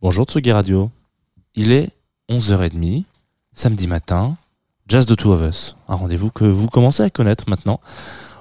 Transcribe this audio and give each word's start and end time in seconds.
Bonjour 0.00 0.26
Tsugi 0.26 0.52
Radio. 0.52 0.92
Il 1.56 1.72
est 1.72 1.90
11h30, 2.30 3.02
samedi 3.52 3.88
matin, 3.88 4.36
Jazz 4.86 5.06
de 5.06 5.16
Two 5.16 5.32
of 5.32 5.40
Us, 5.40 5.74
un 5.88 5.96
rendez-vous 5.96 6.30
que 6.30 6.44
vous 6.44 6.68
commencez 6.68 7.02
à 7.02 7.10
connaître 7.10 7.50
maintenant. 7.50 7.80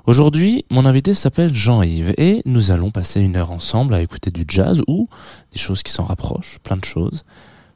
Aujourd'hui, 0.05 0.65
mon 0.70 0.85
invité 0.85 1.15
s'appelle 1.15 1.55
Jean-Yves 1.55 2.13
et 2.20 2.43
nous 2.46 2.70
allons 2.70 2.91
passer 2.91 3.21
une 3.21 3.35
heure 3.35 3.49
ensemble 3.49 3.96
à 3.96 4.04
écouter 4.04 4.29
du 4.29 4.46
jazz 4.47 4.83
ou 4.88 5.09
des 5.51 5.57
choses 5.57 5.81
qui 5.81 5.91
s'en 5.91 6.04
rapprochent, 6.04 6.59
plein 6.59 6.78
de 6.78 6.85
choses. 6.85 7.25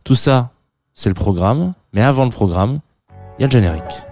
Tout 0.04 0.14
ça, 0.14 0.52
c'est 0.94 1.10
le 1.10 1.16
programme, 1.16 1.74
mais 1.92 2.04
avant 2.04 2.26
le 2.26 2.32
programme, 2.32 2.82
il 3.40 3.42
y 3.42 3.46
a 3.46 3.48
le 3.48 3.52
générique. 3.52 4.06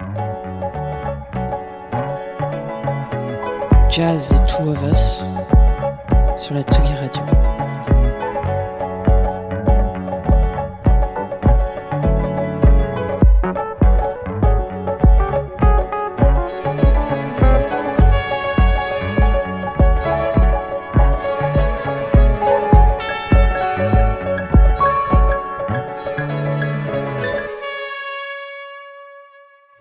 Jazz 3.91 4.29
The 4.29 4.47
Two 4.47 4.71
of 4.71 4.81
Us 4.91 5.25
sur 6.43 6.55
la 6.55 6.63
Tsugi 6.63 6.95
Radio. 6.95 7.68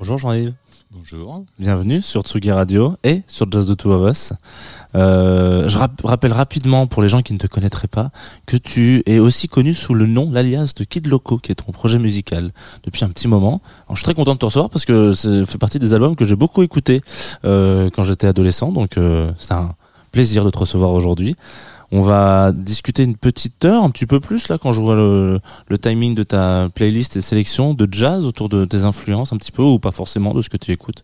Bonjour 0.08 0.30
Jean-Yves. 0.30 0.54
Bonjour. 0.90 1.44
Bienvenue 1.58 2.00
sur 2.00 2.22
Tsugi 2.22 2.50
Radio 2.50 2.94
et 3.04 3.20
sur 3.26 3.46
Jazz 3.52 3.66
the 3.66 3.76
Two 3.76 3.90
of 3.92 4.10
Us. 4.10 4.32
Euh, 4.94 5.68
je 5.68 5.76
rap- 5.76 6.00
rappelle 6.02 6.32
rapidement 6.32 6.86
pour 6.86 7.02
les 7.02 7.10
gens 7.10 7.20
qui 7.20 7.34
ne 7.34 7.38
te 7.38 7.46
connaîtraient 7.46 7.88
pas 7.88 8.10
que 8.46 8.56
tu 8.56 9.02
es 9.04 9.18
aussi 9.18 9.48
connu 9.48 9.74
sous 9.74 9.92
le 9.92 10.06
nom, 10.06 10.30
l'alias 10.30 10.72
de 10.74 10.84
Kid 10.84 11.08
Loco, 11.08 11.36
qui 11.36 11.52
est 11.52 11.56
ton 11.56 11.72
projet 11.72 11.98
musical 11.98 12.52
depuis 12.84 13.04
un 13.04 13.10
petit 13.10 13.28
moment. 13.28 13.60
Alors, 13.86 13.96
je 13.96 13.96
suis 13.96 14.04
très 14.04 14.14
content 14.14 14.32
de 14.32 14.38
te 14.38 14.46
recevoir 14.46 14.70
parce 14.70 14.86
que 14.86 15.12
ça 15.12 15.44
fait 15.44 15.58
partie 15.58 15.78
des 15.78 15.92
albums 15.92 16.16
que 16.16 16.24
j'ai 16.24 16.36
beaucoup 16.36 16.62
écoutés 16.62 17.02
euh, 17.44 17.90
quand 17.90 18.04
j'étais 18.04 18.28
adolescent, 18.28 18.72
donc 18.72 18.96
euh, 18.96 19.30
c'est 19.36 19.52
un 19.52 19.74
plaisir 20.10 20.42
de 20.42 20.48
te 20.48 20.56
recevoir 20.56 20.92
aujourd'hui. 20.92 21.36
On 21.90 22.02
va 22.02 22.52
discuter 22.52 23.02
une 23.02 23.16
petite 23.16 23.64
heure, 23.64 23.82
un 23.82 23.88
petit 23.90 24.04
peu 24.04 24.20
plus 24.20 24.48
là, 24.48 24.58
quand 24.58 24.72
je 24.74 24.80
vois 24.80 24.94
le, 24.94 25.40
le 25.68 25.78
timing 25.78 26.14
de 26.14 26.22
ta 26.22 26.68
playlist 26.74 27.16
et 27.16 27.22
sélection 27.22 27.72
de 27.72 27.88
jazz 27.90 28.26
autour 28.26 28.50
de 28.50 28.66
tes 28.66 28.84
influences, 28.84 29.32
un 29.32 29.38
petit 29.38 29.52
peu 29.52 29.62
ou 29.62 29.78
pas 29.78 29.90
forcément 29.90 30.34
de 30.34 30.42
ce 30.42 30.50
que 30.50 30.58
tu 30.58 30.70
écoutes. 30.70 31.02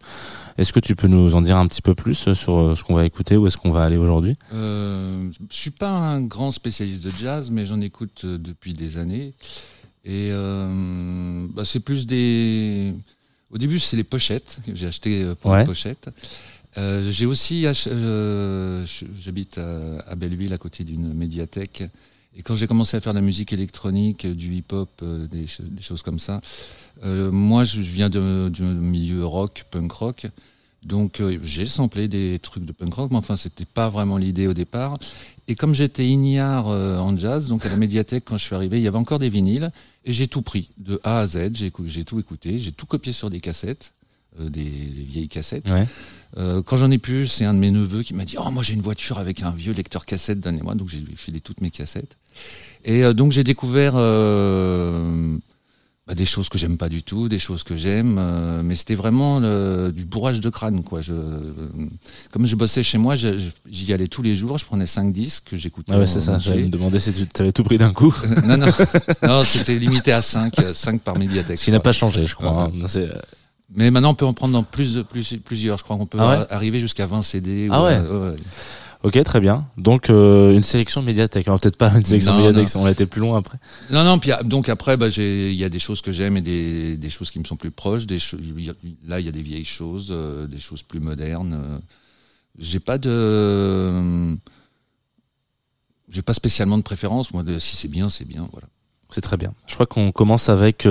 Est-ce 0.58 0.74
que 0.74 0.80
tu 0.80 0.94
peux 0.94 1.08
nous 1.08 1.34
en 1.34 1.40
dire 1.40 1.56
un 1.56 1.66
petit 1.68 1.80
peu 1.80 1.94
plus 1.94 2.34
sur 2.34 2.58
euh, 2.60 2.74
ce 2.74 2.84
qu'on 2.84 2.94
va 2.94 3.06
écouter, 3.06 3.36
où 3.38 3.46
est-ce 3.46 3.56
qu'on 3.56 3.70
va 3.72 3.82
aller 3.82 3.96
aujourd'hui? 3.96 4.34
Euh, 4.52 5.30
je 5.50 5.56
suis 5.56 5.70
pas 5.70 5.88
un 5.90 6.20
grand 6.20 6.52
spécialiste 6.52 7.02
de 7.02 7.10
jazz, 7.18 7.50
mais 7.50 7.64
j'en 7.64 7.80
écoute 7.80 8.20
euh, 8.27 8.36
depuis 8.36 8.74
des 8.74 8.98
années. 8.98 9.32
Et 10.05 10.28
euh, 10.32 11.46
bah, 11.55 11.64
c'est 11.64 11.80
plus 11.80 12.06
des. 12.06 12.92
Au 13.50 13.56
début, 13.56 13.78
c'est 13.78 13.96
les 13.96 14.05
pochettes 14.05 14.58
que 14.66 14.74
j'ai 14.74 14.86
acheté 14.86 15.22
euh, 15.22 15.34
pour 15.34 15.52
Ouais. 15.52 15.60
les 15.60 15.64
pochettes. 15.64 16.10
Euh, 16.77 17.11
j'ai 17.11 17.27
aussi 17.27 17.67
euh, 17.86 18.84
j'habite 19.20 19.58
à, 19.58 20.14
Belleville 20.17 20.53
à 20.53 20.58
côté 20.58 20.84
d'une 20.84 21.12
médiathèque. 21.14 21.84
Et 22.36 22.42
quand 22.42 22.56
j'ai 22.56 22.67
commencé 22.67 22.97
à 22.97 23.00
faire 23.00 23.12
de 23.14 23.19
la 23.19 23.25
musique 23.25 23.53
électronique, 23.53 24.27
du 24.27 24.55
hip-hop, 24.55 24.91
euh, 25.02 25.28
des, 25.28 25.47
ch- 25.47 25.61
des 25.62 25.83
choses 25.83 26.02
comme 26.02 26.19
ça, 26.19 26.41
euh, 27.05 27.30
moi 27.30 27.64
je 27.64 27.80
viens 27.80 28.11
du 28.11 28.19
milieu 28.20 29.25
rock, 29.25 29.67
punk 29.70 29.92
rock, 29.92 30.27
donc 30.83 31.22
j'ai 31.42 31.64
samplé 31.64 32.08
des 32.08 32.41
trucs 32.42 32.64
de 32.64 32.72
punk 32.72 32.92
rock, 32.92 33.11
mais 33.12 33.19
enfin 33.19 33.36
c'était 33.36 33.64
pas 33.64 33.89
vraiment 33.89 34.17
l'idée 34.17 34.48
au 34.48 34.55
départ. 34.55 34.98
Et 35.47 35.55
comme 35.55 35.75
j'étais 35.75 36.06
ignare 36.06 36.67
en 36.67 37.17
jazz, 37.17 37.48
donc 37.48 37.64
à 37.67 37.69
la 37.69 37.77
médiathèque 37.77 38.25
quand 38.27 38.36
je 38.36 38.45
suis 38.45 38.55
arrivé, 38.56 38.78
il 38.78 38.83
y 38.83 38.89
avait 38.89 38.98
encore 38.98 39.19
des 39.20 39.28
vinyles. 39.30 39.70
Et 40.05 40.12
j'ai 40.12 40.27
tout 40.27 40.42
pris 40.42 40.70
de 40.78 41.00
A 41.05 41.20
à 41.20 41.27
Z. 41.27 41.39
J'ai 41.86 42.05
tout 42.05 42.19
écouté, 42.19 42.58
j'ai 42.58 42.72
tout 42.72 42.86
copié 42.86 43.12
sur 43.12 43.30
des 43.30 43.41
cassettes, 43.41 43.92
euh, 44.40 44.48
des, 44.48 44.62
des 44.64 45.02
vieilles 45.04 45.28
cassettes. 45.28 45.68
Ouais. 45.70 45.86
Euh, 46.36 46.62
quand 46.62 46.77
j'en 46.77 46.90
ai 46.90 46.98
plus, 46.98 47.27
c'est 47.28 47.45
un 47.45 47.55
de 47.55 47.58
mes 47.61 47.70
neveux 47.70 48.02
qui 48.02 48.14
m'a 48.14 48.24
dit 48.24 48.36
Oh, 48.39 48.50
moi 48.50 48.62
j'ai 48.62 48.74
une 48.74 48.80
voiture 48.83 49.18
avec 49.18 49.42
un 49.42 49.50
vieux 49.50 49.72
lecteur 49.72 50.05
cassette, 50.05 50.40
donnez-moi. 50.40 50.74
Donc 50.74 50.89
j'ai 50.89 51.02
filé 51.17 51.40
toutes 51.40 51.61
mes 51.61 51.70
cassettes. 51.70 52.17
Et 52.84 53.05
euh, 53.05 53.12
donc 53.14 53.30
j'ai 53.33 53.45
découvert 53.45 53.95
bah, 56.06 56.14
des 56.14 56.27
choses 56.27 56.50
que 56.50 56.58
j'aime 56.58 56.77
pas 56.77 56.90
du 56.90 57.02
tout, 57.02 57.30
des 57.30 57.39
choses 57.39 57.62
que 57.62 57.77
j'aime, 57.77 58.17
euh, 58.18 58.62
mais 58.62 58.74
c'était 58.74 58.95
vraiment 58.95 59.40
le- 59.40 59.90
du 59.90 60.05
bourrage 60.05 60.39
de 60.40 60.51
crâne. 60.51 60.83
Quoi. 60.83 61.01
Je, 61.01 61.14
euh, 61.14 61.55
comme 62.30 62.45
je 62.46 62.56
bossais 62.56 62.83
chez 62.83 62.98
moi, 62.98 63.14
j'y 63.16 63.92
allais 63.92 64.08
tous 64.08 64.20
les 64.20 64.36
jours, 64.36 64.58
je 64.58 64.66
prenais 64.66 64.84
cinq 64.84 65.12
disques 65.14 65.45
que 65.51 65.56
j'écoutais. 65.56 65.92
Ah 65.95 65.98
ouais, 66.01 66.06
c'est 66.06 66.20
ça. 66.20 66.39
J'allais 66.39 66.64
me 66.64 66.68
demander 66.68 66.98
si 66.98 67.11
tu 67.12 67.27
avais 67.40 67.52
tout 67.52 67.64
pris 67.64 67.78
d'un 67.78 67.92
coup. 67.92 68.14
Euh, 68.24 68.40
non, 68.42 68.58
non, 68.58 68.66
non 69.22 69.45
c'était 69.45 69.78
limité 69.78 70.12
à 70.12 70.20
5, 70.20 70.55
5 70.74 71.01
par 71.01 71.16
médiathèque. 71.16 71.58
Ce 71.58 71.64
qui 71.64 71.70
n'a 71.70 71.80
pas 71.80 71.92
changé, 71.92 72.27
je 72.27 72.34
crois. 72.34 72.64
Hein. 72.64 72.86
Mais 73.73 73.91
maintenant, 73.91 74.11
on 74.11 74.14
peut 74.14 74.27
en 74.27 74.35
prendre 74.35 74.52
dans 74.52 74.63
plus 74.63 74.92
de 74.95 75.02
plus, 75.02 75.36
plusieurs. 75.45 75.79
Je 75.79 75.85
crois 75.85 75.97
qu'on 75.97 76.07
peut 76.07 76.19
Ah 76.20 76.41
ouais 76.41 76.47
arriver 76.52 76.80
jusqu'à 76.80 77.07
20 77.07 77.23
CD. 77.23 77.69
Ah 77.70 77.83
ou- 77.83 77.85
ouais. 77.86 77.97
euh, 77.97 78.30
ouais. 78.33 78.36
Ok, 79.02 79.23
très 79.23 79.41
bien. 79.41 79.67
Donc 79.77 80.08
euh, 80.08 80.55
une 80.55 80.63
sélection 80.63 81.02
médiathèque. 81.02 81.47
Alors, 81.48 81.61
Peut-être 81.61 81.77
pas 81.77 81.92
une 81.95 82.05
sélection 82.05 82.33
Non, 82.33 82.47
médiathèque, 82.47 82.70
on 82.77 82.86
a 82.86 82.91
été 82.91 83.05
plus 83.05 83.20
loin 83.20 83.39
après. 83.39 83.58
Non, 83.91 84.02
non, 84.05 84.19
puis 84.19 84.33
ah, 84.33 84.42
donc 84.42 84.69
après, 84.70 84.97
bah, 84.97 85.08
il 85.08 85.52
y 85.52 85.64
a 85.64 85.69
des 85.69 85.79
choses 85.79 86.01
que 86.01 86.11
j'aime 86.13 86.36
et 86.39 86.41
des, 86.41 86.97
des 86.97 87.11
choses 87.11 87.30
qui 87.30 87.39
me 87.39 87.45
sont 87.45 87.57
plus 87.57 87.70
proches. 87.70 88.07
Des 88.07 88.17
là, 89.07 89.20
il 89.20 89.27
y 89.27 89.29
a 89.29 89.33
des 89.33 89.42
vieilles 89.42 89.64
choses, 89.64 90.08
euh, 90.11 90.46
des 90.46 90.58
choses 90.58 90.83
plus 90.83 91.01
modernes. 91.01 91.81
J'ai 92.58 92.81
pas 92.81 92.96
de. 92.98 94.36
J'ai 96.08 96.23
pas 96.23 96.35
spécialement 96.35 96.79
de 96.79 96.83
préférence. 96.83 97.33
Moi, 97.33 97.42
de- 97.42 97.58
si 97.58 97.77
c'est 97.77 97.89
bien, 97.89 98.08
c'est 98.08 98.27
bien. 98.27 98.48
Voilà. 98.52 98.69
C'est 99.11 99.20
très 99.20 99.36
bien. 99.36 99.52
Je 99.67 99.75
crois 99.75 99.86
qu'on 99.86 100.13
commence 100.13 100.48
avec 100.48 100.86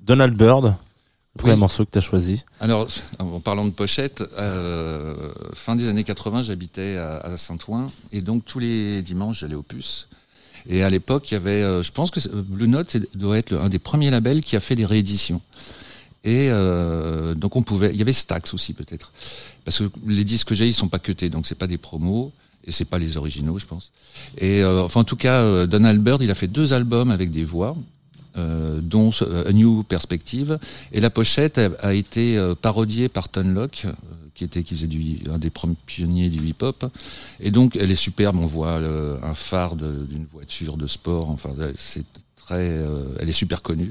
Donald 0.00 0.36
Byrd, 0.36 0.74
le 1.36 1.38
premier 1.38 1.52
Oui. 1.54 1.58
morceau 1.60 1.84
que 1.84 1.90
tu 1.92 1.98
as 1.98 2.02
choisi. 2.02 2.44
Alors, 2.60 2.88
en 3.18 3.40
parlant 3.40 3.64
de 3.64 3.70
pochette, 3.70 4.22
euh, 4.38 5.14
fin 5.54 5.76
des 5.76 5.88
années 5.88 6.04
80, 6.04 6.42
j'habitais 6.42 6.96
à, 6.96 7.18
à 7.18 7.36
Saint-Ouen 7.36 7.86
et 8.12 8.20
donc 8.20 8.44
tous 8.44 8.58
les 8.58 9.00
dimanches, 9.02 9.40
j'allais 9.40 9.54
au 9.54 9.62
Puce. 9.62 10.08
Et 10.68 10.82
à 10.82 10.90
l'époque, 10.90 11.30
il 11.30 11.34
y 11.34 11.36
avait, 11.36 11.62
euh, 11.62 11.82
je 11.82 11.90
pense 11.92 12.10
que 12.10 12.20
Blue 12.28 12.68
Note 12.68 12.96
doit 13.14 13.38
être 13.38 13.50
le- 13.50 13.60
un 13.60 13.68
des 13.68 13.78
premiers 13.78 14.10
labels 14.10 14.42
qui 14.42 14.56
a 14.56 14.60
fait 14.60 14.74
des 14.74 14.84
rééditions. 14.84 15.40
Et 16.22 16.48
euh, 16.50 17.34
donc 17.34 17.56
on 17.56 17.62
pouvait, 17.62 17.90
il 17.92 17.96
y 17.96 18.02
avait 18.02 18.12
Stax 18.12 18.52
aussi 18.52 18.74
peut-être, 18.74 19.10
parce 19.64 19.78
que 19.78 19.84
les 20.06 20.22
disques 20.24 20.48
que 20.48 20.54
j'ai, 20.54 20.66
ils 20.66 20.74
sont 20.74 20.88
pas 20.88 20.98
cutés, 20.98 21.30
donc 21.30 21.46
c'est 21.46 21.54
pas 21.54 21.66
des 21.66 21.78
promos 21.78 22.30
et 22.66 22.72
c'est 22.72 22.84
pas 22.84 22.98
les 22.98 23.16
originaux, 23.16 23.58
je 23.58 23.64
pense. 23.64 23.90
Et 24.36 24.62
euh, 24.62 24.82
enfin, 24.82 25.00
en 25.00 25.04
tout 25.04 25.16
cas, 25.16 25.64
Donald 25.66 25.98
Byrd, 26.02 26.20
il 26.22 26.30
a 26.30 26.34
fait 26.34 26.46
deux 26.48 26.74
albums 26.74 27.10
avec 27.10 27.30
des 27.30 27.42
voix, 27.44 27.74
euh, 28.36 28.80
dont 28.80 29.10
A 29.46 29.52
New 29.52 29.82
Perspective. 29.82 30.58
Et 30.92 31.00
la 31.00 31.10
pochette 31.10 31.58
a, 31.58 31.94
été 31.94 32.38
euh, 32.38 32.54
parodiée 32.54 33.08
par 33.08 33.28
Tunlock, 33.28 33.82
euh, 33.84 33.92
qui 34.34 34.44
était 34.44 34.62
qui 34.62 34.76
faisait 34.76 34.88
un 35.32 35.38
des 35.38 35.50
premiers 35.50 35.74
pionniers 35.86 36.28
du 36.28 36.38
hip-hop. 36.46 36.86
Et 37.40 37.50
donc 37.50 37.74
elle 37.76 37.90
est 37.90 37.96
superbe. 37.96 38.36
On 38.38 38.46
voit 38.46 38.76
un 38.76 39.34
phare 39.34 39.74
d'une 39.74 40.26
voiture 40.32 40.76
de 40.76 40.86
sport. 40.86 41.30
Enfin, 41.30 41.50
c'est 41.76 42.04
très, 42.36 42.78
elle 43.18 43.28
est 43.28 43.32
super 43.32 43.62
connue. 43.62 43.90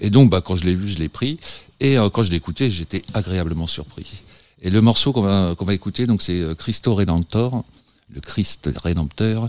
Et 0.00 0.10
donc, 0.10 0.30
bah, 0.30 0.40
quand 0.40 0.56
je 0.56 0.64
l'ai 0.64 0.74
vu, 0.74 0.88
je 0.88 0.98
l'ai 0.98 1.08
pris. 1.08 1.38
Et 1.78 1.96
quand 2.12 2.22
je 2.22 2.30
l'ai 2.30 2.36
écouté, 2.36 2.70
j'étais 2.70 3.02
agréablement 3.14 3.66
surpris. 3.66 4.22
Et 4.60 4.70
le 4.70 4.80
morceau 4.80 5.12
qu'on 5.12 5.22
va, 5.22 5.54
qu'on 5.56 5.64
va 5.64 5.74
écouter, 5.74 6.06
donc 6.06 6.22
c'est 6.22 6.42
Christo 6.56 6.94
Redentor, 6.94 7.64
le 8.12 8.20
Christ 8.20 8.70
Rédempteur. 8.74 9.48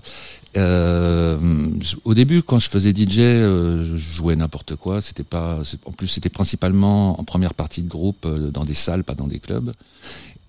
Euh, 0.56 1.38
au 2.06 2.14
début, 2.14 2.44
quand 2.44 2.60
je 2.60 2.70
faisais 2.70 2.94
DJ, 2.94 3.20
euh, 3.20 3.84
je 3.86 3.98
jouais 3.98 4.36
n'importe 4.36 4.76
quoi. 4.76 5.02
C'était 5.02 5.24
pas, 5.24 5.62
en 5.86 5.92
plus, 5.92 6.08
c'était 6.08 6.30
principalement 6.30 7.20
en 7.20 7.24
première 7.24 7.54
partie 7.54 7.82
de 7.82 7.90
groupe, 7.90 8.26
euh, 8.26 8.52
dans 8.52 8.66
des 8.66 8.74
salles, 8.74 9.04
pas 9.04 9.16
dans 9.16 9.28
des 9.28 9.40
clubs. 9.40 9.72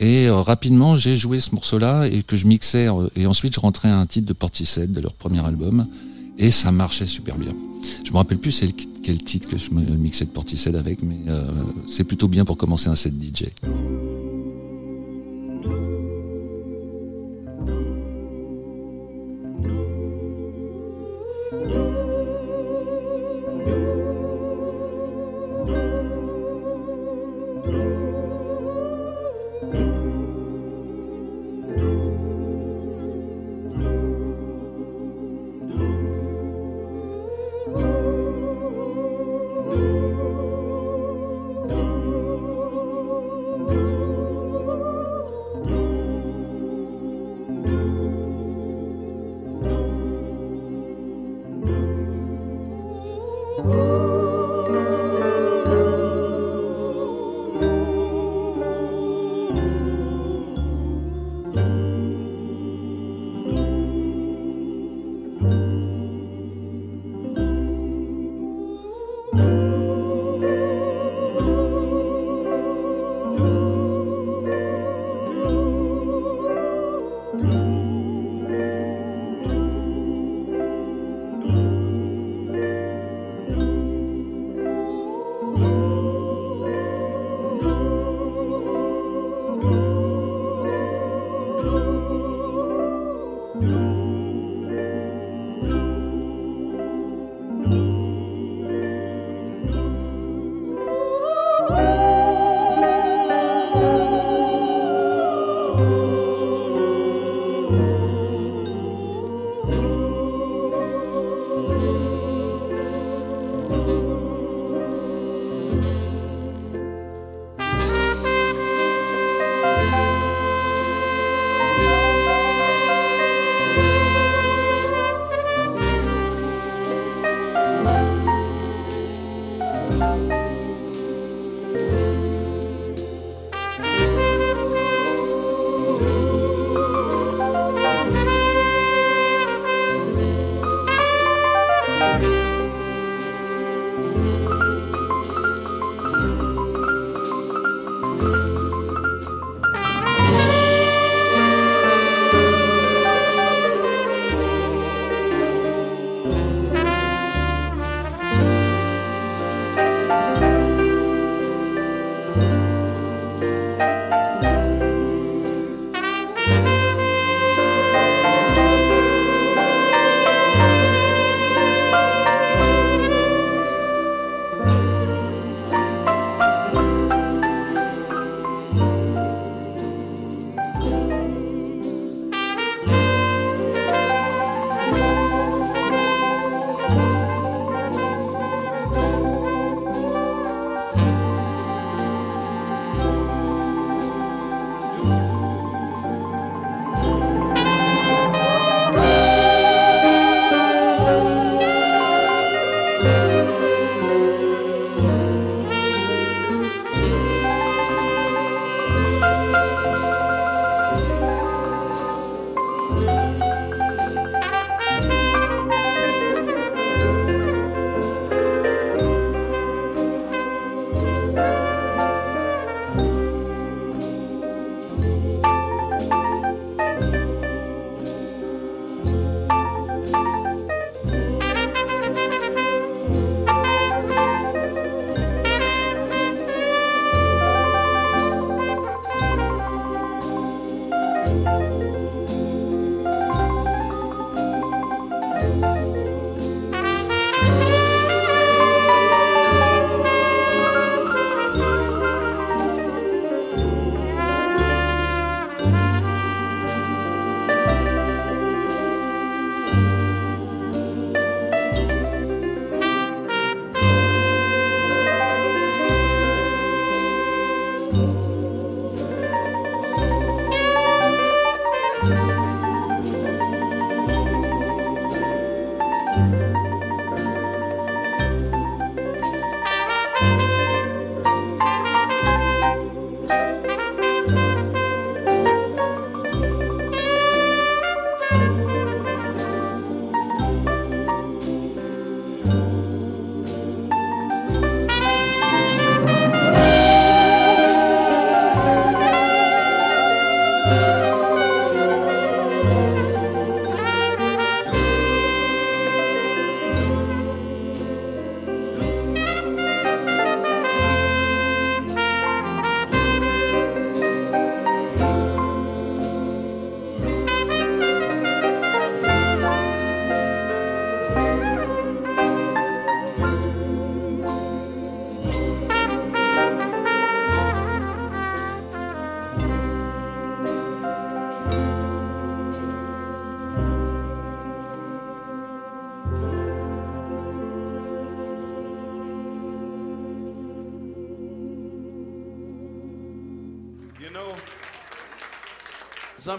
Et 0.01 0.27
euh, 0.27 0.41
rapidement, 0.41 0.97
j'ai 0.97 1.17
joué 1.17 1.39
ce 1.41 1.55
morceau-là 1.55 2.07
et 2.07 2.23
que 2.23 2.37
je 2.37 2.47
mixais. 2.47 2.89
euh, 2.89 3.09
et 3.17 3.27
ensuite, 3.27 3.55
je 3.55 3.61
rentrais 3.61 3.89
un 3.89 4.07
titre 4.07 4.27
de 4.27 4.33
Portishead 4.33 4.93
de 4.93 5.01
leur 5.01 5.15
premier 5.15 5.45
album. 5.45 5.87
Et 6.37 6.51
ça 6.51 6.73
marchait 6.73 7.07
super 7.07 7.37
bien. 7.37 7.53
Je 8.05 8.11
me 8.11 8.17
rappelle 8.17 8.39
plus 8.39 8.65
quel 9.03 9.23
titre 9.23 9.49
que 9.49 9.57
je 9.57 9.71
mixais 9.71 10.25
de 10.25 10.31
Portishead 10.31 10.75
avec, 10.75 11.03
mais 11.03 11.19
euh, 11.29 11.45
c'est 11.87 12.05
plutôt 12.05 12.27
bien 12.29 12.45
pour 12.45 12.57
commencer 12.57 12.89
un 12.89 12.97
set 12.97 13.15
DJ. 13.15 13.45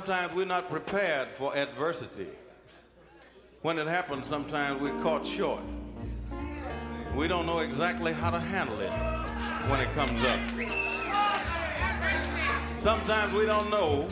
Sometimes 0.05 0.35
we're 0.35 0.45
not 0.45 0.69
prepared 0.69 1.29
for 1.29 1.57
adversity. 1.57 2.27
When 3.63 3.79
it 3.79 3.87
happens, 3.87 4.27
sometimes 4.27 4.79
we're 4.79 5.01
caught 5.01 5.25
short. 5.25 5.63
we 7.15 7.27
don't 7.27 7.47
know 7.47 7.57
exactly 7.59 8.13
how 8.13 8.29
to 8.29 8.39
handle 8.39 8.79
it 8.81 8.91
when 9.67 9.79
it 9.79 9.91
comes 9.95 10.23
up. 10.23 10.39
Sometimes 12.77 13.33
we 13.33 13.47
don't 13.47 13.71
know 13.71 14.07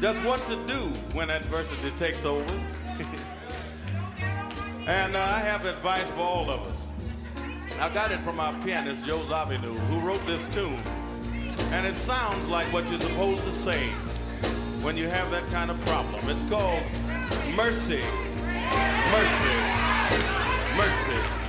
just 0.00 0.20
what 0.24 0.44
to 0.48 0.56
do 0.66 0.88
when 1.14 1.30
adversity 1.30 1.92
takes 1.92 2.24
over. 2.24 2.52
and 4.88 5.14
uh, 5.14 5.20
I 5.20 5.38
have 5.38 5.66
advice 5.66 6.10
for 6.10 6.22
all 6.22 6.50
of 6.50 6.62
us. 6.62 6.88
I 7.78 7.88
got 7.90 8.10
it 8.10 8.18
from 8.22 8.40
our 8.40 8.52
pianist, 8.64 9.06
Joe 9.06 9.20
Zavinu, 9.20 9.78
who 9.78 10.00
wrote 10.00 10.26
this 10.26 10.48
tune. 10.48 10.82
And 11.72 11.86
it 11.86 11.94
sounds 11.94 12.48
like 12.48 12.66
what 12.72 12.88
you're 12.90 13.00
supposed 13.00 13.44
to 13.44 13.52
say 13.52 13.88
when 14.82 14.96
you 14.96 15.08
have 15.08 15.30
that 15.30 15.48
kind 15.50 15.70
of 15.70 15.80
problem. 15.86 16.28
It's 16.28 16.48
called 16.50 16.82
mercy, 17.54 18.02
mercy, 19.12 19.56
mercy. 20.76 21.39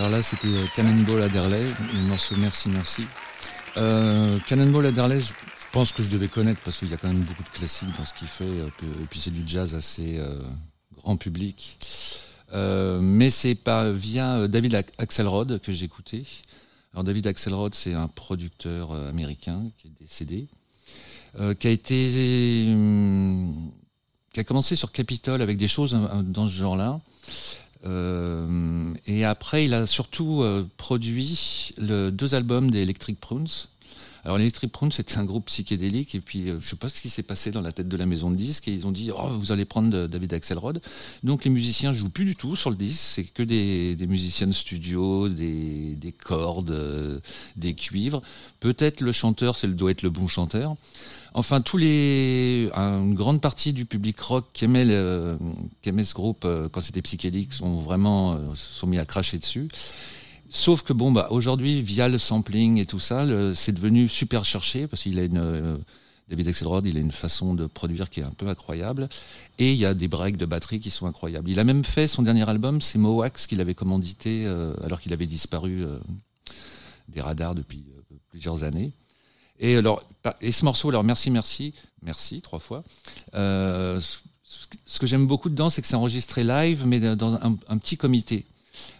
Alors 0.00 0.12
là, 0.12 0.22
c'était 0.22 0.46
euh, 0.46 0.64
Cannonball 0.74 1.22
Adderley, 1.24 1.62
le 1.92 2.00
morceau 2.08 2.34
Merci, 2.38 2.70
merci. 2.70 3.02
Euh, 3.76 4.38
Cannonball 4.46 4.86
Adderley, 4.86 5.20
je, 5.20 5.34
pense 5.72 5.92
que 5.92 6.02
je 6.02 6.08
devais 6.08 6.28
connaître 6.28 6.58
parce 6.64 6.78
qu'il 6.78 6.88
y 6.88 6.94
a 6.94 6.96
quand 6.96 7.08
même 7.08 7.20
beaucoup 7.20 7.42
de 7.42 7.50
classiques 7.50 7.94
dans 7.98 8.06
ce 8.06 8.14
qu'il 8.14 8.26
fait. 8.26 8.46
Et 8.46 9.06
puis 9.10 9.20
c'est 9.20 9.30
du 9.30 9.42
jazz 9.46 9.74
assez 9.74 10.18
grand 10.96 11.18
public. 11.18 11.78
mais 12.50 13.28
c'est 13.28 13.54
pas 13.54 13.90
via 13.90 14.48
David 14.48 14.82
Axelrod 14.96 15.60
que 15.60 15.70
j'ai 15.70 15.84
écouté. 15.84 16.24
Alors 16.94 17.04
David 17.04 17.26
Axelrod, 17.26 17.74
c'est 17.74 17.92
un 17.92 18.08
producteur 18.08 18.92
américain 18.92 19.64
qui 19.76 19.88
est 19.88 20.00
décédé, 20.00 20.48
qui 21.58 21.68
a 21.68 21.70
été, 21.70 22.66
qui 24.32 24.40
a 24.40 24.44
commencé 24.44 24.76
sur 24.76 24.92
Capitol 24.92 25.42
avec 25.42 25.58
des 25.58 25.68
choses 25.68 25.94
dans 26.24 26.46
ce 26.46 26.52
genre-là. 26.52 27.02
Euh, 27.86 28.92
et 29.06 29.24
après, 29.24 29.64
il 29.64 29.74
a 29.74 29.86
surtout 29.86 30.42
euh, 30.42 30.66
produit 30.76 31.72
deux 31.78 32.34
albums 32.34 32.70
des 32.70 32.80
Electric 32.80 33.18
Prunes. 33.20 33.48
Alors 34.22 34.38
Electric 34.38 34.70
Prunes, 34.70 34.92
c'était 34.92 35.16
un 35.16 35.24
groupe 35.24 35.46
psychédélique 35.46 36.14
et 36.14 36.20
puis 36.20 36.50
euh, 36.50 36.58
je 36.60 36.68
sais 36.68 36.76
pas 36.76 36.90
ce 36.90 37.00
qui 37.00 37.08
s'est 37.08 37.22
passé 37.22 37.52
dans 37.52 37.62
la 37.62 37.72
tête 37.72 37.88
de 37.88 37.96
la 37.96 38.04
maison 38.04 38.30
de 38.30 38.36
disques 38.36 38.68
et 38.68 38.70
ils 38.70 38.86
ont 38.86 38.90
dit 38.92 39.10
oh 39.16 39.28
vous 39.30 39.50
allez 39.50 39.64
prendre 39.64 40.06
David 40.06 40.34
Axelrod. 40.34 40.82
Donc 41.22 41.44
les 41.44 41.50
musiciens 41.50 41.90
jouent 41.92 42.10
plus 42.10 42.26
du 42.26 42.36
tout 42.36 42.54
sur 42.54 42.68
le 42.68 42.76
disque, 42.76 43.00
c'est 43.00 43.24
que 43.24 43.42
des, 43.42 43.96
des, 43.96 44.06
musiciens 44.06 44.46
de 44.46 44.52
studio, 44.52 45.30
des, 45.30 45.96
des 45.96 46.12
cordes, 46.12 47.22
des 47.56 47.72
cuivres. 47.72 48.20
Peut-être 48.60 49.00
le 49.00 49.12
chanteur, 49.12 49.56
c'est 49.56 49.66
le 49.66 49.72
doit 49.72 49.90
être 49.90 50.02
le 50.02 50.10
bon 50.10 50.28
chanteur. 50.28 50.76
Enfin, 51.32 51.60
tous 51.60 51.76
les, 51.76 52.70
une 52.74 53.14
grande 53.14 53.40
partie 53.40 53.72
du 53.72 53.84
public 53.84 54.18
rock 54.20 54.46
qui 54.52 54.64
aimait, 54.64 54.84
le, 54.84 55.38
qui 55.80 55.90
aimait 55.90 56.04
ce 56.04 56.14
groupe 56.14 56.44
euh, 56.44 56.68
quand 56.68 56.80
c'était 56.80 57.02
psychédélique 57.02 57.52
sont 57.52 57.78
vraiment 57.78 58.32
euh, 58.32 58.38
sont 58.54 58.88
mis 58.88 58.98
à 58.98 59.04
cracher 59.04 59.38
dessus. 59.38 59.68
Sauf 60.48 60.82
que 60.82 60.92
bon, 60.92 61.12
bah 61.12 61.28
aujourd'hui, 61.30 61.82
via 61.82 62.08
le 62.08 62.18
sampling 62.18 62.78
et 62.78 62.86
tout 62.86 62.98
ça, 62.98 63.24
c'est 63.54 63.70
devenu 63.70 64.08
super 64.08 64.44
cherché 64.44 64.88
parce 64.88 65.02
qu'il 65.02 65.20
a 65.20 65.22
une 65.22 65.38
euh, 65.38 65.76
David 66.28 66.48
Axelrod, 66.48 66.84
il 66.86 66.96
a 66.96 67.00
une 67.00 67.12
façon 67.12 67.54
de 67.54 67.66
produire 67.66 68.10
qui 68.10 68.18
est 68.18 68.24
un 68.24 68.32
peu 68.32 68.48
incroyable. 68.48 69.08
Et 69.58 69.72
il 69.72 69.78
y 69.78 69.86
a 69.86 69.94
des 69.94 70.08
breaks 70.08 70.36
de 70.36 70.46
batterie 70.46 70.80
qui 70.80 70.90
sont 70.90 71.06
incroyables. 71.06 71.48
Il 71.48 71.60
a 71.60 71.64
même 71.64 71.84
fait 71.84 72.08
son 72.08 72.22
dernier 72.22 72.48
album, 72.48 72.80
c'est 72.80 72.98
Mowax, 72.98 73.46
qu'il 73.46 73.60
avait 73.60 73.74
commandité 73.74 74.46
alors 74.84 75.00
qu'il 75.00 75.12
avait 75.12 75.26
disparu 75.26 75.84
des 77.08 77.20
radars 77.20 77.56
depuis 77.56 77.84
plusieurs 78.30 78.62
années. 78.62 78.92
Et 79.60 79.76
alors, 79.76 80.02
et 80.40 80.52
ce 80.52 80.64
morceau, 80.64 80.88
alors 80.88 81.04
merci, 81.04 81.30
merci, 81.30 81.74
merci 82.02 82.40
trois 82.40 82.58
fois. 82.58 82.82
Euh, 83.34 84.00
ce 84.84 84.98
que 84.98 85.06
j'aime 85.06 85.26
beaucoup 85.26 85.50
dedans, 85.50 85.70
c'est 85.70 85.82
que 85.82 85.86
c'est 85.86 85.96
enregistré 85.96 86.42
live, 86.42 86.84
mais 86.86 86.98
dans 86.98 87.34
un, 87.34 87.78
petit 87.78 87.96
comité. 87.96 88.46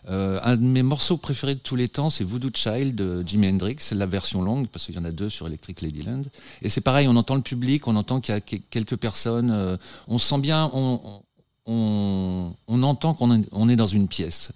Euh, 0.08 0.38
un 0.42 0.56
de 0.56 0.62
mes 0.62 0.82
morceaux 0.82 1.16
préférés 1.16 1.54
de 1.54 1.60
tous 1.60 1.76
les 1.76 1.88
temps, 1.88 2.10
c'est 2.10 2.24
Voodoo 2.24 2.50
Child 2.52 2.94
de 2.94 3.26
Jimi 3.26 3.48
Hendrix, 3.48 3.76
la 3.92 4.06
version 4.06 4.42
longue, 4.42 4.68
parce 4.68 4.84
qu'il 4.84 4.94
y 4.94 4.98
en 4.98 5.04
a 5.04 5.12
deux 5.12 5.30
sur 5.30 5.46
Electric 5.46 5.80
Ladyland. 5.80 6.22
Et 6.62 6.68
c'est 6.68 6.80
pareil, 6.82 7.08
on 7.08 7.16
entend 7.16 7.34
le 7.34 7.42
public, 7.42 7.88
on 7.88 7.96
entend 7.96 8.20
qu'il 8.20 8.34
y 8.34 8.38
a 8.38 8.40
quelques 8.40 8.96
personnes, 8.96 9.50
euh, 9.50 9.76
on 10.08 10.18
sent 10.18 10.38
bien, 10.38 10.70
on, 10.74 11.22
on, 11.66 12.52
on 12.68 12.82
entend 12.82 13.14
qu'on 13.14 13.42
on 13.50 13.68
est 13.68 13.76
dans 13.76 13.86
une 13.86 14.08
pièce 14.08 14.52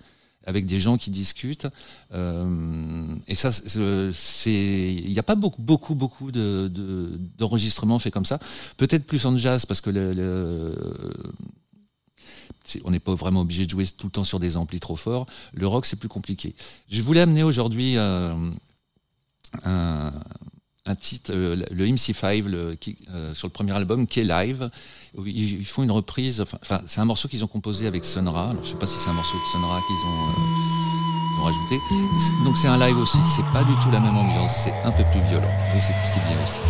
avec 0.46 0.66
des 0.66 0.80
gens 0.80 0.96
qui 0.96 1.10
discutent. 1.10 1.66
Euh, 2.12 3.14
et 3.26 3.34
ça, 3.34 3.50
c'est, 3.52 4.94
il 4.94 5.10
n'y 5.12 5.18
a 5.18 5.22
pas 5.22 5.34
beaucoup, 5.34 5.62
beaucoup, 5.62 5.94
beaucoup 5.94 6.32
de, 6.32 6.70
d'enregistrements 7.38 7.98
faits 7.98 8.12
comme 8.12 8.24
ça. 8.24 8.38
Peut-être 8.76 9.06
plus 9.06 9.24
en 9.26 9.36
jazz 9.36 9.66
parce 9.66 9.80
que 9.80 9.90
on 12.84 12.90
n'est 12.90 13.00
pas 13.00 13.14
vraiment 13.14 13.42
obligé 13.42 13.66
de 13.66 13.70
jouer 13.70 13.86
tout 13.86 14.06
le 14.06 14.12
temps 14.12 14.24
sur 14.24 14.40
des 14.40 14.56
amplis 14.56 14.80
trop 14.80 14.96
forts. 14.96 15.26
Le 15.52 15.66
rock, 15.66 15.86
c'est 15.86 15.96
plus 15.96 16.08
compliqué. 16.08 16.54
Je 16.88 17.02
voulais 17.02 17.20
amener 17.20 17.42
aujourd'hui 17.42 17.96
euh, 17.96 18.50
un, 19.64 20.12
un 20.86 20.94
titre, 20.94 21.32
euh, 21.34 21.56
le 21.70 21.86
MC5, 21.86 22.44
le, 22.44 22.74
qui, 22.74 22.96
euh, 23.12 23.34
sur 23.34 23.48
le 23.48 23.52
premier 23.52 23.72
album, 23.72 24.06
qui 24.06 24.20
est 24.20 24.24
live. 24.24 24.70
Ils, 25.24 25.64
font 25.64 25.82
une 25.82 25.90
reprise, 25.90 26.40
enfin, 26.40 26.80
c'est 26.86 27.00
un 27.00 27.04
morceau 27.04 27.28
qu'ils 27.28 27.44
ont 27.44 27.48
composé 27.48 27.86
avec 27.86 28.04
Sonra. 28.04 28.50
Alors, 28.50 28.62
je 28.62 28.70
sais 28.70 28.76
pas 28.76 28.86
si 28.86 28.98
c'est 28.98 29.10
un 29.10 29.14
morceau 29.14 29.36
de 29.38 29.46
Sonra 29.46 29.80
qu'ils 29.86 29.96
ont, 29.96 30.28
euh, 30.28 31.40
ont, 31.40 31.44
rajouté. 31.44 31.78
Donc 32.44 32.56
c'est 32.56 32.68
un 32.68 32.78
live 32.78 32.98
aussi. 32.98 33.18
C'est 33.24 33.50
pas 33.52 33.64
du 33.64 33.74
tout 33.78 33.90
la 33.90 34.00
même 34.00 34.16
ambiance. 34.16 34.64
C'est 34.64 34.74
un 34.84 34.90
peu 34.90 35.04
plus 35.12 35.20
violent, 35.28 35.52
mais 35.72 35.80
c'est 35.80 35.94
aussi 35.94 36.20
bien 36.28 36.42
aussi. 36.42 36.60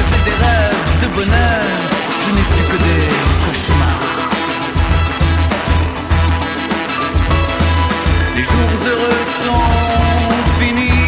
Effacé 0.00 0.16
des 0.24 0.30
rêves 0.30 1.00
de 1.02 1.08
bonheur, 1.14 1.62
je 2.22 2.30
n'ai 2.30 2.40
plus 2.40 2.64
que 2.70 2.78
des 2.88 3.08
cauchemars. 3.44 4.00
Les 8.34 8.42
jours 8.42 8.72
heureux 8.86 9.24
sont 9.44 10.58
finis. 10.58 10.99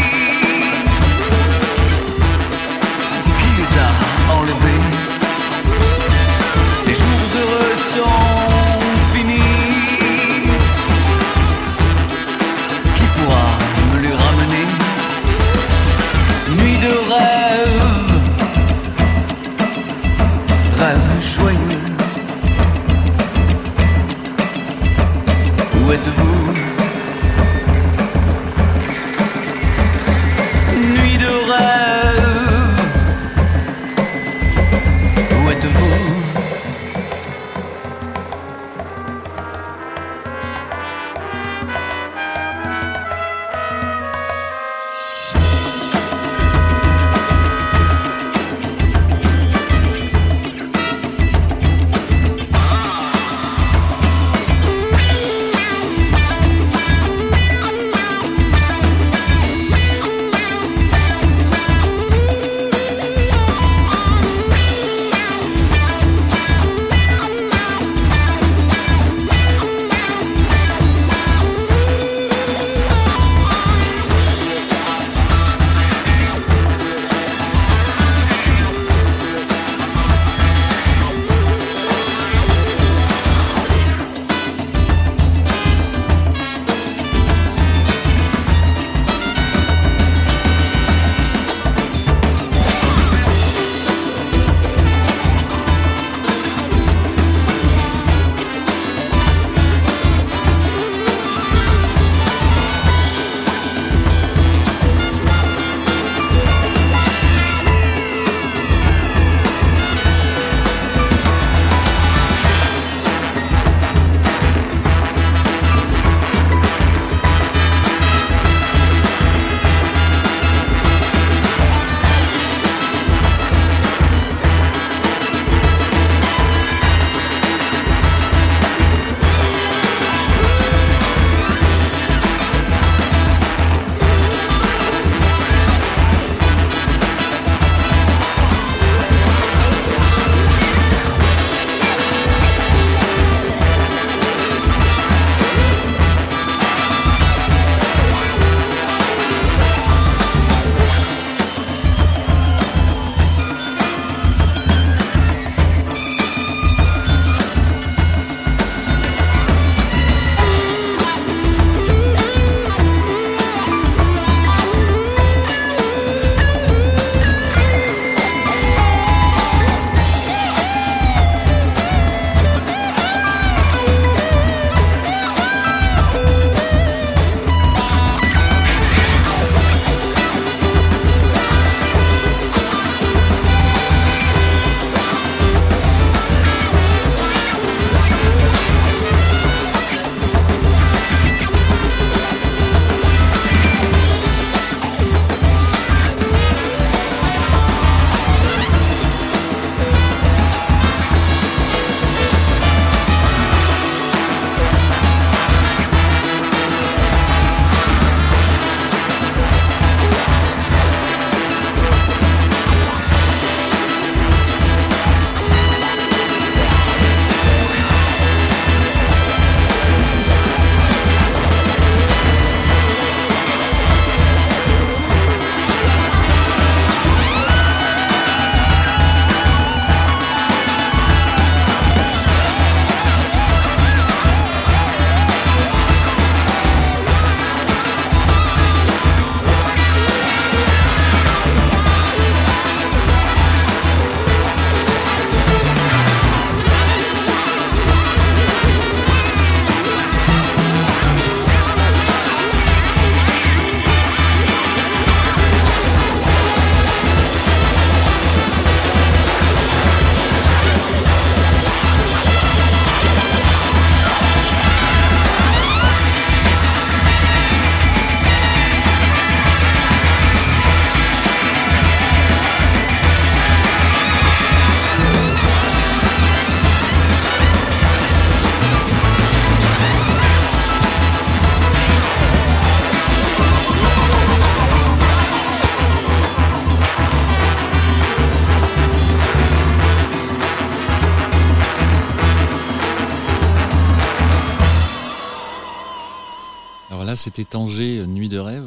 C'était 297.22 297.44
Tanger, 297.44 298.04
Nuit 298.06 298.28
de 298.28 298.38
rêve. 298.38 298.66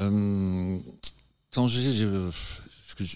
Euh, 0.00 0.78
Tanger, 1.50 2.02
euh, 2.02 2.30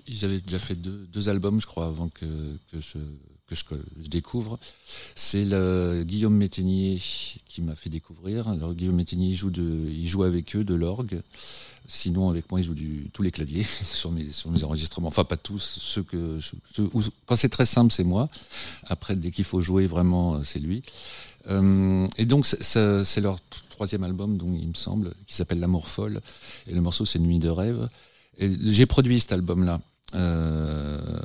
ils 0.07 0.25
avaient 0.25 0.41
déjà 0.41 0.59
fait 0.59 0.77
deux, 0.77 1.29
albums, 1.29 1.61
je 1.61 1.67
crois, 1.67 1.87
avant 1.87 2.09
que, 2.09 2.57
je, 2.73 2.99
découvre. 4.09 4.59
C'est 5.15 5.45
Guillaume 6.07 6.37
Métainier 6.37 6.99
qui 7.47 7.61
m'a 7.61 7.75
fait 7.75 7.91
découvrir. 7.91 8.49
Alors 8.49 8.73
Guillaume 8.73 8.97
Métainier, 8.97 9.35
joue, 9.35 9.51
de, 9.51 10.25
avec 10.25 10.57
eux 10.57 10.65
de 10.65 10.75
l'orgue. 10.75 11.21
Sinon, 11.87 12.31
avec 12.31 12.51
moi, 12.51 12.61
il 12.61 12.63
joue 12.63 12.75
du, 12.75 13.11
tous 13.13 13.23
les 13.23 13.31
claviers 13.31 13.65
sur 13.83 14.11
mes, 14.11 14.31
enregistrements. 14.63 15.09
Enfin, 15.09 15.25
pas 15.25 15.37
tous. 15.37 15.79
Ceux 15.83 16.03
que, 16.03 16.39
quand 17.27 17.37
c'est 17.37 17.51
très 17.51 17.67
simple, 17.67 17.93
c'est 17.93 18.05
moi. 18.05 18.29
Après, 18.85 19.17
dès 19.17 19.33
qu'il 19.33 19.45
faut 19.45 19.61
jouer, 19.61 19.87
vraiment, 19.87 20.43
c'est 20.45 20.61
lui. 20.61 20.83
Euh, 21.49 22.07
et 22.19 22.27
donc, 22.27 22.47
c'est- 22.47 23.21
leur 23.21 23.39
troisième 23.69 24.05
album, 24.05 24.37
donc, 24.37 24.57
il 24.61 24.69
me 24.69 24.75
semble, 24.75 25.15
qui 25.27 25.35
s'appelle 25.35 25.61
L'amour 25.61 25.89
folle. 25.89 26.21
Et 26.67 26.75
le 26.75 26.81
morceau, 26.81 27.05
c'est 27.05 27.19
Nuit 27.19 27.39
de 27.39 27.49
rêve. 27.49 27.89
J'ai 28.39 28.87
produit 28.87 29.21
cet 29.21 29.33
album-là. 29.33 29.81
Euh, 30.15 31.21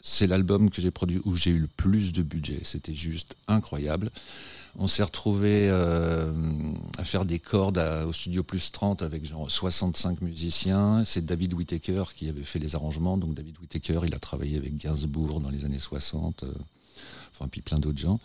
c'est 0.00 0.26
l'album 0.26 0.70
que 0.70 0.82
j'ai 0.82 0.90
produit 0.90 1.20
où 1.24 1.36
j'ai 1.36 1.50
eu 1.50 1.58
le 1.60 1.68
plus 1.68 2.12
de 2.12 2.22
budget. 2.22 2.60
C'était 2.64 2.94
juste 2.94 3.36
incroyable. 3.46 4.10
On 4.78 4.86
s'est 4.86 5.02
retrouvé 5.02 5.68
euh, 5.70 6.32
à 6.98 7.04
faire 7.04 7.24
des 7.24 7.38
cordes 7.38 7.78
au 7.78 8.12
studio 8.12 8.42
plus 8.42 8.72
30 8.72 9.02
avec 9.02 9.24
genre 9.24 9.50
65 9.50 10.22
musiciens. 10.22 11.02
C'est 11.04 11.24
David 11.24 11.52
Whittaker 11.54 12.04
qui 12.16 12.28
avait 12.28 12.42
fait 12.42 12.58
les 12.58 12.74
arrangements. 12.74 13.16
Donc 13.18 13.34
David 13.34 13.58
Whittaker, 13.60 14.00
il 14.06 14.14
a 14.14 14.18
travaillé 14.18 14.56
avec 14.56 14.74
Gainsbourg 14.76 15.40
dans 15.40 15.50
les 15.50 15.64
années 15.66 15.78
60, 15.78 16.42
euh, 16.44 16.52
enfin 17.30 17.48
puis 17.48 17.60
plein 17.60 17.78
d'autres 17.78 17.98
gens. 18.00 18.18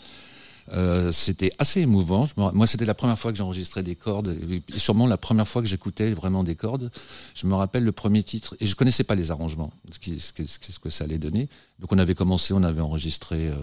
Euh, 0.73 1.11
c'était 1.11 1.51
assez 1.59 1.81
émouvant. 1.81 2.25
Moi, 2.35 2.67
c'était 2.67 2.85
la 2.85 2.93
première 2.93 3.17
fois 3.17 3.31
que 3.31 3.37
j'enregistrais 3.37 3.83
des 3.83 3.95
cordes, 3.95 4.37
et 4.49 4.79
sûrement 4.79 5.07
la 5.07 5.17
première 5.17 5.47
fois 5.47 5.61
que 5.61 5.67
j'écoutais 5.67 6.11
vraiment 6.11 6.43
des 6.43 6.55
cordes. 6.55 6.91
Je 7.35 7.47
me 7.47 7.55
rappelle 7.55 7.83
le 7.83 7.91
premier 7.91 8.23
titre, 8.23 8.55
et 8.59 8.65
je 8.65 8.75
connaissais 8.75 9.03
pas 9.03 9.15
les 9.15 9.31
arrangements, 9.31 9.71
ce, 9.91 9.99
qui, 9.99 10.19
ce, 10.19 10.33
que, 10.79 10.89
ça 10.89 11.05
allait 11.05 11.19
donner. 11.19 11.49
Donc, 11.79 11.91
on 11.91 11.97
avait 11.97 12.15
commencé, 12.15 12.53
on 12.53 12.63
avait 12.63 12.81
enregistré 12.81 13.47
euh, 13.47 13.55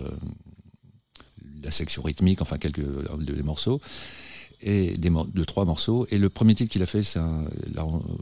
la 1.63 1.71
section 1.71 2.03
rythmique, 2.03 2.41
enfin 2.41 2.59
quelques 2.59 2.83
les 3.21 3.43
morceaux, 3.43 3.81
et 4.65 4.97
deux 4.97 5.45
trois 5.45 5.65
morceaux. 5.65 6.07
Et 6.11 6.19
le 6.19 6.31
premier 6.31 6.55
titre 6.55 6.73
qu'il 6.73 6.83
a 6.83 6.87
fait, 6.87 7.03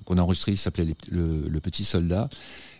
qu'on 0.04 0.18
a 0.18 0.20
enregistré, 0.20 0.52
il 0.52 0.58
s'appelait 0.58 0.94
le, 1.10 1.60
Petit 1.60 1.84
Soldat. 1.84 2.28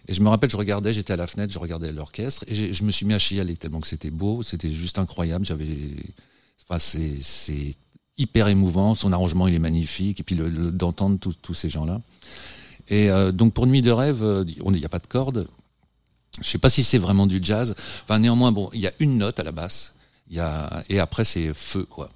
Et 0.08 0.14
je 0.14 0.20
me 0.20 0.28
rappelle, 0.28 0.50
je 0.50 0.56
regardais, 0.56 0.92
j'étais 0.92 1.12
à 1.12 1.16
la 1.16 1.28
fenêtre, 1.28 1.52
je 1.52 1.60
regardais 1.60 1.92
l'orchestre, 1.92 2.44
et 2.48 2.74
je 2.74 2.84
me 2.84 2.90
suis 2.90 3.06
mis 3.06 3.14
à 3.14 3.20
chialer 3.20 3.54
tellement 3.54 3.80
que 3.80 3.86
c'était 3.86 4.10
beau, 4.10 4.42
c'était 4.42 4.72
juste 4.72 4.98
incroyable. 4.98 5.44
J'avais, 5.44 5.94
c'est, 6.78 7.76
hyper 8.18 8.48
émouvant. 8.48 8.94
Son 8.94 9.12
arrangement, 9.12 9.46
il 9.46 9.54
est 9.54 9.60
magnifique, 9.60 10.18
et 10.20 10.22
puis 10.24 10.34
d'entendre 10.36 11.18
tous- 11.18 11.54
ces 11.54 11.68
gens-là. 11.68 12.00
Et 12.88 13.10
euh, 13.10 13.30
donc 13.30 13.54
pour 13.54 13.68
Nuit 13.68 13.80
de 13.80 13.92
rêve, 13.92 14.24
euh, 14.24 14.44
il 14.46 14.72
n'y 14.72 14.84
a 14.84 14.88
pas 14.88 14.98
de 14.98 15.06
cordes. 15.06 15.46
Je 16.42 16.48
sais 16.48 16.58
pas 16.58 16.68
si 16.68 16.82
c'est 16.82 16.98
vraiment 16.98 17.28
du 17.28 17.38
jazz. 17.40 17.74
Enfin, 18.02 18.18
néanmoins, 18.18 18.50
bon, 18.50 18.70
il 18.72 18.80
y 18.80 18.88
a 18.88 18.92
une 18.98 19.18
note 19.18 19.38
à 19.38 19.44
la 19.44 19.52
basse. 19.52 19.94
Et 20.88 20.98
après, 20.98 21.24
c'est 21.24 21.52
feu, 21.54 21.84
quoi. 21.84 22.10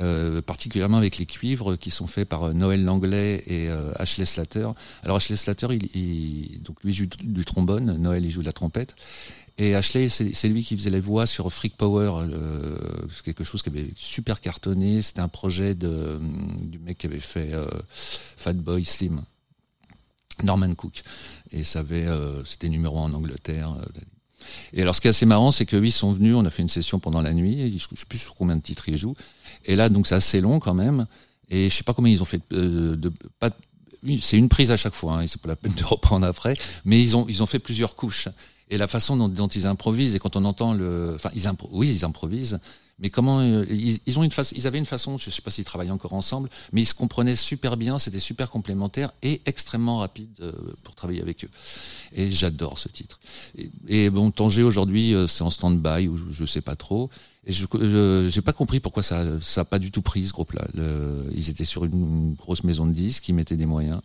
Euh, 0.00 0.40
particulièrement 0.42 0.96
avec 0.98 1.18
les 1.18 1.26
cuivres 1.26 1.74
qui 1.76 1.90
sont 1.90 2.06
faits 2.06 2.28
par 2.28 2.44
euh, 2.44 2.52
Noël 2.52 2.84
Langlais 2.84 3.42
et 3.48 3.68
euh, 3.68 3.90
Ashley 3.96 4.24
Slater. 4.26 4.68
Alors 5.02 5.16
Ashley 5.16 5.34
Slater, 5.34 5.66
il, 5.72 5.88
il- 5.96 6.62
donc 6.62 6.76
lui 6.84 6.92
joue 6.92 7.06
du, 7.06 7.44
trombone, 7.44 7.96
Noël 7.96 8.24
il 8.24 8.30
joue 8.30 8.42
de 8.42 8.46
la 8.46 8.52
trompette, 8.52 8.94
et 9.58 9.74
Ashley 9.74 10.08
c'est 10.08 10.48
lui 10.48 10.62
qui 10.62 10.76
faisait 10.76 10.90
les 10.90 11.00
voix 11.00 11.26
sur 11.26 11.52
Freak 11.52 11.76
Power, 11.76 12.12
euh, 12.30 12.78
c'est 13.12 13.24
quelque 13.24 13.42
chose 13.42 13.60
qui 13.60 13.70
avait 13.70 13.90
super 13.96 14.40
cartonné. 14.40 15.02
C'était 15.02 15.18
un 15.18 15.26
projet 15.26 15.74
de, 15.74 16.20
du 16.62 16.78
mec 16.78 16.98
qui 16.98 17.06
avait 17.06 17.18
fait 17.18 17.52
euh, 17.52 17.66
Fatboy 18.36 18.84
Slim, 18.84 19.22
Norman 20.44 20.72
Cook, 20.76 21.02
et 21.50 21.64
ça 21.64 21.80
avait, 21.80 22.06
c'était 22.44 22.68
numéro 22.68 23.00
un 23.00 23.10
en 23.10 23.14
Angleterre. 23.14 23.74
et 24.72 24.82
alors, 24.82 24.94
ce 24.94 25.00
qui 25.00 25.08
est 25.08 25.10
assez 25.10 25.26
marrant, 25.26 25.50
c'est 25.50 25.66
qu'eux, 25.66 25.84
ils 25.84 25.90
sont 25.90 26.12
venus, 26.12 26.36
on 26.36 26.44
a 26.44 26.50
fait 26.50 26.62
une 26.62 26.68
session 26.68 27.00
pendant 27.00 27.20
la 27.20 27.34
nuit, 27.34 27.76
je 27.76 27.86
ne 27.90 27.96
sais 27.96 28.06
plus 28.08 28.18
sur 28.18 28.36
combien 28.36 28.54
de 28.54 28.62
titres 28.62 28.88
ils 28.88 28.96
jouent. 28.96 29.16
Et 29.64 29.76
là, 29.76 29.88
donc, 29.88 30.06
c'est 30.06 30.14
assez 30.14 30.40
long 30.40 30.58
quand 30.58 30.74
même. 30.74 31.06
Et 31.50 31.70
je 31.70 31.74
sais 31.74 31.84
pas 31.84 31.94
combien 31.94 32.12
ils 32.12 32.22
ont 32.22 32.26
fait 32.26 32.42
euh, 32.52 32.96
de, 32.96 33.12
pas, 33.38 33.50
c'est 34.20 34.36
une 34.36 34.48
prise 34.48 34.70
à 34.70 34.76
chaque 34.76 34.94
fois, 34.94 35.14
hein, 35.14 35.26
c'est 35.26 35.40
pas 35.40 35.48
la 35.48 35.56
peine 35.56 35.74
de 35.74 35.84
reprendre 35.84 36.26
après, 36.26 36.56
mais 36.84 37.00
ils 37.00 37.16
ont, 37.16 37.26
ils 37.28 37.42
ont 37.42 37.46
fait 37.46 37.58
plusieurs 37.58 37.96
couches. 37.96 38.28
Et 38.70 38.76
la 38.76 38.86
façon 38.86 39.16
dont, 39.16 39.48
ils 39.48 39.66
improvisent, 39.66 40.14
et 40.14 40.18
quand 40.18 40.36
on 40.36 40.44
entend 40.44 40.74
le, 40.74 41.12
enfin, 41.14 41.30
ils 41.34 41.50
oui, 41.70 41.88
ils 41.88 42.04
improvisent, 42.04 42.60
mais 43.00 43.10
comment 43.10 43.40
euh, 43.40 43.64
ils, 43.70 44.18
ont 44.18 44.24
une 44.24 44.30
face, 44.30 44.52
ils 44.56 44.66
avaient 44.66 44.78
une 44.78 44.86
façon, 44.86 45.16
je 45.18 45.30
sais 45.30 45.42
pas 45.42 45.50
s'ils 45.50 45.64
travaillaient 45.64 45.92
encore 45.92 46.14
ensemble, 46.14 46.48
mais 46.72 46.82
ils 46.82 46.86
se 46.86 46.94
comprenaient 46.94 47.36
super 47.36 47.76
bien, 47.76 47.98
c'était 47.98 48.18
super 48.18 48.50
complémentaire 48.50 49.12
et 49.22 49.40
extrêmement 49.46 49.98
rapide 49.98 50.30
euh, 50.40 50.52
pour 50.82 50.94
travailler 50.94 51.22
avec 51.22 51.44
eux. 51.44 51.50
Et 52.12 52.30
j'adore 52.30 52.78
ce 52.78 52.88
titre. 52.88 53.20
Et, 53.86 54.10
bon, 54.10 54.30
Tanger 54.30 54.62
aujourd'hui, 54.62 55.14
euh, 55.14 55.26
c'est 55.28 55.42
en 55.42 55.50
stand-by 55.50 56.08
ou 56.08 56.16
je, 56.16 56.24
je 56.30 56.44
sais 56.44 56.60
pas 56.60 56.76
trop. 56.76 57.10
Et 57.46 57.52
je 57.52 58.28
j'ai 58.28 58.42
pas 58.42 58.52
compris 58.52 58.78
pourquoi 58.78 59.02
ça 59.02 59.24
ça 59.40 59.62
a 59.62 59.64
pas 59.64 59.78
du 59.78 59.90
tout 59.90 60.02
pris 60.02 60.26
ce 60.26 60.32
groupe-là. 60.32 60.66
Ils 61.32 61.48
étaient 61.48 61.64
sur 61.64 61.84
une 61.84 62.34
grosse 62.34 62.62
maison 62.62 62.84
de 62.84 62.92
disques, 62.92 63.26
ils 63.26 63.32
mettaient 63.32 63.56
des 63.56 63.64
moyens, 63.64 64.02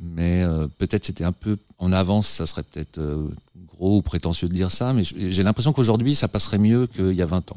mais 0.00 0.44
peut-être 0.78 1.04
c'était 1.04 1.22
un 1.22 1.30
peu 1.30 1.58
en 1.78 1.92
avance. 1.92 2.26
Ça 2.26 2.44
serait 2.44 2.64
peut-être 2.64 2.98
ou 3.82 4.00
prétentieux 4.00 4.48
de 4.48 4.54
dire 4.54 4.70
ça, 4.70 4.92
mais 4.92 5.02
j'ai 5.04 5.42
l'impression 5.42 5.72
qu'aujourd'hui 5.72 6.14
ça 6.14 6.28
passerait 6.28 6.58
mieux 6.58 6.86
qu'il 6.86 7.12
y 7.12 7.22
a 7.22 7.26
20 7.26 7.52
ans. 7.52 7.56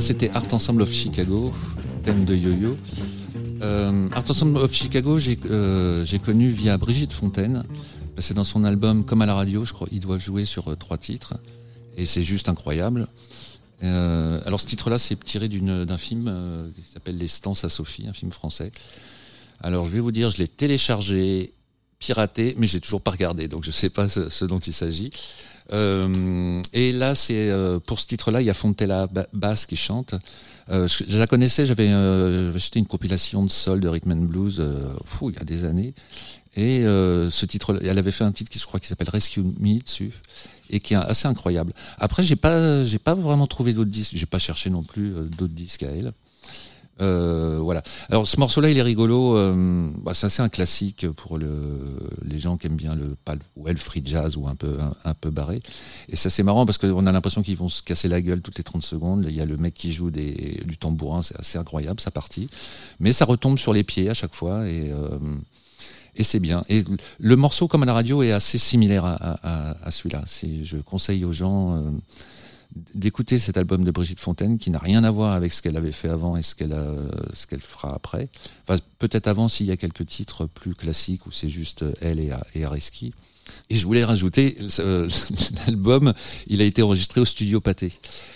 C'était 0.00 0.30
Art 0.30 0.44
Ensemble 0.52 0.82
of 0.82 0.92
Chicago, 0.92 1.52
thème 2.04 2.24
de 2.24 2.34
yo-yo. 2.34 2.76
Euh, 3.62 4.08
Art 4.12 4.24
Ensemble 4.28 4.58
of 4.58 4.72
Chicago, 4.72 5.18
j'ai 5.18 5.36
euh, 5.50 6.04
connu 6.24 6.50
via 6.50 6.76
Brigitte 6.78 7.12
Fontaine. 7.12 7.64
C'est 8.18 8.34
dans 8.34 8.44
son 8.44 8.64
album 8.64 9.04
Comme 9.04 9.22
à 9.22 9.26
la 9.26 9.34
radio, 9.34 9.64
je 9.64 9.72
crois, 9.72 9.88
ils 9.90 10.00
doivent 10.00 10.20
jouer 10.20 10.44
sur 10.44 10.68
euh, 10.68 10.76
trois 10.76 10.98
titres. 10.98 11.34
Et 11.96 12.06
c'est 12.06 12.22
juste 12.22 12.48
incroyable. 12.48 13.08
Alors 13.80 14.58
ce 14.58 14.66
titre-là, 14.66 14.98
c'est 14.98 15.22
tiré 15.22 15.48
d'un 15.48 15.98
film 15.98 16.72
qui 16.74 16.82
s'appelle 16.82 17.16
Les 17.16 17.28
Stances 17.28 17.64
à 17.64 17.68
Sophie, 17.68 18.06
un 18.08 18.12
film 18.12 18.30
français. 18.32 18.72
Alors 19.60 19.84
je 19.84 19.90
vais 19.90 20.00
vous 20.00 20.12
dire, 20.12 20.30
je 20.30 20.38
l'ai 20.38 20.48
téléchargé, 20.48 21.52
piraté, 21.98 22.54
mais 22.58 22.66
je 22.66 22.74
l'ai 22.74 22.80
toujours 22.80 23.02
pas 23.02 23.12
regardé, 23.12 23.46
donc 23.46 23.64
je 23.64 23.70
sais 23.70 23.90
pas 23.90 24.08
ce 24.08 24.44
dont 24.44 24.58
il 24.58 24.72
s'agit. 24.72 25.12
Euh, 25.72 26.62
et 26.72 26.92
là, 26.92 27.14
c'est 27.14 27.50
euh, 27.50 27.78
pour 27.78 28.00
ce 28.00 28.06
titre-là, 28.06 28.40
il 28.40 28.46
y 28.46 28.50
a 28.50 28.54
Fontella 28.54 29.06
Ba- 29.06 29.28
Bass 29.32 29.66
qui 29.66 29.76
chante. 29.76 30.14
Euh, 30.70 30.86
je, 30.86 31.18
la 31.18 31.26
connaissais, 31.26 31.66
j'avais 31.66 31.92
acheté 31.92 32.78
une 32.78 32.86
compilation 32.86 33.42
de 33.42 33.50
soul 33.50 33.80
de 33.80 33.88
rhythm 33.88 34.12
and 34.12 34.16
blues 34.16 34.62
il 35.22 35.34
y 35.34 35.38
a 35.38 35.44
des 35.44 35.64
années. 35.64 35.94
Et 36.56 36.82
ce 36.82 37.46
titre, 37.46 37.80
elle 37.82 37.98
avait 37.98 38.10
fait 38.10 38.24
un 38.24 38.32
titre 38.32 38.50
qui 38.50 38.58
je 38.58 38.66
crois 38.66 38.80
qui 38.80 38.88
s'appelle 38.88 39.10
Rescue 39.10 39.42
Me 39.42 39.78
dessus 39.80 40.12
et 40.70 40.80
qui 40.80 40.94
est 40.94 40.96
assez 40.96 41.28
incroyable. 41.28 41.72
Après, 41.98 42.22
j'ai 42.22 42.36
pas 42.36 42.84
j'ai 42.84 42.98
pas 42.98 43.14
vraiment 43.14 43.46
trouvé 43.46 43.72
d'autres 43.72 43.90
disques, 43.90 44.12
j'ai 44.14 44.26
pas 44.26 44.38
cherché 44.38 44.68
non 44.68 44.82
plus 44.82 45.10
d'autres 45.36 45.54
disques 45.54 45.84
à 45.84 45.90
elle. 45.90 46.12
Euh, 47.00 47.58
voilà. 47.62 47.82
Alors 48.10 48.26
ce 48.26 48.38
morceau-là, 48.40 48.70
il 48.70 48.78
est 48.78 48.82
rigolo. 48.82 49.36
Euh, 49.36 49.90
bah, 50.02 50.14
c'est 50.14 50.26
assez 50.26 50.42
un 50.42 50.48
classique 50.48 51.08
pour 51.10 51.38
le, 51.38 51.48
les 52.24 52.38
gens 52.38 52.56
qui 52.56 52.66
aiment 52.66 52.76
bien 52.76 52.94
le 52.94 53.16
pas 53.24 53.34
le- 53.34 53.40
ouais, 53.56 53.72
le 53.72 53.78
free 53.78 54.02
jazz 54.04 54.36
ou 54.36 54.46
un 54.48 54.54
peu 54.54 54.76
un, 55.04 55.14
peu 55.14 55.30
barré. 55.30 55.60
Et 56.08 56.16
ça 56.16 56.30
c'est 56.30 56.42
marrant 56.42 56.66
parce 56.66 56.78
qu'on 56.78 57.06
a 57.06 57.12
l'impression 57.12 57.42
qu'ils 57.42 57.56
vont 57.56 57.68
se 57.68 57.82
casser 57.82 58.08
la 58.08 58.20
gueule 58.20 58.40
toutes 58.40 58.58
les 58.58 58.64
30 58.64 58.82
secondes. 58.82 59.26
Il 59.28 59.34
y 59.34 59.40
a 59.40 59.46
le 59.46 59.56
mec 59.56 59.74
qui 59.74 59.92
joue 59.92 60.10
du 60.10 60.76
tambourin, 60.78 61.22
c'est 61.22 61.38
assez 61.38 61.58
incroyable 61.58 62.00
sa 62.00 62.10
partie. 62.10 62.48
Mais 63.00 63.12
ça 63.12 63.24
retombe 63.24 63.58
sur 63.58 63.72
les 63.72 63.84
pieds 63.84 64.08
à 64.10 64.14
chaque 64.14 64.34
fois 64.34 64.66
et 64.68 64.90
euh, 64.90 65.18
et 66.16 66.24
c'est 66.24 66.40
bien. 66.40 66.64
Et 66.68 66.82
le 67.20 67.36
morceau, 67.36 67.68
comme 67.68 67.84
à 67.84 67.86
la 67.86 67.92
radio, 67.92 68.24
est 68.24 68.32
assez 68.32 68.58
similaire 68.58 69.04
à, 69.04 69.76
à, 69.86 69.90
celui-là. 69.92 70.22
C'est- 70.26 70.64
Je 70.64 70.78
conseille 70.78 71.24
aux 71.24 71.32
gens 71.32 71.76
euh, 71.76 71.90
d'écouter 72.94 73.38
cet 73.38 73.56
album 73.56 73.82
de 73.84 73.90
Brigitte 73.90 74.20
Fontaine 74.20 74.58
qui 74.58 74.70
n'a 74.70 74.78
rien 74.78 75.02
à 75.04 75.10
voir 75.10 75.32
avec 75.32 75.52
ce 75.52 75.62
qu'elle 75.62 75.76
avait 75.76 75.92
fait 75.92 76.08
avant 76.08 76.36
et 76.36 76.42
ce 76.42 76.54
qu'elle 76.54 76.72
a- 76.72 76.94
ce 77.32 77.46
qu'elle 77.46 77.60
fera 77.60 77.94
après. 77.94 78.28
Enfin, 78.62 78.78
peut-être 78.98 79.26
avant 79.26 79.48
s'il 79.48 79.66
y 79.66 79.70
a 79.70 79.76
quelques 79.76 80.06
titres 80.06 80.46
plus 80.46 80.74
classiques 80.74 81.26
où 81.26 81.30
c'est 81.30 81.48
juste 81.48 81.84
elle 82.00 82.20
et, 82.20 82.30
et 82.54 82.64
Areski. 82.64 83.12
Et 83.70 83.76
je 83.76 83.86
voulais 83.86 84.04
rajouter, 84.04 84.58
euh, 84.80 85.08
l'album, 85.66 86.12
il 86.48 86.60
a 86.60 86.64
été 86.64 86.82
enregistré 86.82 87.20
au 87.20 87.24
studio 87.24 87.60
Pâté. 87.60 87.92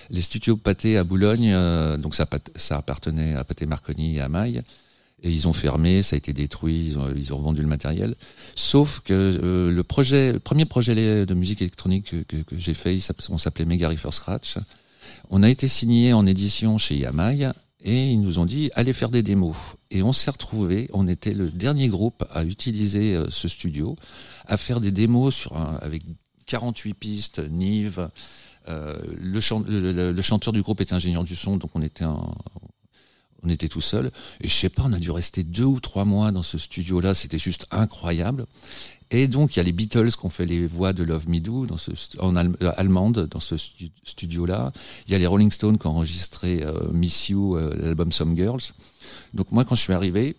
Les 0.09 0.23
studios 0.23 0.57
Pâté 0.57 0.97
à 0.97 1.05
Boulogne, 1.05 1.51
euh, 1.53 1.99
donc 1.99 2.15
ça, 2.15 2.27
ça 2.57 2.79
appartenait 2.79 3.35
à 3.35 3.45
Pâté 3.45 3.67
Marconi 3.67 4.17
et 4.17 4.21
à 4.21 4.29
Maille. 4.31 4.63
Et 5.23 5.31
ils 5.31 5.47
ont 5.47 5.53
fermé, 5.53 6.03
ça 6.03 6.17
a 6.17 6.19
été 6.19 6.33
détruit, 6.33 6.95
ils 7.17 7.33
ont, 7.33 7.37
revendu 7.37 7.63
le 7.63 7.69
matériel. 7.69 8.17
Sauf 8.57 9.01
que 9.01 9.13
euh, 9.13 9.71
le 9.71 9.83
projet, 9.85 10.33
le 10.33 10.41
premier 10.41 10.65
projet 10.65 11.25
de 11.25 11.35
musique 11.35 11.63
électronique 11.63 12.27
que, 12.27 12.37
j'ai 12.57 12.75
fait, 12.75 12.99
on 13.31 13.39
s'appelait 13.39 13.65
Mega 13.65 13.89
Reefer 13.89 14.11
Scratch. 14.11 14.59
On 15.31 15.43
a 15.43 15.49
été 15.51 15.69
signé 15.69 16.13
en 16.13 16.27
édition 16.27 16.77
chez 16.77 16.97
Yamaï 16.97 17.49
et 17.85 18.11
ils 18.11 18.21
nous 18.21 18.39
ont 18.39 18.45
dit 18.45 18.71
allez 18.75 18.93
faire 18.93 19.11
des 19.11 19.23
démos. 19.23 19.57
Et 19.91 20.03
on 20.03 20.13
s'est 20.13 20.31
retrouvé, 20.31 20.89
on 20.93 21.07
était 21.07 21.35
le 21.35 21.51
dernier 21.51 21.89
groupe 21.89 22.25
à 22.31 22.45
utiliser 22.45 23.15
euh, 23.15 23.27
ce 23.31 23.47
studio, 23.47 23.97
à 24.47 24.57
faire 24.57 24.81
des 24.81 24.91
démos 24.91 25.35
sur 25.35 25.57
avec 25.83 26.03
48 26.47 26.95
pistes, 26.95 27.39
Nive. 27.51 28.09
Euh, 28.69 28.97
le, 29.21 30.13
le- 30.13 30.23
chanteur 30.23 30.53
du 30.53 30.63
groupe 30.63 30.81
était 30.81 30.95
ingénieur 30.95 31.25
du 31.25 31.35
son, 31.35 31.57
donc 31.57 31.71
on 31.75 31.83
était 31.83 32.05
un, 32.05 32.31
on 33.43 33.49
était 33.49 33.69
tout 33.69 33.81
seul. 33.81 34.11
Et 34.41 34.49
je 34.49 34.55
sais 34.55 34.69
pas, 34.69 34.85
on 34.87 34.93
a 34.93 34.99
dû 34.99 35.11
rester 35.11 35.43
deux 35.43 35.65
ou 35.65 35.81
trois 35.81 36.05
mois 36.05 36.31
dans 36.31 36.43
ce 36.43 36.59
studio-là. 36.59 37.15
C'était 37.15 37.39
juste 37.39 37.67
incroyable. 37.71 38.47
Et 39.11 39.29
donc, 39.29 39.55
il 39.55 39.59
y 39.59 39.61
a 39.61 39.63
les 39.63 39.73
Beatles 39.73 40.11
qui 40.13 40.25
ont 40.25 40.31
fait 40.31 40.47
les 40.47 40.67
voix 40.67 40.93
de 40.95 41.03
Love 41.03 41.29
Me 41.29 41.39
Do 41.39 41.67
dans 41.67 41.77
ce, 41.77 41.91
en 42.19 42.35
allem- 42.35 42.57
euh, 42.63 42.73
allemande 42.77 43.29
dans 43.31 43.41
ce 43.41 43.57
stu- 43.59 43.91
studio-là. 44.05 44.73
Il 45.07 45.13
y 45.13 45.15
a 45.15 45.19
les 45.19 45.27
Rolling 45.27 45.51
Stones 45.51 45.79
qui 45.79 45.87
ont 45.87 45.91
enregistré 45.91 46.63
euh, 46.63 46.73
Miss 46.93 47.29
You, 47.29 47.57
euh, 47.57 47.75
l'album 47.79 48.11
Some 48.11 48.35
Girls. 48.37 48.63
Donc 49.35 49.53
moi, 49.53 49.65
quand 49.67 49.75
je 49.75 49.83
suis 49.83 49.93
arrivé, 49.93 50.37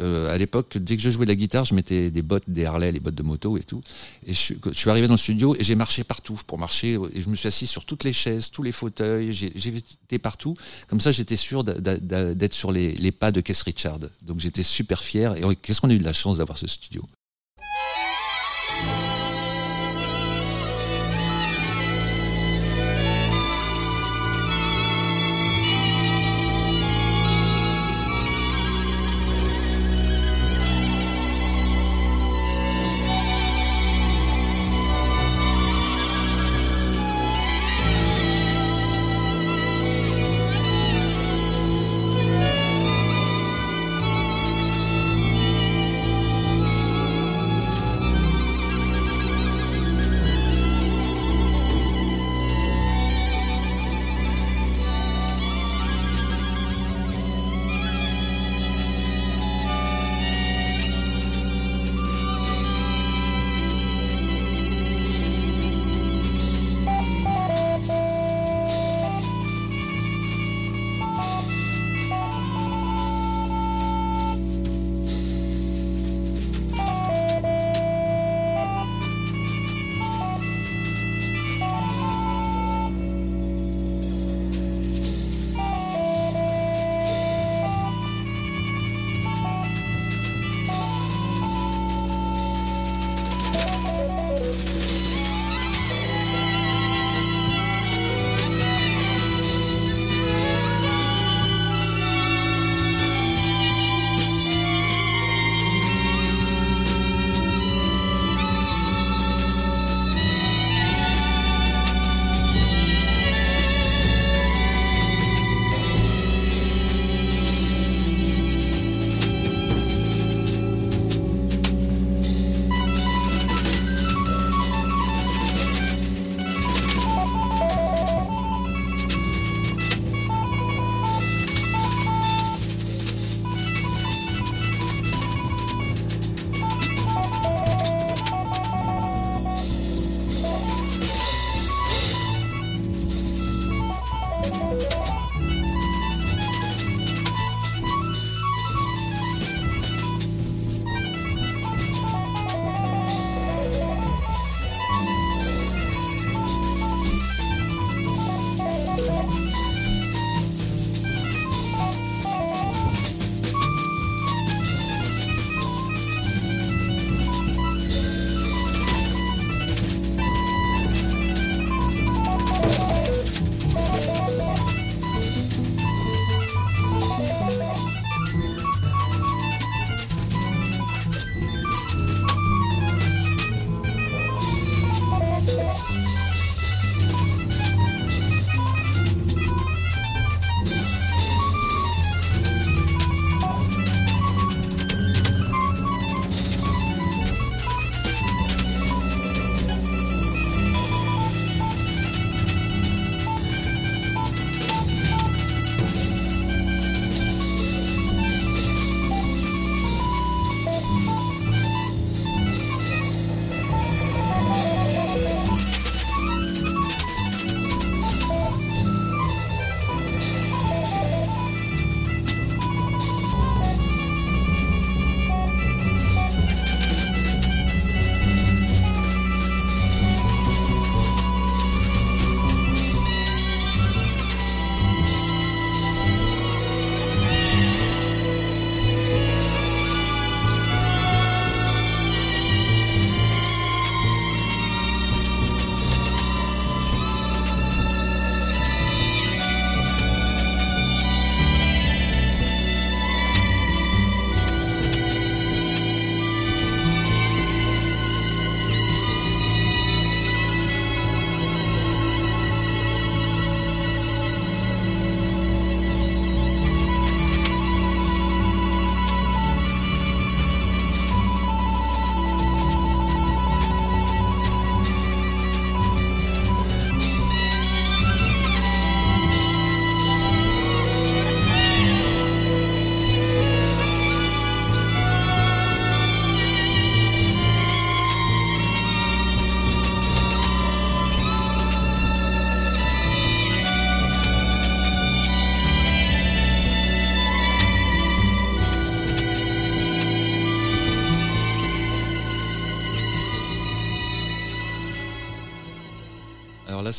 euh, 0.00 0.32
à 0.32 0.38
l'époque, 0.38 0.78
dès 0.78 0.96
que 0.96 1.02
je 1.02 1.10
jouais 1.10 1.26
de 1.26 1.30
la 1.30 1.34
guitare, 1.36 1.64
je 1.64 1.74
mettais 1.74 2.10
des 2.10 2.22
bottes, 2.22 2.48
des 2.48 2.64
Harley, 2.64 2.92
les 2.92 3.00
bottes 3.00 3.14
de 3.14 3.22
moto 3.22 3.56
et 3.58 3.62
tout. 3.62 3.80
Et 4.26 4.32
je, 4.32 4.54
suis- 4.72 4.90
arrivé 4.90 5.06
dans 5.06 5.14
le 5.14 5.18
studio 5.18 5.54
et 5.58 5.64
j'ai 5.64 5.74
marché 5.74 6.04
partout 6.04 6.38
pour 6.46 6.58
marcher. 6.58 6.98
Et 7.14 7.22
je 7.22 7.28
me 7.28 7.34
suis 7.34 7.48
assis 7.48 7.66
sur 7.66 7.84
toutes 7.84 8.04
les 8.04 8.12
chaises, 8.12 8.50
tous 8.50 8.62
les 8.62 8.72
fauteuils. 8.72 9.32
J'ai 9.32 10.18
partout. 10.18 10.54
Comme 10.88 11.00
ça, 11.00 11.12
j'étais 11.12 11.36
sûr 11.36 11.64
d'être 11.64 12.52
sur 12.54 12.72
les, 12.72 12.92
les 12.94 13.12
pas 13.12 13.32
de 13.32 13.40
Keith 13.40 13.60
Richard. 13.62 13.98
Donc 14.24 14.40
j'étais 14.40 14.62
super 14.62 15.02
fier. 15.02 15.34
Et 15.36 15.56
qu'est-ce 15.56 15.80
qu'on 15.80 15.90
a 15.90 15.94
eu 15.94 15.98
de 15.98 16.04
la 16.04 16.12
chance 16.12 16.38
d'avoir 16.38 16.56
ce 16.58 16.66
studio? 16.66 17.04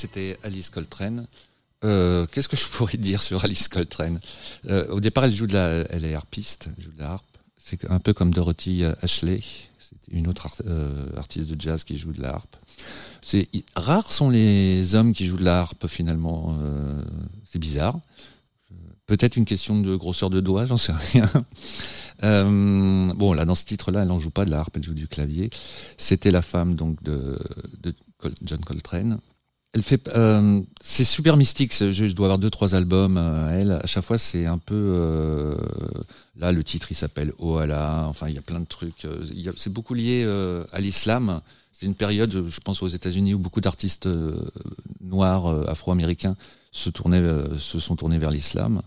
C'était 0.03 0.37
Alice 0.43 0.69
Coltrane. 0.69 1.27
Euh, 1.85 2.25
Qu'est-ce 2.31 2.49
que 2.49 2.57
je 2.57 2.67
pourrais 2.67 2.97
dire 2.97 3.21
sur 3.23 3.43
Alice 3.45 3.67
Coltrane? 3.69 4.19
Euh, 4.69 4.85
Au 4.89 4.99
départ, 4.99 5.23
elle 5.23 5.33
joue 5.33 5.47
de 5.47 5.53
la, 5.53 5.67
elle 5.91 6.03
est 6.03 6.13
harpiste, 6.13 6.67
elle 6.77 6.83
joue 6.83 6.91
de 6.91 6.99
la 6.99 7.11
harpe. 7.11 7.25
C'est 7.57 7.89
un 7.89 7.99
peu 7.99 8.11
comme 8.13 8.33
Dorothy 8.33 8.83
Ashley, 9.01 9.39
c'est 9.79 9.95
une 10.13 10.27
autre 10.27 10.47
art- 10.47 10.61
euh, 10.67 11.07
artiste 11.15 11.49
de 11.49 11.59
jazz 11.59 11.85
qui 11.85 11.97
joue 11.97 12.11
de 12.11 12.21
la 12.21 12.33
harpe. 12.35 12.57
C'est 13.21 13.47
rares 13.75 14.11
sont 14.11 14.29
les 14.29 14.95
hommes 14.95 15.13
qui 15.13 15.25
jouent 15.25 15.37
de 15.37 15.45
la 15.45 15.59
harpe 15.61 15.87
finalement. 15.87 16.57
euh, 16.61 17.01
c'est 17.49 17.59
bizarre. 17.59 17.97
Peut-être 19.05 19.35
une 19.37 19.45
question 19.45 19.79
de 19.79 19.95
grosseur 19.95 20.29
de 20.29 20.41
doigt, 20.41 20.65
j'en 20.65 20.77
sais 20.77 20.93
rien. 20.93 21.29
Euh, 22.23 23.11
bon, 23.15 23.33
là, 23.33 23.43
dans 23.43 23.55
ce 23.55 23.65
titre-là, 23.65 24.03
elle 24.03 24.07
n'en 24.07 24.19
joue 24.19 24.29
pas 24.29 24.45
de 24.45 24.51
la 24.51 24.59
harpe, 24.59 24.77
elle 24.77 24.83
joue 24.83 24.93
du 24.93 25.07
clavier. 25.07 25.49
C'était 25.97 26.31
la 26.31 26.43
femme 26.43 26.75
donc 26.75 27.01
de, 27.03 27.37
John 28.43 28.63
Coltrane. 28.63 29.19
Elle 29.75 29.81
fait, 29.81 30.07
euh, 30.09 30.61
c'est 30.81 31.03
super 31.03 31.35
mystique. 31.35 31.73
Je 31.73 32.13
dois 32.13 32.27
avoir 32.27 32.37
deux, 32.37 32.51
trois 32.51 32.75
albums. 32.75 33.17
euh, 33.17 33.49
elle, 33.59 33.71
à 33.71 33.87
chaque 33.87 34.03
fois, 34.03 34.19
c'est 34.19 34.45
un 34.45 34.59
peu. 34.59 34.75
euh, 34.75 35.55
là, 36.37 36.51
le 36.51 36.63
titre, 36.63 36.87
il 36.91 36.95
s'appelle 36.95 37.33
Allah. 37.41 38.05
Enfin, 38.07 38.27
il 38.29 38.35
y 38.35 38.37
a 38.37 38.41
plein 38.43 38.59
de 38.59 38.67
trucs. 38.67 39.05
euh, 39.05 39.23
C'est 39.57 39.73
beaucoup 39.73 39.95
lié 39.95 40.23
euh, 40.27 40.63
à 40.73 40.79
l'islam. 40.79 41.41
C'est 41.71 41.87
une 41.87 41.95
période, 41.95 42.45
je 42.47 42.59
pense, 42.59 42.83
aux 42.83 42.87
États-Unis 42.87 43.33
où 43.33 43.39
beaucoup 43.39 43.61
d'artistes 43.61 44.05
euh, 44.05 44.35
noirs, 45.01 45.47
afro-américains, 45.67 46.35
se 46.71 46.91
tournaient, 46.91 47.23
se 47.57 47.79
sont 47.79 47.95
tournés 47.95 48.19
vers 48.19 48.31
l'islam. 48.31 48.83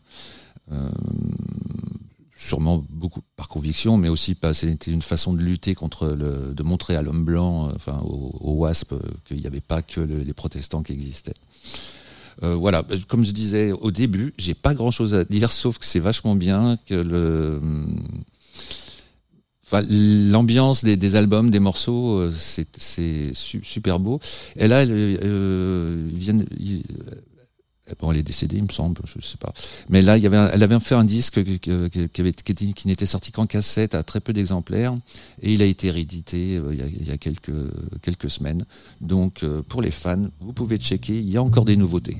Sûrement 2.46 2.84
beaucoup 2.90 3.22
par 3.34 3.48
conviction, 3.48 3.96
mais 3.98 4.08
aussi 4.08 4.34
pas. 4.36 4.54
C'était 4.54 4.92
une 4.92 5.02
façon 5.02 5.32
de 5.32 5.40
lutter 5.42 5.74
contre 5.74 6.06
le, 6.08 6.54
de 6.54 6.62
montrer 6.62 6.94
à 6.94 7.02
l'homme 7.02 7.24
blanc, 7.24 7.68
euh, 7.68 7.72
enfin 7.74 8.00
au, 8.04 8.52
WASP, 8.60 8.92
euh, 8.92 8.98
qu'il 9.26 9.38
n'y 9.40 9.46
avait 9.48 9.60
pas 9.60 9.82
que 9.82 10.00
le- 10.00 10.20
les 10.20 10.32
protestants 10.32 10.82
qui 10.84 10.92
existaient. 10.92 11.34
Euh, 12.44 12.54
voilà, 12.54 12.84
comme 13.08 13.24
je 13.24 13.32
disais 13.32 13.72
au 13.72 13.90
début, 13.90 14.32
j'ai 14.38 14.54
pas 14.54 14.74
grand 14.74 14.90
chose 14.92 15.14
à 15.14 15.24
dire, 15.24 15.50
sauf 15.62 15.78
que 15.78 15.84
c'est 15.84 15.98
vachement 15.98 16.36
bien 16.36 16.76
que 16.86 16.94
le. 16.94 17.60
Enfin, 19.64 19.82
l'ambiance 19.88 20.84
des, 20.84 20.96
des 20.96 21.16
albums, 21.16 21.50
des 21.50 21.58
morceaux, 21.58 22.30
c'est 22.30 22.68
c'est 22.78 23.32
su- 23.34 23.64
super 23.64 23.98
beau. 23.98 24.20
Et 24.54 24.68
là, 24.68 24.84
euh, 24.86 26.08
ils 26.12 26.18
viennent, 26.18 26.46
bon, 28.00 28.12
elle 28.12 28.18
est 28.18 28.22
décédée, 28.22 28.56
il 28.56 28.64
me 28.64 28.68
semble, 28.68 29.00
je 29.04 29.24
sais 29.24 29.36
pas. 29.36 29.52
Mais 29.88 30.02
là, 30.02 30.18
il 30.18 30.26
avait, 30.26 30.50
elle 30.52 30.62
avait 30.62 30.80
fait 30.80 30.94
un 30.94 31.04
disque 31.04 31.42
qui, 31.42 31.60
qui, 32.08 32.88
n'était 32.88 33.06
sorti 33.06 33.32
qu'en 33.32 33.46
cassette 33.46 33.94
à 33.94 34.02
très 34.02 34.20
peu 34.20 34.32
d'exemplaires, 34.32 34.94
et 35.40 35.54
il 35.54 35.62
a 35.62 35.66
été 35.66 35.90
réédité 35.90 36.56
euh, 36.56 36.72
il 36.72 36.78
y 36.78 36.82
a, 36.82 36.86
il 36.86 37.08
y 37.08 37.12
a 37.12 37.18
quelques 37.18 37.52
quelques 38.02 38.30
semaines. 38.30 38.64
Donc, 39.00 39.42
euh, 39.42 39.62
pour 39.62 39.82
les 39.82 39.90
fans, 39.90 40.28
vous 40.40 40.52
pouvez 40.52 40.76
checker, 40.76 41.18
il 41.18 41.30
y 41.30 41.36
a 41.36 41.42
encore 41.42 41.64
des 41.64 41.76
nouveautés. 41.76 42.16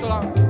Alors 0.00 0.47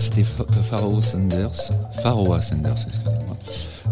c'était 0.00 0.24
Fa- 0.24 0.46
Pharaoh 0.62 1.02
Sanders. 1.02 1.70
Pharaoh 2.02 2.40
Sanders. 2.40 2.74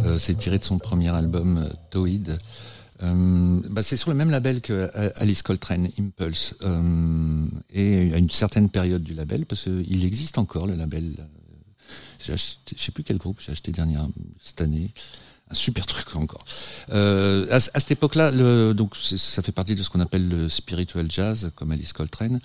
Euh, 0.05 0.19
c'est 0.19 0.35
tiré 0.37 0.59
de 0.59 0.65
son 0.65 0.79
premier 0.79 1.11
album, 1.11 1.59
euh, 1.59 1.73
Toid. 1.91 2.39
Euh, 3.03 3.61
bah, 3.71 3.83
c'est 3.83 3.97
sur 3.97 4.11
le 4.11 4.17
même 4.17 4.31
label 4.31 4.61
que 4.61 4.91
euh, 4.95 5.11
Alice 5.17 5.43
Coltrane, 5.43 5.89
Impulse. 5.99 6.55
Euh, 6.65 7.47
et 7.73 8.13
à 8.15 8.19
une 8.19 8.31
certaine 8.31 8.69
période 8.71 9.03
du 9.03 9.15
label, 9.15 9.47
parce 9.47 9.65
qu'il 9.65 10.05
existe 10.05 10.39
encore 10.39 10.67
le 10.67 10.75
label. 10.75 11.15
euh, 11.19 12.37
je 12.37 12.37
sais 12.77 12.93
plus 12.93 13.05
quel 13.05 13.19
groupe 13.19 13.41
j'ai 13.41 13.53
acheté 13.53 13.71
dernière 13.73 14.07
cette 14.41 14.61
année. 14.61 14.93
Un 15.51 15.55
super 15.55 15.87
truc 15.87 16.15
encore. 16.17 16.45
Euh, 16.91 17.47
à, 17.51 17.55
à 17.57 17.61
cette 17.61 17.91
époque-là, 17.93 18.33
ça 19.01 19.43
fait 19.43 19.53
partie 19.53 19.75
de 19.75 19.83
ce 19.83 19.89
qu'on 19.91 20.01
appelle 20.01 20.29
le 20.29 20.49
spiritual 20.49 21.11
jazz, 21.11 21.51
comme 21.55 21.71
Alice 21.73 21.93
Coltrane. 21.93 22.39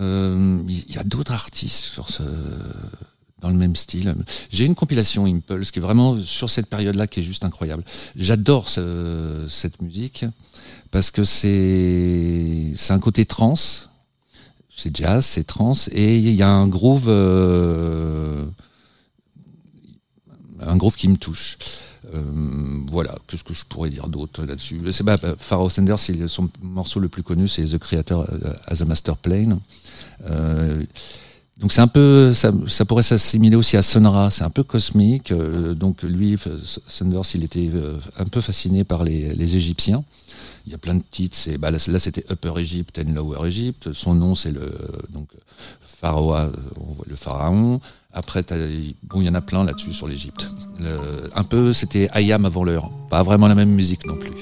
Euh, 0.00 0.58
Il 0.68 0.94
y 0.94 0.98
a 0.98 1.04
d'autres 1.04 1.32
artistes 1.32 1.84
sur 1.84 2.08
ce, 2.10 2.22
dans 3.40 3.48
le 3.50 3.56
même 3.56 3.74
style. 3.76 4.14
J'ai 4.50 4.64
une 4.64 4.74
compilation 4.74 5.26
Impulse 5.26 5.70
qui 5.70 5.78
est 5.78 5.82
vraiment 5.82 6.18
sur 6.22 6.50
cette 6.50 6.66
période-là 6.66 7.06
qui 7.06 7.20
est 7.20 7.22
juste 7.22 7.44
incroyable. 7.44 7.84
J'adore 8.16 8.68
ce- 8.68 9.46
cette 9.48 9.80
musique 9.82 10.24
parce 10.90 11.10
que 11.10 11.24
c'est 11.24 12.72
c'est 12.76 12.92
un 12.92 12.98
côté 12.98 13.24
trans, 13.26 13.54
c'est 14.76 14.94
jazz, 14.96 15.24
c'est 15.24 15.44
trans 15.44 15.72
et 15.92 16.18
il 16.18 16.34
y 16.34 16.42
a 16.42 16.50
un 16.50 16.66
groove 16.68 17.06
euh, 17.08 18.44
un 20.60 20.76
groove 20.76 20.96
qui 20.96 21.08
me 21.08 21.16
touche. 21.16 21.58
Euh, 22.14 22.22
voilà, 22.90 23.14
qu'est-ce 23.26 23.44
que 23.44 23.54
je 23.54 23.64
pourrais 23.64 23.90
dire 23.90 24.08
d'autre 24.08 24.44
là-dessus 24.44 24.80
C'est 24.92 25.04
bah, 25.04 25.16
Pharaoh 25.38 25.68
Sanders, 25.68 25.98
c'est 25.98 26.28
son 26.28 26.48
morceau 26.62 27.00
le 27.00 27.08
plus 27.08 27.22
connu, 27.22 27.48
c'est 27.48 27.64
The 27.64 27.78
Creator 27.78 28.26
as 28.66 28.82
a 28.82 28.84
Master 28.84 29.16
Plane. 29.16 29.58
Euh, 30.28 30.82
donc 31.58 31.72
c'est 31.72 31.80
un 31.80 31.88
peu, 31.88 32.32
ça, 32.32 32.52
pourrait 32.86 33.02
s'assimiler 33.02 33.56
aussi 33.56 33.76
à 33.76 33.82
Sonora, 33.82 34.30
c'est 34.30 34.44
un 34.44 34.50
peu 34.50 34.62
cosmique. 34.62 35.32
euh, 35.32 35.74
donc 35.74 36.02
lui, 36.02 36.36
Sanders, 36.86 37.22
il 37.34 37.42
était 37.42 37.68
euh, 37.74 37.98
un 38.16 38.24
peu 38.26 38.40
fasciné 38.40 38.84
par 38.84 39.02
les, 39.02 39.56
Égyptiens. 39.56 40.04
Il 40.66 40.72
y 40.72 40.74
a 40.76 40.78
plein 40.78 40.94
de 40.94 41.02
titres. 41.10 41.36
C'est, 41.36 41.58
bah 41.58 41.72
là, 41.72 41.78
là, 41.88 41.98
c'était 41.98 42.24
Upper 42.30 42.52
Egypt 42.58 43.00
and 43.04 43.12
Lower 43.12 43.48
Egypt. 43.48 43.92
Son 43.92 44.14
nom, 44.14 44.36
c'est 44.36 44.52
Pharaoh, 45.84 46.36
euh, 46.36 46.48
le 47.08 47.16
pharaon. 47.16 47.80
Après, 48.12 48.42
bon, 49.02 49.20
il 49.20 49.26
y 49.26 49.28
en 49.28 49.34
a 49.34 49.42
plein 49.42 49.64
là-dessus 49.64 49.92
sur 49.92 50.08
l'Égypte. 50.08 50.48
Un 51.34 51.44
peu, 51.44 51.74
c'était 51.74 52.08
Ayam 52.12 52.46
avant 52.46 52.64
l'heure. 52.64 52.90
Pas 53.10 53.22
vraiment 53.22 53.48
la 53.48 53.54
même 53.54 53.70
musique 53.70 54.06
non 54.06 54.16
plus. 54.16 54.32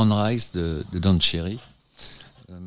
Brown 0.00 0.12
Rice 0.12 0.52
de, 0.52 0.82
de 0.92 0.98
Don 0.98 1.20
Cherry. 1.20 1.58
Euh, 2.50 2.58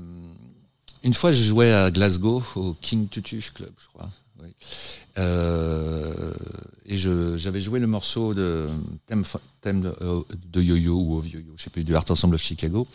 une 1.03 1.15
fois, 1.15 1.31
je 1.31 1.41
jouais 1.41 1.73
à 1.73 1.89
Glasgow 1.89 2.43
au 2.55 2.75
King 2.79 3.07
Tutu 3.07 3.41
Club, 3.55 3.71
je 3.81 3.87
crois. 3.87 4.11
Oui. 4.39 4.49
Euh, 5.17 6.33
et 6.85 6.95
j'avais 6.95 7.61
joué 7.61 7.79
le 7.79 7.87
morceau 7.87 8.35
de 8.35 8.67
thème, 9.07 9.23
thème 9.61 9.81
de, 9.81 9.95
euh, 10.01 10.21
de 10.51 10.61
Yo-Yo 10.61 10.95
ou 10.95 11.17
of 11.17 11.25
Yo-Yo, 11.27 11.53
je 11.57 11.63
sais 11.63 11.69
plus, 11.71 11.83
du 11.83 11.95
Art 11.95 12.05
Ensemble 12.09 12.35
of 12.35 12.43
Chicago. 12.43 12.85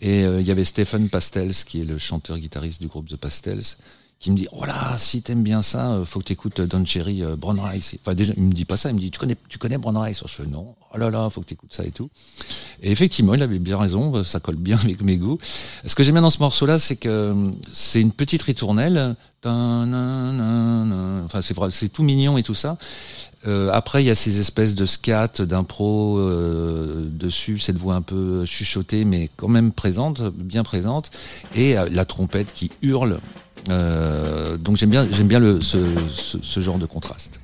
Et 0.00 0.24
euh, 0.24 0.40
il 0.40 0.46
y 0.46 0.50
avait 0.50 0.64
Stephen 0.64 1.10
Pastels, 1.10 1.52
qui 1.52 1.82
est 1.82 1.84
le 1.84 1.98
chanteur-guitariste 1.98 2.80
du 2.80 2.88
groupe 2.88 3.08
The 3.08 3.16
Pastels, 3.16 3.76
qui 4.20 4.30
me 4.30 4.36
dit 4.36 4.46
oh 4.52 4.64
là 4.64 4.96
si 4.98 5.20
t'aimes 5.20 5.42
bien 5.42 5.62
ça 5.62 6.00
faut 6.04 6.20
que 6.20 6.26
t'écoutes 6.26 6.60
Don 6.60 6.84
Cherry 6.84 7.24
euh, 7.24 7.34
Brown 7.34 7.58
Rice 7.58 7.96
enfin 8.00 8.14
déjà 8.14 8.32
il 8.36 8.44
me 8.44 8.52
dit 8.52 8.64
pas 8.64 8.76
ça 8.76 8.88
il 8.90 8.94
me 8.94 9.00
dit 9.00 9.10
tu 9.10 9.18
connais 9.18 9.36
tu 9.48 9.58
connais 9.58 9.78
Brown 9.78 9.96
Rice? 9.96 10.22
Je 10.24 10.32
fais 10.32 10.46
non 10.46 10.76
oh 10.94 10.96
là 10.96 11.10
là 11.10 11.28
faut 11.28 11.40
que 11.40 11.46
t'écoutes 11.46 11.74
ça 11.74 11.84
et 11.84 11.90
tout 11.90 12.08
et 12.82 12.90
effectivement 12.90 13.34
il 13.34 13.42
avait 13.42 13.58
bien 13.58 13.78
raison 13.78 14.22
ça 14.24 14.40
colle 14.40 14.56
bien 14.56 14.76
avec 14.76 15.02
mes 15.02 15.16
goûts. 15.16 15.38
Ce 15.84 15.94
que 15.94 16.02
j'aime 16.02 16.14
bien 16.14 16.22
dans 16.22 16.30
ce 16.30 16.40
morceau 16.40 16.66
là 16.66 16.78
c'est 16.78 16.96
que 16.96 17.08
euh, 17.08 17.50
c'est 17.72 18.00
une 18.00 18.12
petite 18.12 18.42
ritournelle. 18.42 19.16
Enfin 19.44 21.40
c'est 21.42 21.88
tout 21.88 22.02
mignon 22.02 22.38
et 22.38 22.42
tout 22.42 22.54
ça. 22.54 22.76
Euh, 23.48 23.70
après, 23.72 24.04
il 24.04 24.06
y 24.06 24.10
a 24.10 24.14
ces 24.14 24.38
espèces 24.38 24.76
de 24.76 24.86
scat, 24.86 25.40
d'impro 25.40 26.16
euh, 26.18 27.04
dessus, 27.10 27.58
cette 27.58 27.76
voix 27.76 27.96
un 27.96 28.02
peu 28.02 28.44
chuchotée, 28.44 29.04
mais 29.04 29.30
quand 29.36 29.48
même 29.48 29.72
présente, 29.72 30.22
bien 30.22 30.62
présente, 30.62 31.10
et 31.56 31.74
la 31.90 32.04
trompette 32.04 32.52
qui 32.52 32.70
hurle. 32.82 33.18
Donc 34.60 34.76
j'aime 34.76 34.90
bien, 34.90 35.08
ce 35.60 36.60
genre 36.60 36.78
de 36.78 36.86
contraste. 36.86 37.40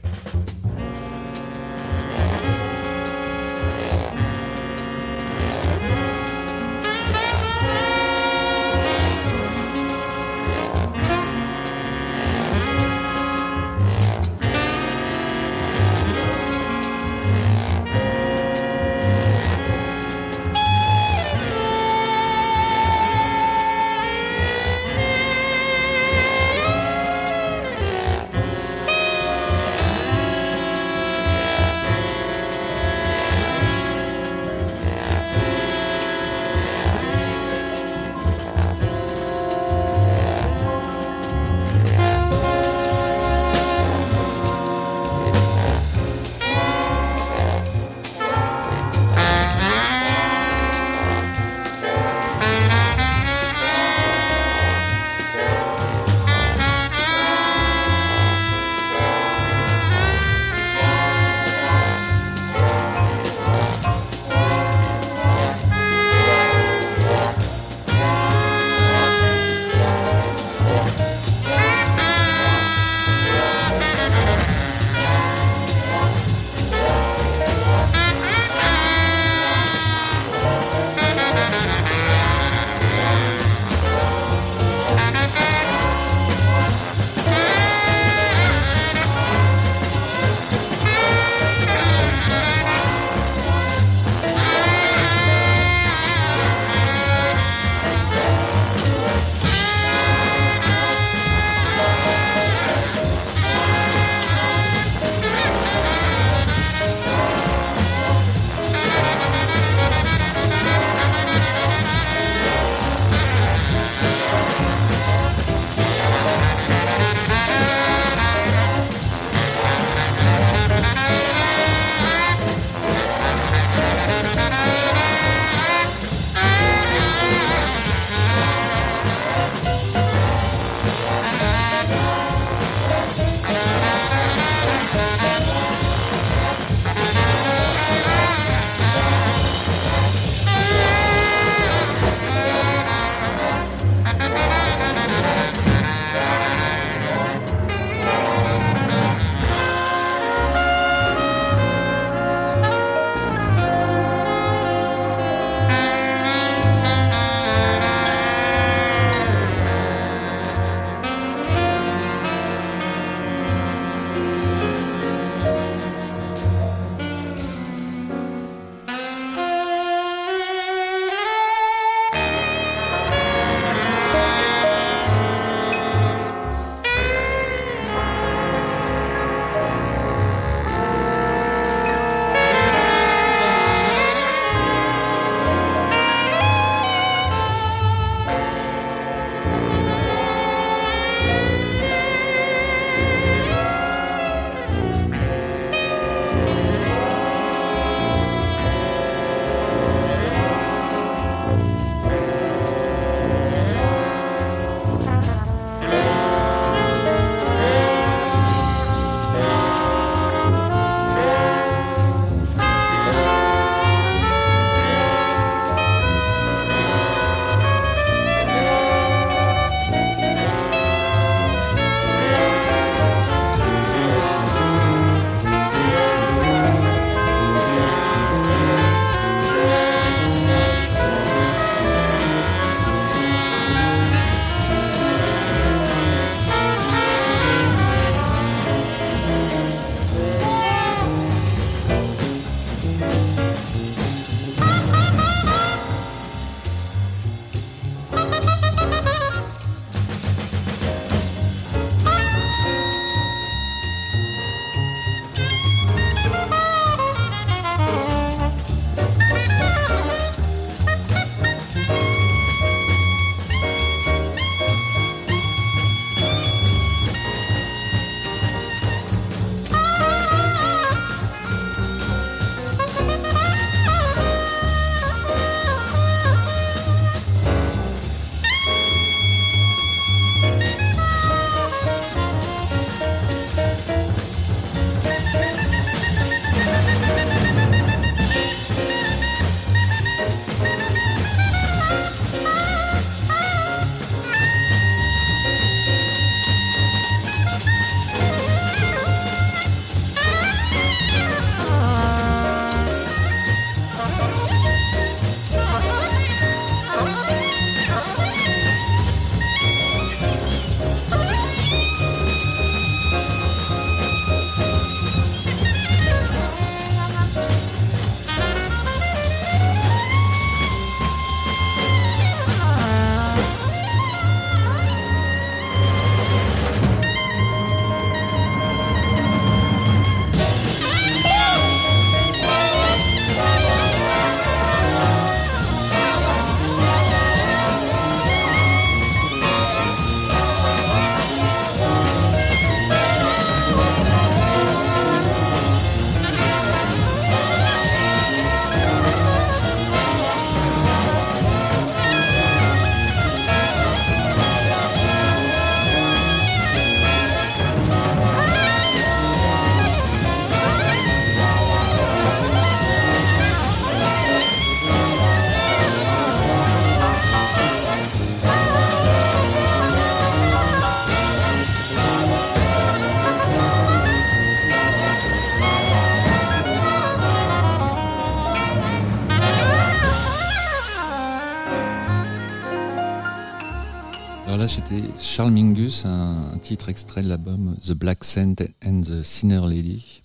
C'était 384.78 385.02
Charles 385.18 385.50
Mingus, 385.50 386.04
un, 386.04 386.56
titre 386.62 386.88
extrait 386.88 387.22
de 387.22 387.28
l'album 387.28 387.76
The 387.84 387.92
Black 387.92 388.22
Saint 388.22 388.54
and 388.84 389.02
the 389.02 389.22
Sinner 389.24 389.62
Lady. 389.66 390.20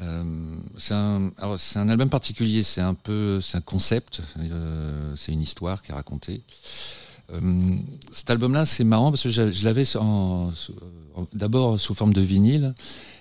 Euh, 0.00 0.24
c'est 0.78 0.94
un, 0.94 1.30
un 1.74 1.88
album 1.88 2.08
particulier, 2.08 2.62
c'est 2.62 2.80
un 2.80 2.94
peu, 2.94 3.40
un 3.52 3.60
concept, 3.60 4.22
euh, 4.38 5.12
c'est 5.16 5.32
une 5.32 5.42
histoire 5.42 5.82
qui 5.82 5.90
est 5.90 5.94
racontée. 5.94 6.42
Euh, 7.30 7.40
cet 8.10 8.30
album-là, 8.30 8.64
c'est 8.64 8.84
marrant 8.84 9.10
parce 9.10 9.24
que 9.24 9.28
je, 9.28 9.64
l'avais 9.64 9.84
d'abord 11.34 11.78
sous 11.78 11.94
forme 11.94 12.14
de 12.14 12.22
vinyle 12.22 12.74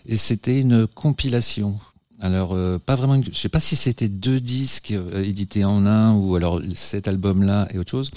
et 0.06 0.16
c'était 0.16 0.62
une 0.62 0.88
compilation. 0.88 1.78
Alors, 2.22 2.54
euh, 2.54 2.80
pas 2.80 2.96
vraiment, 2.96 3.22
je 3.22 3.38
sais 3.38 3.50
pas 3.50 3.60
si 3.60 3.76
c'était 3.76 4.08
deux 4.08 4.40
disques 4.40 4.94
édités 5.24 5.66
en 5.66 5.86
un 5.86 6.14
ou 6.14 6.36
alors 6.36 6.62
cet 6.74 7.08
album-là 7.08 7.68
et 7.74 7.80
autre 7.80 7.92
chose. 7.92 8.12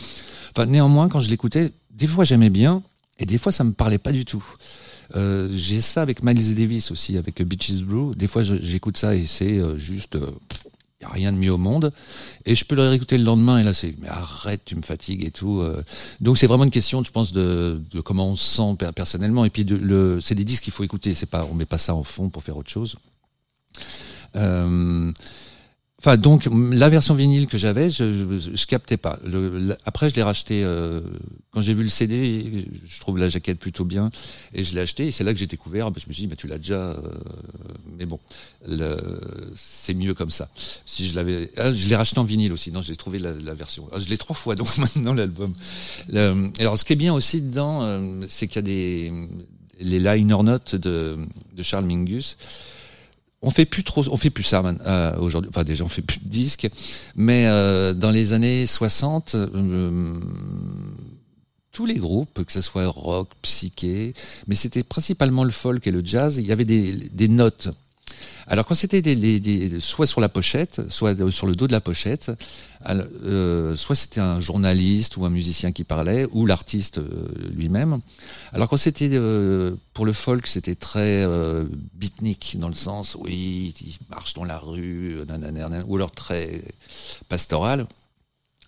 Enfin, 0.57 0.67
néanmoins, 0.67 1.09
quand 1.09 1.21
je 1.21 1.29
l'écoutais, 1.29 1.73
des 1.91 2.07
fois 2.07 2.25
j'aimais 2.25 2.51
bien 2.51 2.83
et 3.19 3.27
des 3.27 3.39
fois 3.39 3.53
ça 3.53 3.65
me 3.65 3.73
parlait 3.73 3.99
pas 3.99 4.13
du 4.13 4.25
tout. 4.25 4.45
Euh, 5.17 5.49
j'ai 5.53 5.81
ça 5.81 6.03
avec 6.03 6.23
Miles 6.23 6.55
Davis 6.55 6.91
aussi, 6.91 7.17
avec 7.17 7.43
Beaches 7.43 7.83
Blue. 7.83 8.15
Des 8.15 8.29
fois, 8.29 8.43
j'écoute 8.45 8.97
ça 8.97 9.17
et 9.17 9.27
c'est 9.27 9.59
euh, 9.59 9.77
juste, 9.77 10.17
il 10.17 11.03
y 11.03 11.05
a 11.05 11.09
rien 11.09 11.33
de 11.33 11.37
mieux 11.37 11.53
au 11.53 11.59
monde. 11.59 11.93
Et 12.47 12.55
je 12.55 12.65
peux 12.65 12.77
le 12.77 12.89
réécouter 12.89 13.19
le 13.19 13.25
lendemain 13.25 13.59
et 13.59 13.65
là, 13.65 13.75
c'est, 13.75 13.97
mais 13.99 14.07
arrête, 14.09 14.63
tu 14.65 14.77
me 14.77 14.83
fatigues 14.83 15.25
et 15.25 15.33
tout. 15.33 15.61
euh. 15.61 15.83
Donc, 16.21 16.39
c'est 16.39 16.47
vraiment 16.47 16.63
une 16.63 16.71
question, 16.71 17.03
je 17.03 17.11
pense, 17.11 17.33
de, 17.33 17.81
comment 18.05 18.29
on 18.29 18.37
se 18.37 18.45
sent 18.57 18.77
per- 18.79 18.93
personnellement. 18.95 19.45
Et 19.45 19.51
puis, 19.51 19.67
c'est 20.21 20.37
des 20.37 20.45
disques 20.45 20.63
qu'il 20.63 20.73
faut 20.73 20.85
écouter. 20.85 21.13
C'est 21.13 21.27
pas, 21.27 21.45
on 21.51 21.55
met 21.55 21.67
pas 21.67 21.79
ça 21.79 21.93
en 21.93 22.05
fond 22.05 22.29
pour 22.31 22.45
faire 22.45 22.57
autre 22.57 22.71
chose. 22.71 22.95
Euh, 24.37 25.11
Enfin, 26.03 26.17
donc, 26.17 26.49
la 26.73 26.89
version 26.89 27.15
vinyle 27.15 27.47
que 27.47 27.59
j'avais, 27.59 27.91
je, 27.91 28.39
je, 28.55 28.67
captais 28.67 28.97
pas. 28.97 29.19
Le- 29.23 29.59
la- 29.59 29.77
après, 29.85 30.09
je 30.09 30.15
l'ai 30.15 30.23
racheté 30.23 30.65
euh, 30.65 31.03
quand 31.51 31.61
j'ai 31.61 31.75
vu 31.75 31.83
le 31.83 31.91
CD. 31.91 32.67
Je 32.87 33.01
trouve 33.01 33.19
la 33.19 33.29
jaquette 33.29 33.59
plutôt 33.59 33.85
bien 33.85 34.11
et 34.55 34.65
je 34.65 34.75
l'ai 34.75 34.81
acheté. 34.81 35.09
Et 35.09 35.11
c'est 35.11 35.25
là 35.25 35.35
que 35.35 35.39
j'ai 35.39 35.47
découvert. 35.47 35.91
bah, 35.91 36.01
je 36.03 36.09
me 36.09 36.15
suis 36.15 36.23
dit, 36.23 36.27
mais 36.29 36.37
tu 36.37 36.47
l'as 36.47 36.57
déjà. 36.57 36.75
euh, 36.93 36.97
mais 37.99 38.07
bon, 38.07 38.19
le- 38.67 38.97
c'est 39.57 39.93
mieux 39.93 40.15
comme 40.15 40.31
ça. 40.31 40.49
Si 40.87 41.07
je 41.07 41.15
l'avais, 41.15 41.51
ah, 41.59 41.71
je 41.71 41.87
l'ai 41.87 41.97
racheté 41.97 42.19
en 42.19 42.25
vinyle 42.25 42.55
aussi. 42.55 42.73
Non, 42.73 42.81
j'ai 42.81 42.97
trouvé 42.97 43.19
la, 43.19 43.35
la 43.35 43.53
version. 43.53 43.87
Ah, 43.93 43.99
je 43.99 44.09
l'ai 44.09 44.17
trois 44.17 44.35
fois 44.35 44.55
donc 44.55 44.79
maintenant 44.79 45.13
l'album. 45.13 45.53
Le- 46.09 46.51
alors, 46.61 46.79
ce 46.79 46.85
qui 46.87 46.95
est 46.95 46.97
bien 46.97 47.13
aussi 47.13 47.43
dedans, 47.43 47.83
euh, 47.83 48.25
c'est 48.27 48.47
qu'il 48.47 48.57
y 48.57 48.59
a 48.61 48.63
des 48.63 49.13
les 49.81 49.99
liner 49.99 50.43
notes 50.43 50.77
de, 50.77 51.17
de 51.57 51.63
Charles 51.63 51.87
Mingus 51.87 52.37
on 53.43 53.51
fait 53.51 53.65
plus 53.65 53.85
trop, 53.85 54.05
on 54.11 54.17
fait 54.17 54.31
plus 54.31 54.43
ça 54.43 54.63
euh, 54.65 55.17
aujourd'hui. 55.19 55.51
Enfin, 55.53 55.65
déjà, 55.65 55.85
on 55.85 55.89
fait 55.89 56.03
plus 56.03 56.19
de 56.19 56.29
disques, 56.29 56.69
mais 57.17 57.47
euh, 57.47 57.95
dans 57.95 58.11
les 58.11 58.33
années 58.33 58.67
60, 58.67 59.35
euh, 59.35 60.21
tous 61.73 61.87
les 61.87 61.97
groupes, 61.97 62.45
que 62.45 62.53
ce 62.53 62.61
soit 62.61 62.87
rock, 62.87 63.31
psyché, 63.43 64.15
mais 64.47 64.55
c'était 64.55 64.83
principalement 64.83 65.45
le 65.45 65.51
folk 65.51 65.87
et 65.87 65.91
le 65.91 66.05
jazz. 66.05 66.37
Il 66.37 66.47
y 66.47 66.53
avait 66.53 66.67
des, 66.67 66.93
des 66.93 67.29
notes. 67.29 67.69
Alors 68.53 68.67
quand 68.67 68.75
c'était 68.75 69.01
des, 69.01 69.15
des- 69.15 69.39
des- 69.39 69.79
soit 69.81 70.07
sur 70.07 70.21
la 70.21 70.29
pochette, 70.29 70.91
soit 70.91 71.15
sur 71.31 71.47
le 71.47 71.55
dos 71.55 71.69
de 71.69 71.73
la 71.73 71.81
pochette, 71.81 72.33
euh, 72.89 73.77
soit 73.77 73.95
c'était 73.95 74.21
un 74.21 74.41
journaliste 74.41 75.17
ou 75.17 75.25
un 75.25 75.31
musicien 75.31 75.71
qui 75.71 75.85
parlait, 75.85 76.27
ou 76.33 76.47
l'artiste 76.47 76.99
euh, 76.99 77.29
lui-même. 77.55 78.01
Alors 78.53 78.69
quand 78.69 78.77
c'était 78.77 79.09
euh, 79.13 79.77
pour 79.95 80.05
le 80.05 80.13
folk, 80.13 80.49
c'était 80.49 80.75
très 80.75 81.23
euh, 81.25 81.65
beatnik 81.95 82.57
dans 82.59 82.67
le 82.69 82.75
sens, 82.75 83.17
oui, 83.21 83.73
il 83.83 83.97
marche 84.11 84.35
dans 84.35 84.45
la 84.45 84.59
rue, 84.59 85.15
euh, 85.19 85.25
nanana, 85.27 85.79
ou 85.87 85.95
alors 85.95 86.11
très 86.11 86.61
pastoral. 87.29 87.87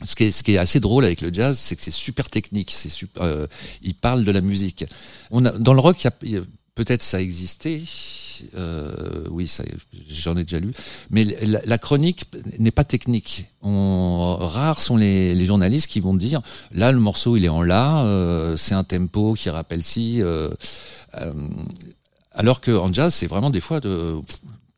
Ce 0.04 0.14
qui, 0.14 0.24
est, 0.24 0.30
ce 0.30 0.42
qui 0.44 0.52
est 0.54 0.58
assez 0.58 0.78
drôle 0.80 1.04
avec 1.04 1.20
le 1.20 1.32
jazz, 1.32 1.58
c'est 1.58 1.74
que 1.76 1.82
c'est 1.82 1.90
super 1.92 2.28
technique. 2.30 2.70
C'est 2.72 2.88
super. 2.88 3.22
euh, 3.22 3.46
il 3.82 3.94
parle 3.94 4.24
de 4.24 4.32
la 4.32 4.40
musique. 4.40 4.84
On 5.30 5.44
a, 5.44 5.50
dans 5.52 5.74
le 5.74 5.80
rock, 5.80 6.02
y 6.04 6.08
a- 6.08 6.42
peut-être 6.74 7.02
ça 7.02 7.20
existait. 7.20 7.82
Euh, 8.54 9.24
oui, 9.30 9.50
j'en 10.08 10.36
ai 10.36 10.44
déjà 10.44 10.60
lu. 10.60 10.72
Mais 11.10 11.24
la, 11.64 11.78
chronique 11.78 12.24
n'est 12.58 12.70
pas 12.70 12.84
technique. 12.84 13.46
Rares 13.62 14.80
sont 14.82 14.96
les, 14.96 15.34
les 15.34 15.44
journalistes 15.44 15.88
qui 15.88 16.00
vont 16.00 16.14
dire 16.14 16.42
là 16.72 16.92
le 16.92 16.98
morceau 16.98 17.36
il 17.36 17.44
est 17.44 17.48
en 17.48 17.62
la, 17.62 18.04
euh, 18.04 18.56
c'est 18.56 18.74
un 18.74 18.84
tempo 18.84 19.34
qui 19.34 19.50
rappelle 19.50 19.82
si. 19.82 20.22
euh, 20.22 20.50
euh, 21.20 21.32
alors 22.34 22.60
que 22.60 22.70
en 22.70 22.92
jazz, 22.92 23.14
c'est 23.14 23.26
vraiment 23.26 23.50
des 23.50 23.60
fois 23.60 23.80
de 23.80 24.14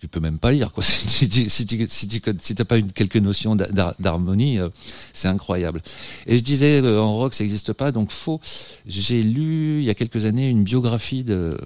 tu 0.05 0.09
peux 0.09 0.21
même 0.21 0.39
pas 0.39 0.53
lire 0.53 0.71
quoi. 0.73 0.83
Si 1.15 1.29
tu 1.29 1.45
tu 1.45 1.87
si 1.89 2.09
tu 2.09 2.21
si 2.39 2.55
pas 2.55 2.77
une 2.77 2.93
quelques 2.93 3.17
notions 3.17 3.57
d'ha- 3.57 3.69
d'ha- 3.69 3.95
d'harmonie, 3.99 4.59
euh, 4.59 4.69
c'est 5.15 5.29
incroyable. 5.29 5.81
Et 6.27 6.37
je 6.37 6.43
disais 6.43 6.83
euh, 6.83 7.01
en 7.01 7.17
rock 7.17 7.33
ça 7.33 7.43
n'existe 7.43 7.73
pas, 7.73 7.91
donc 7.91 8.11
faux. 8.11 8.39
J'ai 8.87 9.23
lu 9.23 9.79
il 9.79 9.85
y 9.85 9.91
a 9.91 9.95
quelques 9.95 10.27
années 10.27 10.49
une 10.51 10.63
biographie 10.63 11.25
de 11.25 11.35
euh, 11.35 11.59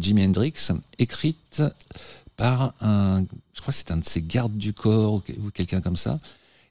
Jimi 0.00 0.24
Hendrix 0.24 0.52
écrite 0.98 1.62
par 2.36 2.74
un, 2.80 3.24
je 3.54 3.60
crois 3.60 3.72
que 3.72 3.78
c'est 3.78 3.92
un 3.92 3.98
de 3.98 4.04
ses 4.04 4.20
gardes 4.22 4.56
du 4.56 4.72
corps 4.72 5.14
ou 5.14 5.50
quelqu'un 5.54 5.80
comme 5.80 5.96
ça. 5.96 6.18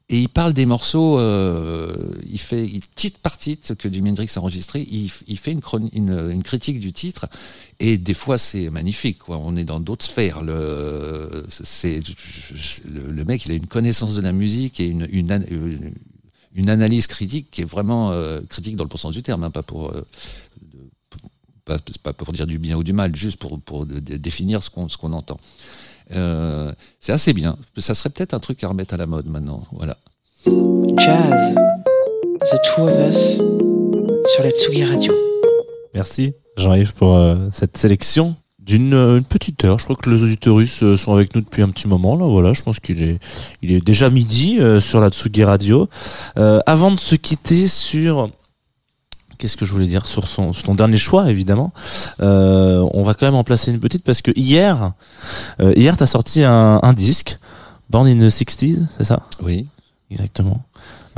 Et 0.08 0.20
il 0.20 0.28
parle 0.28 0.52
des 0.52 0.66
morceaux, 0.66 1.18
euh, 1.18 1.92
il 2.30 2.38
fait 2.38 2.68
titre 2.94 3.18
par 3.18 3.38
titre 3.38 3.74
que 3.74 3.92
Jimi 3.92 4.10
Hendrix 4.10 4.30
a 4.36 4.38
enregistré, 4.38 4.86
il, 4.88 5.08
fait 5.10 5.50
une, 5.50 6.42
critique 6.44 6.78
du 6.78 6.92
titre, 6.92 7.26
et 7.80 7.98
des 7.98 8.14
fois 8.14 8.38
c'est 8.38 8.70
magnifique. 8.70 9.18
Quoi. 9.18 9.38
On 9.38 9.56
est 9.56 9.64
dans 9.64 9.80
d'autres 9.80 10.04
sphères. 10.04 10.42
Le, 10.42 11.44
c'est, 11.48 12.00
le, 12.88 13.24
mec, 13.24 13.46
il 13.46 13.50
a 13.50 13.54
une 13.56 13.66
connaissance 13.66 14.14
de 14.14 14.20
la 14.20 14.30
musique 14.30 14.78
et 14.78 14.86
une, 14.86 15.08
une, 15.10 15.32
an- 15.32 15.44
une, 15.50 15.92
une 16.54 16.70
analyse 16.70 17.08
critique 17.08 17.50
qui 17.50 17.62
est 17.62 17.68
vraiment 17.68 18.12
euh, 18.12 18.40
critique 18.48 18.76
dans 18.76 18.84
le 18.84 18.88
bon 18.88 18.98
sens 18.98 19.12
du 19.12 19.24
terme, 19.24 19.42
hein, 19.42 19.50
pas 19.50 19.64
pour 19.64 19.90
euh, 19.90 20.06
pas, 21.64 22.12
pour 22.12 22.32
dire 22.32 22.46
du 22.46 22.58
bien 22.58 22.76
ou 22.76 22.84
du 22.84 22.92
mal, 22.92 23.14
juste 23.14 23.38
pour, 23.38 23.86
définir 23.86 24.62
ce 24.62 24.70
qu'on 24.70 25.12
entend. 25.12 25.40
Euh, 26.14 26.72
c'est 27.00 27.12
assez 27.12 27.32
bien. 27.32 27.56
Ça 27.76 27.94
serait 27.94 28.10
peut-être 28.10 28.34
un 28.34 28.38
truc 28.38 28.62
à 28.64 28.68
remettre 28.68 28.94
à 28.94 28.96
la 28.96 29.06
mode 29.06 29.26
maintenant. 29.26 29.64
Voilà. 29.72 29.96
Jazz, 30.98 31.54
The 32.50 32.56
Two 32.64 32.84
of 32.88 33.08
Us, 33.08 33.36
sur 34.34 34.44
la 34.44 34.50
Tsugi 34.50 34.84
Radio. 34.84 35.12
Merci 35.94 36.34
Jean-Yves 36.56 36.94
pour 36.94 37.16
euh, 37.16 37.48
cette 37.52 37.76
sélection 37.76 38.36
d'une 38.66 38.94
euh, 38.94 39.18
une 39.18 39.24
petite 39.24 39.64
heure. 39.64 39.78
Je 39.78 39.84
crois 39.84 39.96
que 39.96 40.10
les 40.10 40.22
auditeurs 40.22 40.56
russes 40.56 40.82
euh, 40.82 40.96
sont 40.96 41.14
avec 41.14 41.34
nous 41.34 41.40
depuis 41.40 41.62
un 41.62 41.70
petit 41.70 41.88
moment. 41.88 42.16
Là, 42.16 42.26
voilà, 42.26 42.52
je 42.52 42.62
pense 42.62 42.80
qu'il 42.80 43.02
est 43.02 43.18
il 43.62 43.72
est 43.72 43.84
déjà 43.84 44.10
midi 44.10 44.58
euh, 44.60 44.80
sur 44.80 45.00
la 45.00 45.08
Tsugi 45.10 45.44
Radio. 45.44 45.88
Euh, 46.36 46.60
avant 46.66 46.90
de 46.90 46.98
se 46.98 47.14
quitter 47.14 47.68
sur 47.68 48.30
Qu'est-ce 49.38 49.56
que 49.56 49.64
je 49.64 49.72
voulais 49.72 49.86
dire 49.86 50.06
sur 50.06 50.26
son 50.26 50.52
sur 50.52 50.64
ton 50.64 50.74
dernier 50.74 50.96
choix 50.96 51.30
évidemment 51.30 51.72
euh, 52.20 52.86
On 52.94 53.02
va 53.02 53.14
quand 53.14 53.26
même 53.26 53.34
en 53.34 53.44
placer 53.44 53.70
une 53.70 53.80
petite 53.80 54.02
parce 54.04 54.22
que 54.22 54.30
hier 54.36 54.92
euh, 55.60 55.72
hier 55.76 55.96
t'as 55.96 56.06
sorti 56.06 56.42
un, 56.42 56.80
un 56.82 56.92
disque 56.92 57.38
Born 57.90 58.06
in 58.08 58.16
the 58.16 58.30
60s, 58.30 58.78
c'est 58.98 59.04
ça? 59.04 59.22
Oui. 59.42 59.66
Exactement. 60.10 60.62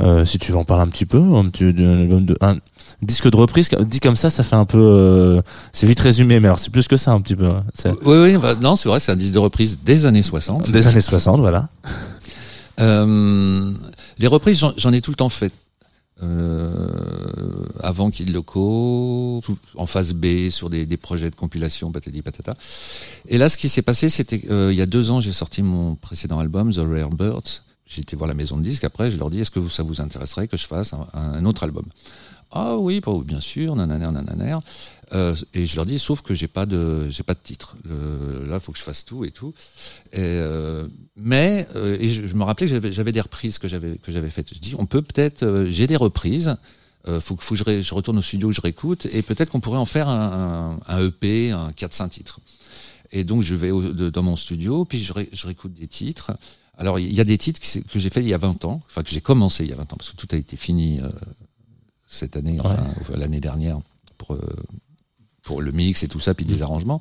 Euh, 0.01 0.23
si 0.25 0.37
tu 0.37 0.51
veux 0.51 0.57
en 0.57 0.63
parler 0.63 0.83
un 0.83 0.87
petit 0.87 1.05
peu, 1.05 1.17
un, 1.19 1.49
petit, 1.49 1.63
un 1.65 1.99
album 2.01 2.23
de, 2.25 2.37
un 2.41 2.55
disque 3.01 3.29
de 3.29 3.35
reprise, 3.35 3.69
dit 3.87 3.99
comme 3.99 4.15
ça, 4.15 4.29
ça 4.29 4.43
fait 4.43 4.55
un 4.55 4.65
peu, 4.65 4.77
euh, 4.79 5.41
c'est 5.73 5.85
vite 5.87 5.99
résumé, 5.99 6.39
mais 6.39 6.47
alors 6.47 6.59
c'est 6.59 6.69
plus 6.71 6.87
que 6.87 6.95
ça 6.95 7.11
un 7.11 7.21
petit 7.21 7.35
peu. 7.35 7.47
hein. 7.47 7.63
Oui, 8.05 8.17
oui, 8.17 8.37
bah, 8.37 8.53
non, 8.61 8.75
c'est 8.75 8.87
vrai, 8.87 8.99
c'est 8.99 9.11
un 9.11 9.15
disque 9.15 9.33
de 9.33 9.39
reprise 9.39 9.79
des 9.83 10.05
années 10.05 10.21
60. 10.23 10.69
des 10.71 10.87
années 10.87 11.01
60, 11.01 11.39
voilà. 11.39 11.67
Euh, 12.79 13.71
les 14.19 14.27
reprises, 14.27 14.59
j'en- 14.59 14.73
j'en 14.77 14.93
ai 14.93 15.01
tout 15.01 15.11
le 15.11 15.15
temps 15.15 15.29
fait. 15.29 15.51
Euh, 16.21 17.65
avant 17.81 18.09
Kid 18.09 18.29
Loco, 18.31 19.41
en 19.75 19.85
phase 19.85 20.13
B, 20.13 20.49
sur 20.49 20.69
des, 20.69 20.85
projets 20.97 21.29
de 21.29 21.35
compilation, 21.35 21.91
patati 21.91 22.21
patata. 22.21 22.55
Et 23.27 23.37
là, 23.37 23.49
ce 23.49 23.57
qui 23.57 23.69
s'est 23.69 23.81
passé, 23.81 24.09
c'était 24.09 24.41
euh, 24.49 24.69
il 24.71 24.77
y 24.77 24.81
a 24.81 24.85
deux 24.85 25.11
ans, 25.11 25.21
j'ai 25.21 25.31
sorti 25.31 25.61
mon 25.61 25.95
précédent 25.95 26.39
album, 26.39 26.73
The 26.73 26.79
Rare 26.79 27.09
Birds. 27.09 27.63
Été 27.97 28.15
voir 28.15 28.27
la 28.27 28.35
maison 28.35 28.55
de 28.55 28.61
disques. 28.61 28.83
Après, 28.83 29.09
je 29.09 29.17
leur 29.17 29.31
dis, 29.31 29.39
est-ce 29.39 29.49
que 29.49 29.67
ça 29.67 29.81
vous 29.81 29.99
intéresserait 29.99 30.47
que 30.47 30.57
je 30.57 30.67
fasse 30.67 30.93
un 31.13 31.43
autre 31.43 31.63
album? 31.63 31.85
Ah 32.51 32.77
oui, 32.77 32.99
bah 32.99 33.11
bien 33.23 33.39
sûr, 33.41 33.75
nananer, 33.75 34.11
nananer. 34.11 34.57
Euh, 35.13 35.35
et 35.53 35.65
je 35.65 35.75
leur 35.75 35.85
dis, 35.85 35.99
sauf 35.99 36.21
que 36.21 36.33
j'ai 36.33 36.47
pas 36.47 36.65
de, 36.65 37.07
j'ai 37.09 37.23
pas 37.23 37.33
de 37.35 37.39
titre. 37.41 37.75
Le- 37.83 38.45
là, 38.47 38.55
il 38.55 38.59
faut 38.59 38.71
que 38.71 38.77
je 38.77 38.83
fasse 38.83 39.05
tout 39.05 39.23
et 39.25 39.31
tout. 39.31 39.53
Et, 40.11 40.17
euh, 40.19 40.87
mais 41.15 41.67
euh, 41.75 41.97
et 41.99 42.07
je, 42.07 42.33
me 42.33 42.43
rappelais 42.43 42.67
que 42.67 42.91
j'avais, 42.91 43.11
des 43.11 43.21
reprises 43.21 43.57
que 43.59 43.67
j'avais 43.67 43.97
que 43.97 44.11
j'avais 44.11 44.29
faites. 44.29 44.53
Je 44.53 44.59
dis, 44.59 44.75
on 44.77 44.85
peut 44.85 45.01
peut-être, 45.01 45.43
euh, 45.43 45.67
j'ai 45.67 45.87
des 45.87 45.95
reprises. 45.95 46.55
Euh, 47.07 47.21
faut 47.21 47.35
que 47.35 47.43
faut 47.43 47.55
que 47.55 47.81
je, 47.81 47.93
retourne 47.93 48.17
au 48.17 48.21
studio, 48.21 48.51
je 48.51 48.61
réécoute, 48.61 49.07
et 49.13 49.21
peut-être 49.21 49.49
qu'on 49.51 49.61
pourrait 49.61 49.77
en 49.79 49.85
faire 49.85 50.09
un, 50.09 50.77
un, 50.87 50.95
un 50.95 51.05
EP, 51.07 51.51
un 51.51 51.69
4-5 51.71 52.09
titres. 52.09 52.39
Et 53.11 53.23
donc 53.23 53.41
je 53.41 53.55
vais 53.55 53.71
au- 53.71 53.81
de- 53.93 54.09
dans 54.09 54.21
mon 54.23 54.35
studio, 54.35 54.85
puis 54.85 55.01
je, 55.03 55.13
ré- 55.13 55.29
je 55.31 55.45
réécoute 55.45 55.73
des 55.73 55.87
titres. 55.87 56.31
Alors 56.77 56.99
il 56.99 57.13
y 57.13 57.21
a 57.21 57.23
des 57.23 57.37
titres 57.37 57.59
qui- 57.59 57.83
que 57.83 57.99
j'ai 57.99 58.09
fait 58.09 58.21
il 58.21 58.27
y 58.27 58.33
a 58.33 58.37
20 58.37 58.65
ans, 58.65 58.81
enfin 58.87 59.01
que 59.03 59.09
j'ai 59.11 59.21
commencé 59.21 59.63
il 59.63 59.69
y 59.69 59.73
a 59.73 59.77
20 59.77 59.83
ans, 59.93 59.95
parce 59.97 60.09
que 60.09 60.17
tout 60.17 60.27
a 60.31 60.35
été 60.37 60.57
fini 60.57 60.99
euh, 60.99 61.09
cette 62.09 62.35
année, 62.35 62.57
enfin 62.59 62.83
l'année 63.15 63.39
dernière, 63.39 63.79
pour, 64.17 64.33
euh, 64.35 64.41
pour 65.43 65.61
le 65.61 65.71
mix 65.71 66.03
et 66.03 66.07
tout 66.09 66.19
ça, 66.19 66.33
puis 66.33 66.45
des 66.45 66.61
arrangements. 66.61 66.99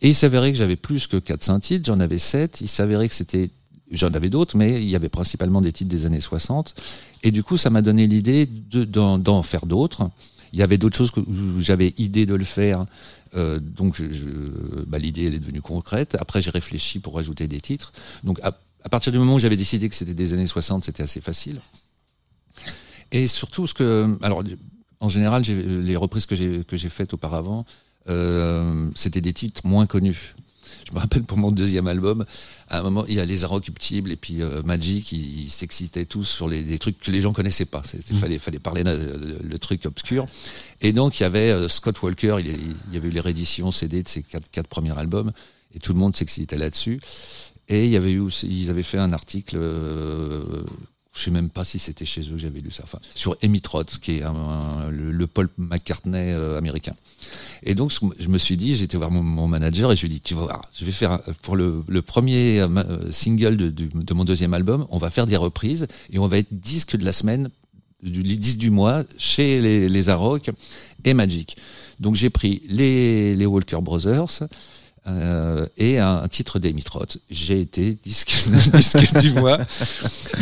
Et 0.00 0.08
il 0.08 0.14
s'avérait 0.14 0.50
que 0.52 0.58
j'avais 0.58 0.76
plus 0.76 1.06
que 1.06 1.16
4-5 1.18 1.60
titres, 1.60 1.84
j'en 1.86 2.00
avais 2.00 2.18
7. 2.18 2.60
Il 2.60 2.68
s'avérait 2.68 3.08
que 3.08 3.14
c'était. 3.14 3.50
J'en 3.90 4.08
avais 4.08 4.28
d'autres, 4.28 4.56
mais 4.56 4.82
il 4.82 4.88
y 4.90 4.96
avait 4.96 5.08
principalement 5.08 5.60
des 5.62 5.72
titres 5.72 5.90
des 5.90 6.04
années 6.04 6.20
60. 6.20 6.74
Et 7.22 7.30
du 7.30 7.42
coup, 7.42 7.56
ça 7.56 7.70
m'a 7.70 7.80
donné 7.82 8.06
l'idée 8.06 8.44
de- 8.46 8.84
d'en 8.84 9.18
d'en 9.18 9.42
faire 9.42 9.64
d'autres. 9.64 10.10
Il 10.52 10.58
y 10.58 10.62
avait 10.62 10.76
d'autres 10.78 10.96
choses 10.96 11.10
que, 11.10 11.20
j'avais 11.58 11.94
idée 11.98 12.26
de 12.26 12.34
le 12.34 12.44
faire. 12.44 12.84
Euh, 13.34 13.58
donc 13.60 13.94
je, 13.96 14.10
je- 14.12 14.84
bah, 14.86 14.98
l'idée 14.98 15.24
elle 15.26 15.34
est 15.34 15.38
devenue 15.38 15.60
concrète. 15.62 16.16
Après 16.20 16.40
j'ai 16.42 16.50
réfléchi 16.50 16.98
pour 16.98 17.14
rajouter 17.14 17.48
des 17.48 17.60
titres. 17.60 17.92
Donc 18.24 18.40
à, 18.42 18.58
à 18.84 18.88
partir 18.88 19.12
du 19.12 19.18
moment 19.18 19.34
où 19.34 19.38
j'avais 19.38 19.56
décidé 19.56 19.88
que 19.88 19.94
c'était 19.94 20.14
des 20.14 20.32
années 20.32 20.46
60, 20.46 20.84
c'était 20.84 21.02
assez 21.02 21.20
facile. 21.20 21.60
Et 23.12 23.26
surtout 23.26 23.66
ce 23.66 23.74
que, 23.74 24.16
alors 24.22 24.42
en 25.00 25.08
général 25.08 25.42
les 25.42 25.96
reprises 25.96 26.26
que 26.26 26.34
j'ai 26.36 26.88
faites 26.88 27.14
auparavant, 27.14 27.64
euh, 28.08 28.90
c'était 28.94 29.20
des 29.20 29.32
titres 29.32 29.62
moins 29.66 29.86
connus. 29.86 30.34
Je 30.88 30.94
me 30.94 31.00
rappelle 31.00 31.24
pour 31.24 31.36
mon 31.36 31.50
deuxième 31.50 31.86
album, 31.86 32.24
à 32.68 32.78
un 32.78 32.82
moment, 32.82 33.04
il 33.06 33.14
y 33.14 33.20
a 33.20 33.24
les 33.26 33.44
Inrecuptibles 33.44 34.10
et 34.10 34.16
puis 34.16 34.40
euh, 34.42 34.62
Magic, 34.62 35.12
ils 35.12 35.42
ils 35.42 35.50
s'excitaient 35.50 36.06
tous 36.06 36.24
sur 36.24 36.48
les, 36.48 36.62
des 36.62 36.78
trucs 36.78 36.98
que 36.98 37.10
les 37.10 37.20
gens 37.20 37.34
connaissaient 37.34 37.66
pas. 37.66 37.82
Il 38.10 38.16
fallait, 38.16 38.38
fallait 38.38 38.58
parler 38.58 38.84
le, 38.84 39.38
le- 39.42 39.58
truc 39.58 39.84
obscur. 39.84 40.24
Et 40.80 40.92
donc, 40.92 41.20
il 41.20 41.24
y 41.24 41.26
avait 41.26 41.50
euh, 41.50 41.68
Scott 41.68 42.00
Walker, 42.02 42.36
il, 42.40 42.46
il 42.48 42.94
y 42.94 42.96
avait 42.96 43.08
eu 43.08 43.12
les 43.12 43.20
rééditions 43.20 43.70
CD 43.70 44.02
de 44.02 44.08
ses 44.08 44.22
quatre, 44.22 44.48
quatre 44.50 44.68
premiers 44.68 44.96
albums, 44.96 45.32
et 45.74 45.78
tout 45.78 45.92
le 45.92 45.98
monde 45.98 46.16
s'excitait 46.16 46.56
là-dessus. 46.56 47.00
Et 47.68 47.84
il 47.84 47.90
y 47.90 47.96
avait 47.96 48.12
eu 48.12 48.26
ils 48.44 48.70
avaient 48.70 48.82
fait 48.82 48.98
un 48.98 49.12
article, 49.12 49.58
je 51.18 51.24
sais 51.24 51.30
même 51.32 51.50
pas 51.50 51.64
si 51.64 51.78
c'était 51.80 52.04
chez 52.04 52.20
eux 52.22 52.32
que 52.34 52.38
j'avais 52.38 52.60
lu 52.60 52.70
ça, 52.70 52.84
enfin, 52.84 53.00
sur 53.14 53.36
Amy 53.42 53.60
Trotz, 53.60 53.98
qui 53.98 54.12
est 54.18 54.22
un- 54.22 54.34
un- 54.34 54.90
le, 54.90 55.10
le 55.10 55.26
Paul 55.26 55.48
McCartney 55.58 56.32
euh, 56.32 56.56
américain. 56.56 56.94
Et 57.64 57.74
donc, 57.74 57.92
je 58.20 58.28
me 58.28 58.38
suis 58.38 58.56
dit, 58.56 58.76
j'étais 58.76 58.96
voir 58.96 59.10
mon, 59.10 59.22
mon 59.22 59.48
manager 59.48 59.90
et 59.90 59.96
je 59.96 60.02
lui 60.02 60.12
ai 60.12 60.14
dit, 60.14 60.20
tu 60.20 60.34
vas 60.34 60.42
voir, 60.42 60.62
je 60.78 60.84
vais 60.84 60.92
faire 60.92 61.20
pour 61.42 61.56
le, 61.56 61.82
le 61.88 62.02
premier 62.02 62.60
euh, 62.60 63.10
single 63.10 63.56
de, 63.56 63.68
du- 63.70 63.88
de 63.92 64.14
mon 64.14 64.24
deuxième 64.24 64.54
album, 64.54 64.86
on 64.90 64.98
va 64.98 65.10
faire 65.10 65.26
des 65.26 65.36
reprises 65.36 65.88
et 66.10 66.18
on 66.20 66.28
va 66.28 66.38
être 66.38 66.48
disque 66.52 66.96
de 66.96 67.04
la 67.04 67.12
semaine, 67.12 67.50
du 68.02 68.22
les 68.22 68.36
disques 68.36 68.58
du 68.58 68.70
mois 68.70 69.02
chez 69.18 69.60
les, 69.60 69.88
les 69.88 70.08
Arocs 70.08 70.50
et 71.04 71.14
Magic. 71.14 71.56
Donc 71.98 72.14
j'ai 72.14 72.30
pris 72.30 72.62
les, 72.68 73.34
les 73.34 73.46
Walker 73.46 73.80
Brothers. 73.82 74.44
Euh, 75.10 75.66
et 75.76 75.98
un, 75.98 76.22
un 76.22 76.28
titre 76.28 76.58
d'Amy 76.58 76.82
Trotz. 76.82 77.18
J'ai 77.30 77.60
été 77.60 77.96
disque, 78.04 78.32
disque 78.74 79.18
du 79.20 79.32
mois. 79.32 79.58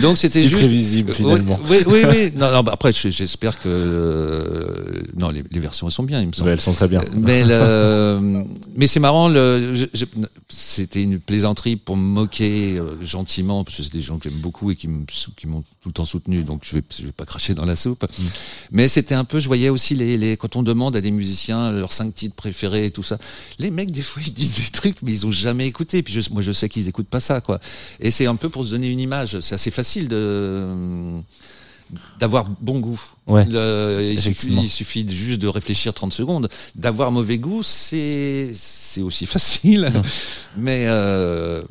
Donc 0.02 0.18
c'était 0.18 0.43
juste 0.43 0.56
prévisible, 0.56 1.12
finalement. 1.12 1.59
Oui, 1.68 1.78
oui, 1.86 2.01
oui. 2.09 2.32
Non, 2.36 2.51
non, 2.52 2.62
bah, 2.62 2.72
après, 2.74 2.93
je- 2.93 3.10
j'espère 3.10 3.59
que 3.59 3.68
euh, 3.68 5.02
non, 5.16 5.30
les, 5.30 5.43
les 5.51 5.60
versions 5.60 5.86
elles 5.86 5.93
sont 5.93 6.02
bien, 6.02 6.20
il 6.20 6.28
me 6.28 6.32
semble. 6.32 6.48
Ouais, 6.48 6.52
elles 6.55 6.60
sont 6.60 6.72
très 6.72 6.88
bien. 6.88 7.02
Mais, 7.14 7.44
le- 7.44 8.44
mais 8.76 8.86
c'est 8.86 9.01
marrant, 9.01 9.28
le, 9.28 9.88
c'était 10.48 11.02
une 11.02 11.18
plaisanterie 11.18 11.76
pour 11.76 11.97
me 11.97 12.02
moquer 12.02 12.78
euh, 12.78 12.97
gentiment, 13.02 13.64
parce 13.64 13.76
que 13.76 13.82
c'est 13.82 13.93
des 13.93 14.01
gens 14.01 14.18
que 14.18 14.28
j'aime 14.28 14.38
beaucoup 14.40 14.70
et 14.70 14.76
qui 14.76 14.88
m'ont 14.88 15.05
tout 15.06 15.88
le 15.88 15.93
temps 15.93 16.05
soutenu, 16.05 16.43
donc 16.43 16.62
je 16.68 16.74
vais, 16.76 16.82
je 16.98 17.05
vais 17.06 17.12
pas 17.12 17.24
cracher 17.24 17.55
dans 17.55 17.64
la 17.64 17.76
soupe. 17.76 18.05
Mm. 18.18 18.22
Mais 18.72 18.88
c'était 18.88 19.14
un 19.14 19.24
peu, 19.24 19.38
je 19.38 19.47
voyais 19.47 19.68
aussi 19.68 19.94
les, 19.94 20.18
les, 20.18 20.36
quand 20.36 20.56
on 20.56 20.62
demande 20.62 20.97
à 20.97 21.01
des 21.01 21.10
musiciens 21.12 21.70
leurs 21.70 21.93
cinq 21.93 22.12
titres 22.14 22.34
préférés 22.34 22.86
et 22.86 22.90
tout 22.90 23.02
ça, 23.05 23.18
les 23.59 23.70
mecs 23.70 23.90
des 23.93 24.02
fois 24.02 24.22
ils 24.26 24.32
disent 24.32 24.55
des 24.60 24.70
trucs 24.70 25.02
mais 25.02 25.12
ils 25.12 25.26
ont 25.26 25.30
jamais 25.30 25.66
écouté. 25.66 26.02
Puis 26.02 26.12
je, 26.14 26.30
moi 26.30 26.42
je 26.42 26.52
sais 26.52 26.68
qu'ils 26.68 26.88
écoutent 26.88 27.08
pas 27.08 27.20
ça 27.20 27.40
quoi. 27.40 27.60
Et 28.00 28.10
c'est 28.10 28.26
un 28.26 28.36
peu 28.36 28.48
pour 28.48 28.64
se 28.64 28.70
donner 28.70 28.88
une 28.88 29.00
image. 29.00 29.40
C'est 29.40 29.54
assez 29.54 29.70
facile 29.70 30.08
de 30.08 30.66
d'avoir 32.18 32.44
bon 32.60 32.80
goût. 32.80 33.00
Ouais, 33.28 33.44
Le- 33.44 34.10
il, 34.12 34.20
suffit, 34.20 34.48
il 34.50 34.68
suffit 34.68 35.06
juste 35.08 35.40
de 35.40 35.46
réfléchir 35.46 35.94
30 35.94 36.12
secondes. 36.12 36.48
D'avoir 36.74 37.12
mauvais 37.12 37.38
goût, 37.38 37.62
c'est 37.62 38.50
c'est 38.56 39.02
aussi 39.02 39.24
facile. 39.36 39.92
Mais 40.56 40.86
euh, 40.88 41.62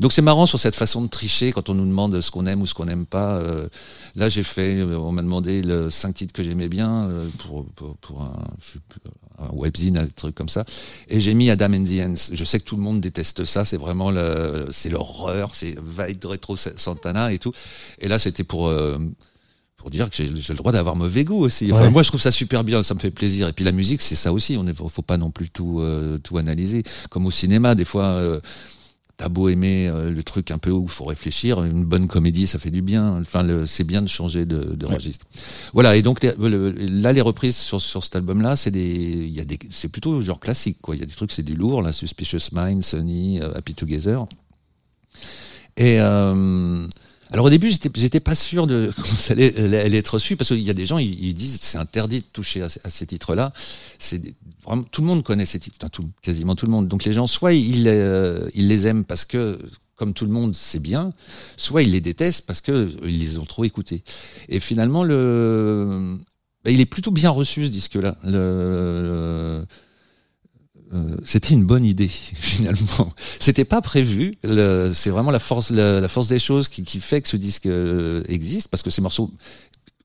donc 0.00 0.12
c'est 0.12 0.22
marrant 0.22 0.46
sur 0.46 0.58
cette 0.58 0.74
façon 0.74 1.02
de 1.02 1.08
tricher 1.08 1.52
quand 1.52 1.68
on 1.68 1.74
nous 1.74 1.86
demande 1.86 2.20
ce 2.20 2.30
qu'on 2.30 2.46
aime 2.46 2.62
ou 2.62 2.66
ce 2.66 2.74
qu'on 2.74 2.86
n'aime 2.86 3.06
pas. 3.06 3.36
Euh, 3.36 3.68
là 4.14 4.28
j'ai 4.28 4.42
fait, 4.42 4.82
on 4.82 5.12
m'a 5.12 5.22
demandé 5.22 5.62
le 5.62 5.90
cinq 5.90 6.14
titres 6.14 6.32
que 6.32 6.42
j'aimais 6.42 6.68
bien 6.68 7.04
euh, 7.04 7.28
pour, 7.38 7.66
pour, 7.74 7.96
pour 7.96 8.22
un, 8.22 8.44
je 8.60 8.74
sais 8.74 8.78
plus, 8.88 9.00
un 9.38 9.48
webzine, 9.52 9.98
un 9.98 10.06
truc 10.06 10.34
comme 10.34 10.48
ça. 10.48 10.64
Et 11.08 11.20
j'ai 11.20 11.34
mis 11.34 11.50
Adam 11.50 11.72
and 11.74 11.84
the 11.84 12.00
Ants. 12.00 12.30
Je 12.32 12.44
sais 12.44 12.58
que 12.58 12.64
tout 12.64 12.76
le 12.76 12.82
monde 12.82 13.00
déteste 13.00 13.44
ça. 13.44 13.64
C'est 13.64 13.76
vraiment 13.76 14.10
le, 14.10 14.68
c'est 14.70 14.88
l'horreur. 14.88 15.50
C'est 15.54 15.76
Vibe 15.78 16.24
Retro 16.24 16.56
Santana 16.56 17.32
et 17.32 17.38
tout. 17.38 17.52
Et 17.98 18.08
là 18.08 18.18
c'était 18.18 18.44
pour 18.44 18.68
euh, 18.68 18.98
pour 19.76 19.90
dire 19.90 20.10
que 20.10 20.16
j'ai 20.16 20.30
j'ai 20.34 20.52
le 20.52 20.56
droit 20.58 20.72
d'avoir 20.72 20.96
mauvais 20.96 21.24
goût 21.24 21.44
aussi. 21.44 21.70
Enfin, 21.72 21.84
Ouais. 21.84 21.90
Moi, 21.90 22.02
je 22.02 22.08
trouve 22.08 22.20
ça 22.20 22.32
super 22.32 22.64
bien, 22.64 22.82
ça 22.82 22.94
me 22.94 22.98
fait 22.98 23.10
plaisir. 23.10 23.46
Et 23.48 23.52
puis 23.52 23.64
la 23.64 23.72
musique, 23.72 24.00
c'est 24.00 24.16
ça 24.16 24.32
aussi. 24.32 24.56
On 24.56 24.64
ne 24.64 24.72
faut 24.72 25.02
pas 25.02 25.16
non 25.16 25.30
plus 25.30 25.48
tout 25.50 25.80
euh, 25.80 26.18
tout 26.18 26.38
analyser. 26.38 26.82
Comme 27.10 27.26
au 27.26 27.30
cinéma, 27.30 27.74
des 27.74 27.84
fois, 27.84 28.04
euh, 28.04 28.40
t'as 29.18 29.28
beau 29.30 29.48
aimer 29.48 29.88
euh, 29.88 30.10
le 30.10 30.22
truc 30.22 30.50
un 30.50 30.58
peu 30.58 30.70
où 30.70 30.82
il 30.84 30.90
faut 30.90 31.04
réfléchir, 31.04 31.64
une 31.64 31.84
bonne 31.84 32.06
comédie, 32.06 32.46
ça 32.46 32.58
fait 32.58 32.70
du 32.70 32.82
bien. 32.82 33.18
Enfin, 33.22 33.46
c'est 33.66 33.84
bien 33.84 34.02
de 34.02 34.08
changer 34.08 34.44
de, 34.44 34.74
de 34.74 34.86
registre. 34.86 35.24
Voilà. 35.72 35.96
Et 35.96 36.02
donc 36.02 36.22
les- 36.22 36.34
le- 36.38 36.70
là, 36.70 37.12
les 37.14 37.22
reprises 37.22 37.56
sur 37.56 37.80
sur 37.80 38.04
cet 38.04 38.16
album-là, 38.16 38.56
c'est 38.56 38.70
des, 38.70 39.24
il 39.26 39.34
y 39.34 39.40
a 39.40 39.44
des, 39.44 39.58
c'est 39.70 39.88
plutôt 39.88 40.20
genre 40.20 40.38
classique, 40.38 40.78
quoi. 40.82 40.96
Il 40.96 41.00
y 41.00 41.02
a 41.02 41.06
des 41.06 41.14
trucs, 41.14 41.32
c'est 41.32 41.42
du 41.42 41.54
lourd, 41.54 41.80
là, 41.82 41.92
Suspicious 41.92 42.50
Mind, 42.52 42.82
Sunny, 42.82 43.40
euh, 43.40 43.52
Happy 43.54 43.74
Together. 43.74 44.26
Et 45.78 46.00
euh, 46.00 46.86
alors 47.32 47.46
au 47.46 47.50
début, 47.50 47.70
j'étais 47.70 48.20
pas 48.20 48.34
sûr 48.34 48.66
de 48.66 48.90
comment 48.96 49.06
ça 49.08 49.32
allait, 49.32 49.58
allait- 49.58 49.96
être 49.98 50.14
reçu 50.14 50.36
parce 50.36 50.48
qu'il 50.48 50.60
y 50.60 50.70
a 50.70 50.74
des 50.74 50.86
gens, 50.86 50.98
ils, 50.98 51.24
ils 51.24 51.34
disent 51.34 51.58
c'est 51.60 51.78
interdit 51.78 52.20
de 52.20 52.26
toucher 52.32 52.62
à, 52.62 52.68
ces- 52.68 53.06
titres-là. 53.06 53.52
C'est 53.98 54.22
vraiment 54.64 54.84
tout 54.84 55.00
le 55.00 55.06
monde 55.06 55.22
connaît 55.22 55.46
ces 55.46 55.58
titres, 55.58 55.88
tout, 55.90 56.08
quasiment 56.22 56.54
tout 56.54 56.66
le 56.66 56.72
monde. 56.72 56.88
Donc 56.88 57.04
les 57.04 57.12
gens, 57.12 57.26
soit 57.26 57.52
ils, 57.52 57.88
euh, 57.88 58.48
ils 58.54 58.68
les 58.68 58.86
aiment 58.86 59.04
parce 59.04 59.24
que 59.24 59.58
comme 59.96 60.12
tout 60.12 60.26
le 60.26 60.30
monde, 60.32 60.54
c'est 60.54 60.78
bien, 60.78 61.12
soit 61.56 61.82
ils 61.82 61.90
les 61.90 62.00
détestent 62.02 62.46
parce 62.46 62.60
que 62.60 62.72
euh, 62.72 62.88
ils 63.04 63.18
les 63.18 63.38
ont 63.38 63.46
trop 63.46 63.64
écoutés. 63.64 64.02
Et 64.48 64.60
finalement, 64.60 65.02
le, 65.04 66.18
bah, 66.64 66.70
il 66.70 66.80
est 66.80 66.86
plutôt 66.86 67.10
bien 67.10 67.30
reçu 67.30 67.64
ce 67.64 67.70
disque-là. 67.70 68.16
Le, 68.22 69.64
euh, 70.92 71.16
c'était 71.24 71.54
une 71.54 71.64
bonne 71.64 71.84
idée 71.84 72.08
finalement. 72.08 73.12
C'était 73.40 73.64
pas 73.64 73.80
prévu. 73.80 74.34
C'est 74.42 75.10
vraiment 75.10 75.30
la 75.30 75.38
force, 75.38 75.72
des 75.72 76.38
choses 76.38 76.68
qui, 76.68 76.84
fait 77.00 77.22
que 77.22 77.28
ce 77.28 77.36
disque 77.36 77.66
euh, 77.66 78.22
existe, 78.28 78.68
parce 78.68 78.82
que 78.82 78.90
ces 78.90 79.02
morceaux, 79.02 79.30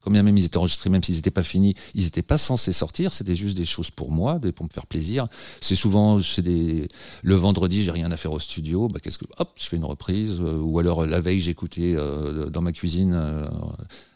combien 0.02 0.24
même 0.24 0.38
ils 0.38 0.46
étaient 0.46 0.58
enregistrés, 0.58 0.90
même 0.90 1.04
s'ils 1.04 1.16
n'étaient 1.16 1.32
pas 1.32 1.44
finis, 1.44 1.76
ils 1.94 2.04
n'étaient 2.04 2.24
pas 2.24 2.38
censés 2.38 2.74
sortir. 2.74 3.14
C'était 3.14 3.36
juste 3.36 3.56
des 3.56 3.66
choses 3.66 3.92
pour 3.92 4.12
moi, 4.12 4.40
pour 4.56 4.66
me 4.66 4.72
faire 4.72 4.88
plaisir. 4.88 5.28
C'est 5.60 5.76
souvent, 5.76 6.20
c'est 6.20 6.42
des, 6.42 6.88
le 7.22 7.36
vendredi, 7.36 7.84
j'ai 7.84 7.92
rien 7.92 8.12
à 8.12 8.18
faire 8.18 8.32
au 8.32 8.40
studio. 8.40 8.88
Bah, 8.88 9.00
qu'est-ce 9.02 9.20
que, 9.20 9.26
hop, 9.38 9.52
je 9.56 9.66
fais 9.66 9.78
une 9.78 9.86
reprise. 9.86 10.40
euh, 10.42 10.58
ou 10.58 10.80
alors 10.80 11.06
la 11.06 11.22
veille, 11.22 11.42
j'écoutais 11.42 11.96
dans 12.50 12.62
ma 12.62 12.72
cuisine. 12.72 13.20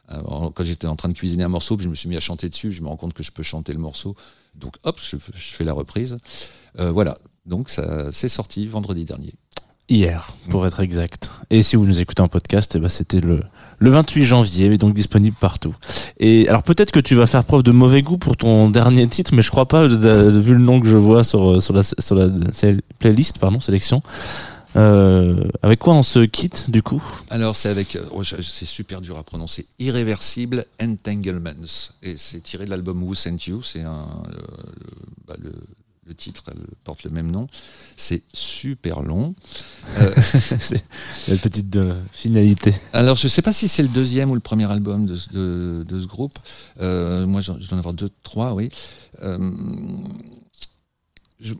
quand 0.09 0.65
j'étais 0.65 0.87
en 0.87 0.95
train 0.95 1.09
de 1.09 1.13
cuisiner 1.13 1.43
un 1.43 1.49
morceau, 1.49 1.77
puis 1.77 1.83
je 1.83 1.89
me 1.89 1.95
suis 1.95 2.09
mis 2.09 2.17
à 2.17 2.21
chanter 2.21 2.49
dessus. 2.49 2.71
Je 2.71 2.81
me 2.81 2.87
rends 2.87 2.97
compte 2.97 3.13
que 3.13 3.23
je 3.23 3.31
peux 3.31 3.43
chanter 3.43 3.71
le 3.71 3.79
morceau. 3.79 4.15
Donc 4.59 4.75
hop, 4.83 4.99
je, 4.99 5.17
fais 5.17 5.63
la 5.63 5.73
reprise. 5.73 6.17
Euh, 6.79 6.91
voilà. 6.91 7.15
Donc 7.45 7.69
ça, 7.69 8.11
c'est 8.11 8.29
sorti 8.29 8.67
vendredi 8.67 9.05
dernier. 9.05 9.33
Hier, 9.87 10.33
pour 10.49 10.65
être 10.65 10.79
exact. 10.79 11.29
Et 11.51 11.61
si 11.61 11.75
vous 11.75 11.85
nous 11.85 12.01
écoutez 12.01 12.23
en 12.23 12.27
podcast, 12.27 12.73
eh 12.75 12.79
ben 12.79 12.89
c'était 12.89 13.19
le, 13.19 13.41
le 13.77 13.89
28 13.91 14.23
janvier, 14.23 14.67
mais 14.67 14.79
donc 14.79 14.95
disponible 14.95 15.35
partout. 15.39 15.75
Et 16.19 16.49
alors 16.49 16.63
peut-être 16.63 16.91
que 16.91 16.99
tu 16.99 17.13
vas 17.13 17.27
faire 17.27 17.43
preuve 17.43 17.61
de 17.61 17.69
mauvais 17.69 18.01
goût 18.01 18.17
pour 18.17 18.35
ton 18.35 18.71
dernier 18.71 19.07
titre, 19.07 19.35
mais 19.35 19.43
je 19.43 19.51
crois 19.51 19.67
pas, 19.67 19.85
vu 19.85 20.53
le 20.53 20.59
nom 20.59 20.79
que 20.79 20.87
je 20.87 20.97
vois 20.97 21.23
sur, 21.23 21.61
sur 21.61 21.75
la, 21.75 22.31
playlist, 22.97 23.37
pardon, 23.37 23.59
sélection. 23.59 24.01
Euh, 24.75 25.43
avec 25.61 25.79
quoi 25.79 25.93
on 25.93 26.03
se 26.03 26.19
quitte, 26.19 26.69
du 26.69 26.83
coup? 26.83 27.01
Alors 27.29 27.55
c'est 27.55 27.69
avec, 27.69 27.95
euh, 27.95 28.03
oh, 28.11 28.23
c'est 28.23 28.41
super 28.65 29.01
dur 29.01 29.17
à 29.17 29.23
prononcer, 29.23 29.67
Irréversible 29.79 30.65
Entanglements. 30.81 31.89
Et 32.03 32.17
c'est 32.17 32.41
tiré 32.41 32.65
de 32.65 32.69
l'album 32.69 33.01
Who 33.03 33.15
Sent 33.15 33.37
You. 33.47 33.61
C'est 33.61 33.81
un, 33.81 34.05
le, 34.29 34.35
le- 34.35 34.45
bah, 35.27 35.35
le- 35.41 35.53
le 36.07 36.13
titre 36.13 36.43
porte 36.83 37.03
le 37.03 37.09
même 37.09 37.31
nom. 37.31 37.47
C'est 37.97 38.21
super 38.31 39.01
long. 39.01 39.33
C'est 40.59 40.83
la 41.27 41.35
petite 41.37 41.71
de 41.71 41.93
finalité. 42.11 42.75
Alors, 42.93 43.15
je 43.15 43.27
sais 43.27 43.41
pas 43.41 43.51
si 43.51 43.67
c'est 43.67 43.81
le 43.81 43.89
deuxième 43.89 44.29
ou 44.29 44.35
le 44.35 44.39
premier 44.39 44.69
album 44.71 45.07
de, 45.07 45.15
ce- 45.15 45.29
de, 45.31 45.83
de 45.89 45.99
ce 45.99 46.05
groupe. 46.05 46.33
Euh, 46.79 47.25
moi, 47.25 47.41
j'en- 47.41 47.57
je 47.59 47.67
dois 47.67 47.77
en 47.77 47.79
avoir 47.79 47.95
deux, 47.95 48.11
trois, 48.21 48.53
oui. 48.53 48.69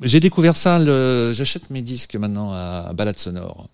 J'ai 0.02 0.20
découvert 0.20 0.56
ça. 0.56 0.80
le- 0.80 1.32
J'achète 1.34 1.70
mes 1.70 1.82
disques 1.82 2.16
maintenant 2.16 2.52
à, 2.54 2.86
à 2.90 2.94
Balade 2.94 3.18
Sonore, 3.20 3.68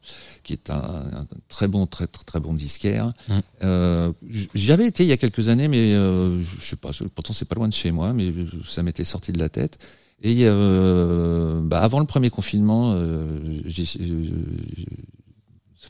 qui 0.43 0.53
est 0.53 0.69
un, 0.71 0.73
un 0.75 1.27
très 1.47 1.67
bon, 1.67 1.85
très 1.85 2.07
très, 2.07 2.23
très 2.23 2.39
bon 2.39 2.53
disquaire. 2.53 3.13
Mm. 3.27 3.33
Euh, 3.63 4.11
J'y 4.55 4.71
avais 4.71 4.87
été 4.87 5.03
il 5.03 5.09
y 5.09 5.11
a 5.11 5.17
quelques 5.17 5.47
années, 5.47 5.67
mais 5.67 5.93
euh, 5.93 6.41
je 6.41 6.65
sais 6.65 6.75
pas. 6.75 6.89
Pourtant, 7.13 7.33
c'est 7.33 7.45
pas 7.47 7.55
loin 7.55 7.67
de 7.67 7.73
chez 7.73 7.91
moi, 7.91 8.13
mais 8.13 8.33
ça 8.65 8.81
m'était 8.83 9.03
sorti 9.03 9.31
de 9.31 9.39
la 9.39 9.49
tête. 9.49 9.77
Et 10.23 10.37
euh, 10.41 11.61
bah, 11.63 11.81
avant 11.81 11.99
le 11.99 12.05
premier 12.05 12.29
confinement, 12.29 12.93
euh, 12.95 13.39
ça 13.69 13.99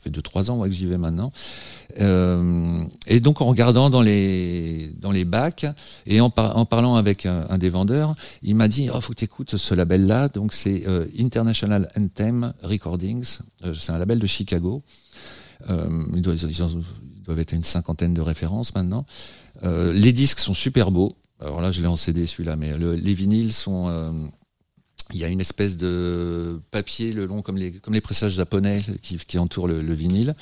fait 0.02 0.10
deux 0.10 0.22
trois 0.22 0.50
ans 0.50 0.58
ouais, 0.58 0.68
que 0.68 0.74
j'y 0.74 0.86
vais 0.86 0.98
maintenant. 0.98 1.32
Euh, 2.00 2.82
et 3.06 3.20
donc 3.20 3.40
en 3.40 3.46
regardant 3.46 3.90
dans 3.90 4.00
les 4.02 4.90
bacs 5.26 5.66
et 6.06 6.20
en, 6.20 6.30
par- 6.30 6.56
en 6.56 6.64
parlant 6.64 6.96
avec 6.96 7.26
un, 7.26 7.58
des 7.58 7.70
vendeurs, 7.70 8.14
il 8.42 8.54
m'a 8.56 8.68
dit 8.68 8.88
oh 8.92 9.00
faut 9.00 9.12
que 9.12 9.18
tu 9.18 9.24
écoutes 9.24 9.56
ce 9.56 9.74
label 9.74 10.06
là. 10.06 10.28
Donc 10.28 10.52
c'est 10.52 10.86
euh, 10.86 11.06
International 11.18 11.88
Anthem 11.98 12.52
Recordings. 12.62 13.38
Euh, 13.64 13.74
c'est 13.74 13.92
un 13.92 13.98
label 13.98 14.18
de 14.18 14.26
Chicago. 14.26 14.82
Ils, 15.68 16.22
doivent, 16.22 17.38
être 17.38 17.52
une 17.52 17.62
cinquantaine 17.62 18.14
de 18.14 18.20
références 18.20 18.74
maintenant. 18.74 19.06
Les 19.62 20.12
disques 20.12 20.40
sont 20.40 20.54
super 20.54 20.90
beaux. 20.90 21.12
Alors 21.40 21.60
là, 21.60 21.70
je 21.70 21.80
l'ai 21.80 21.86
en 21.86 21.94
CD 21.94 22.26
celui-là, 22.26 22.56
mais 22.56 22.76
le- 22.76 22.94
les 22.94 23.14
vinyles 23.14 23.52
sont. 23.52 23.88
Il 25.12 25.20
y 25.20 25.24
a 25.24 25.28
une 25.28 25.40
espèce 25.40 25.76
de 25.76 26.60
papier 26.70 27.12
le 27.12 27.26
long 27.26 27.42
comme 27.42 27.56
les 27.58 27.72
comme 27.72 27.94
les 27.94 28.00
pressages 28.00 28.32
japonais 28.32 28.82
qui, 29.02 29.16
qui 29.18 29.38
entourent 29.38 29.68
le, 29.68 29.82
le 29.82 29.94
vinyle. 29.94 30.34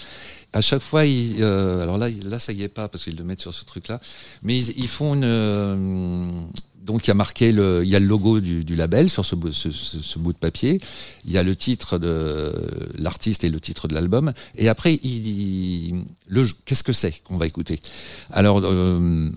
À 0.52 0.60
chaque 0.60 0.82
fois, 0.82 1.02
euh, 1.04 1.82
alors 1.82 1.98
là, 1.98 2.08
là, 2.24 2.38
ça 2.38 2.52
y 2.52 2.62
est 2.62 2.68
pas 2.68 2.88
parce 2.88 3.04
qu'ils 3.04 3.16
le 3.16 3.24
mettent 3.24 3.40
sur 3.40 3.54
ce 3.54 3.64
truc-là, 3.64 4.00
mais 4.42 4.58
ils, 4.58 4.88
font 4.88 5.14
une. 5.14 5.24
euh, 5.24 6.30
donc 6.82 7.06
il 7.06 7.08
y 7.08 7.10
a 7.10 7.14
marqué 7.14 7.52
le, 7.52 7.82
il 7.84 7.90
y 7.90 7.96
a 7.96 8.00
le 8.00 8.06
logo 8.06 8.40
du, 8.40 8.74
label 8.74 9.08
sur 9.08 9.24
ce, 9.24 9.34
bout- 9.36 9.50
de 9.50 10.38
papier. 10.38 10.80
Il 11.24 11.30
y 11.30 11.38
a 11.38 11.42
le 11.42 11.54
titre 11.54 11.98
de 11.98 12.52
l'artiste 12.98 13.44
et 13.44 13.50
le 13.50 13.60
titre 13.60 13.86
de 13.86 13.94
l'album. 13.94 14.32
Et 14.56 14.68
après, 14.68 14.96
qu'est-ce 16.64 16.82
que 16.82 16.92
c'est 16.92 17.22
qu'on 17.24 17.36
va 17.38 17.46
écouter? 17.46 17.80
Alors. 18.30 18.60
euh, 18.64 19.30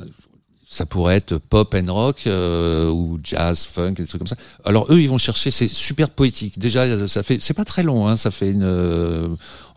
ça 0.74 0.88
pourrait 0.88 1.18
être 1.18 1.38
pop 1.38 1.76
and 1.76 1.94
rock 1.94 2.24
euh, 2.26 2.90
ou 2.90 3.20
jazz, 3.24 3.64
funk, 3.64 3.92
des 3.92 4.08
trucs 4.08 4.18
comme 4.18 4.28
ça. 4.28 4.36
Alors 4.66 4.92
eux, 4.92 5.00
ils 5.00 5.08
vont 5.08 5.20
chercher, 5.20 5.52
c'est 5.52 5.68
super 5.68 6.10
poétique. 6.10 6.58
Déjà, 6.58 7.08
ça 7.08 7.22
fait, 7.22 7.40
c'est 7.40 7.54
pas 7.54 7.64
très 7.64 7.84
long, 7.84 8.08
hein, 8.08 8.16
ça 8.16 8.32
fait 8.32 8.50
une, 8.50 8.64
euh, 8.64 9.28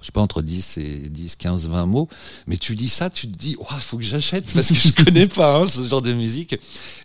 je 0.01 0.07
sais 0.07 0.13
pas 0.13 0.23
entre 0.23 0.41
10 0.41 0.79
et 0.79 1.11
10, 1.11 1.37
15, 1.37 1.69
20 1.69 1.85
mots. 1.85 2.09
Mais 2.47 2.57
tu 2.57 2.73
lis 2.73 2.89
ça, 2.89 3.11
tu 3.11 3.29
te 3.29 3.37
dis, 3.37 3.59
il 3.61 3.81
faut 3.81 3.99
que 3.99 4.05
j'achète 4.05 4.51
parce 4.55 4.69
que 4.69 4.75
je 4.75 4.93
connais 5.05 5.27
pas 5.27 5.59
hein, 5.59 5.67
ce 5.67 5.87
genre 5.87 6.01
de 6.01 6.15
musique. 6.15 6.55